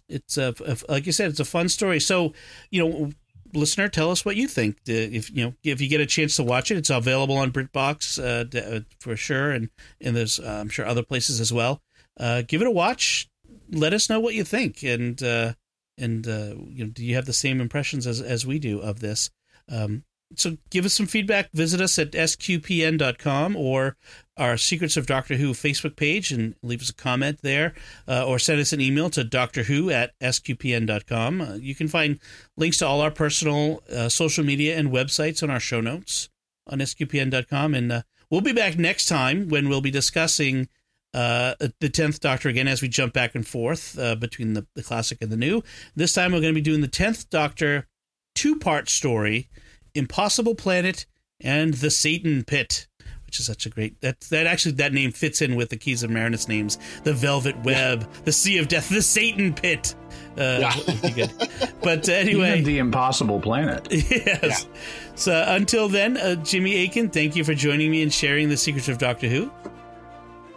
it's 0.08 0.38
a, 0.38 0.54
like 0.88 1.06
you 1.06 1.12
said, 1.12 1.30
it's 1.30 1.40
a 1.40 1.44
fun 1.44 1.68
story. 1.68 2.00
So, 2.00 2.32
you 2.70 2.82
know, 2.82 3.12
listener, 3.54 3.88
tell 3.88 4.10
us 4.10 4.24
what 4.24 4.36
you 4.36 4.48
think. 4.48 4.78
If 4.86 5.30
you 5.30 5.44
know, 5.44 5.54
if 5.62 5.80
you 5.80 5.88
get 5.88 6.00
a 6.00 6.06
chance 6.06 6.36
to 6.36 6.42
watch 6.42 6.70
it, 6.70 6.76
it's 6.76 6.90
available 6.90 7.36
on 7.36 7.52
BritBox 7.52 8.18
uh, 8.18 8.58
uh, 8.58 8.80
for 8.98 9.16
sure, 9.16 9.50
and 9.50 9.70
and 10.00 10.16
there's 10.16 10.38
uh, 10.38 10.58
I'm 10.60 10.68
sure 10.68 10.86
other 10.86 11.02
places 11.02 11.40
as 11.40 11.52
well. 11.52 11.82
Uh, 12.18 12.42
give 12.46 12.60
it 12.60 12.66
a 12.66 12.70
watch. 12.70 13.28
Let 13.70 13.94
us 13.94 14.10
know 14.10 14.20
what 14.20 14.34
you 14.34 14.44
think, 14.44 14.82
and 14.82 15.22
uh, 15.22 15.54
and 15.98 16.26
uh, 16.26 16.54
you 16.68 16.84
know, 16.84 16.90
do 16.90 17.04
you 17.04 17.14
have 17.14 17.26
the 17.26 17.32
same 17.32 17.60
impressions 17.60 18.06
as 18.06 18.20
as 18.20 18.46
we 18.46 18.58
do 18.58 18.80
of 18.80 19.00
this? 19.00 19.30
Um, 19.68 20.04
so 20.36 20.56
give 20.70 20.84
us 20.84 20.94
some 20.94 21.06
feedback. 21.06 21.50
Visit 21.52 21.80
us 21.80 21.98
at 21.98 22.12
sqpn.com 22.12 23.56
or 23.56 23.96
our 24.36 24.56
Secrets 24.56 24.96
of 24.96 25.06
Doctor 25.06 25.36
Who 25.36 25.52
Facebook 25.52 25.96
page 25.96 26.32
and 26.32 26.54
leave 26.62 26.80
us 26.80 26.90
a 26.90 26.94
comment 26.94 27.40
there, 27.42 27.74
uh, 28.08 28.26
or 28.26 28.38
send 28.38 28.60
us 28.60 28.72
an 28.72 28.80
email 28.80 29.10
to 29.10 29.24
Doctor 29.24 29.64
Who 29.64 29.90
at 29.90 30.18
sqpn.com. 30.20 31.40
Uh, 31.40 31.54
you 31.54 31.74
can 31.74 31.88
find 31.88 32.18
links 32.56 32.78
to 32.78 32.86
all 32.86 33.00
our 33.00 33.10
personal 33.10 33.82
uh, 33.92 34.08
social 34.08 34.44
media 34.44 34.78
and 34.78 34.90
websites 34.90 35.42
on 35.42 35.50
our 35.50 35.60
show 35.60 35.80
notes 35.80 36.28
on 36.66 36.78
sqpn.com. 36.78 37.74
And 37.74 37.92
uh, 37.92 38.02
we'll 38.30 38.40
be 38.40 38.52
back 38.52 38.78
next 38.78 39.06
time 39.06 39.48
when 39.48 39.68
we'll 39.68 39.80
be 39.80 39.90
discussing 39.90 40.68
uh, 41.14 41.54
the 41.58 41.90
10th 41.90 42.20
Doctor 42.20 42.48
again 42.48 42.68
as 42.68 42.80
we 42.80 42.88
jump 42.88 43.12
back 43.12 43.34
and 43.34 43.46
forth 43.46 43.98
uh, 43.98 44.14
between 44.14 44.54
the, 44.54 44.66
the 44.74 44.82
classic 44.82 45.18
and 45.20 45.30
the 45.30 45.36
new. 45.36 45.62
This 45.94 46.14
time 46.14 46.32
we're 46.32 46.40
going 46.40 46.54
to 46.54 46.58
be 46.58 46.62
doing 46.62 46.80
the 46.80 46.88
10th 46.88 47.28
Doctor 47.28 47.86
two 48.34 48.58
part 48.58 48.88
story 48.88 49.50
Impossible 49.94 50.54
Planet 50.54 51.04
and 51.40 51.74
the 51.74 51.90
Satan 51.90 52.44
Pit 52.44 52.86
which 53.32 53.40
is 53.40 53.46
such 53.46 53.64
a 53.64 53.70
great 53.70 53.98
that 54.02 54.20
that 54.28 54.46
actually 54.46 54.72
that 54.72 54.92
name 54.92 55.10
fits 55.10 55.40
in 55.40 55.56
with 55.56 55.70
the 55.70 55.76
Keys 55.78 56.02
of 56.02 56.10
Marinus 56.10 56.48
names: 56.48 56.76
the 57.02 57.14
Velvet 57.14 57.56
Web, 57.64 58.02
yeah. 58.02 58.20
the 58.24 58.32
Sea 58.32 58.58
of 58.58 58.68
Death, 58.68 58.90
the 58.90 59.00
Satan 59.00 59.54
Pit. 59.54 59.94
Uh, 60.36 60.70
yeah. 61.16 61.26
but 61.82 62.06
uh, 62.10 62.12
anyway, 62.12 62.58
Even 62.58 62.64
the 62.64 62.76
Impossible 62.76 63.40
Planet. 63.40 63.88
Yes. 64.12 64.66
Yeah. 64.70 64.80
So 65.14 65.44
until 65.48 65.88
then, 65.88 66.18
uh, 66.18 66.34
Jimmy 66.36 66.84
Akin, 66.84 67.08
thank 67.08 67.34
you 67.34 67.42
for 67.42 67.54
joining 67.54 67.90
me 67.90 68.02
and 68.02 68.12
sharing 68.12 68.50
the 68.50 68.56
secrets 68.58 68.88
of 68.88 68.98
Doctor 68.98 69.28
Who. 69.28 69.50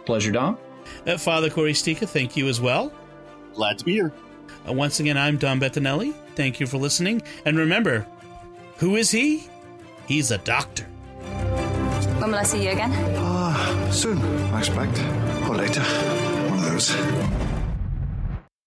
Pleasure, 0.04 0.32
Dom. 0.32 0.58
Uh, 1.06 1.16
Father 1.16 1.48
Cory 1.48 1.72
Sticha, 1.72 2.06
thank 2.06 2.36
you 2.36 2.46
as 2.46 2.60
well. 2.60 2.92
Glad 3.54 3.78
to 3.78 3.86
be 3.86 3.92
here. 3.92 4.12
Uh, 4.68 4.74
once 4.74 5.00
again, 5.00 5.16
I'm 5.16 5.38
Dom 5.38 5.60
Bettinelli. 5.60 6.14
Thank 6.34 6.60
you 6.60 6.66
for 6.66 6.76
listening, 6.76 7.22
and 7.46 7.56
remember, 7.56 8.06
who 8.76 8.96
is 8.96 9.10
he? 9.10 9.48
He's 10.06 10.30
a 10.30 10.38
doctor. 10.38 10.86
When 12.18 12.30
will 12.30 12.38
I 12.38 12.44
see 12.44 12.64
you 12.64 12.70
again? 12.70 12.92
Ah, 13.18 13.52
uh, 13.52 13.90
soon, 13.90 14.18
I 14.54 14.58
expect. 14.58 14.98
Or 15.48 15.54
later. 15.54 15.82
One 16.50 16.58
of 16.58 16.64
those. 16.64 17.45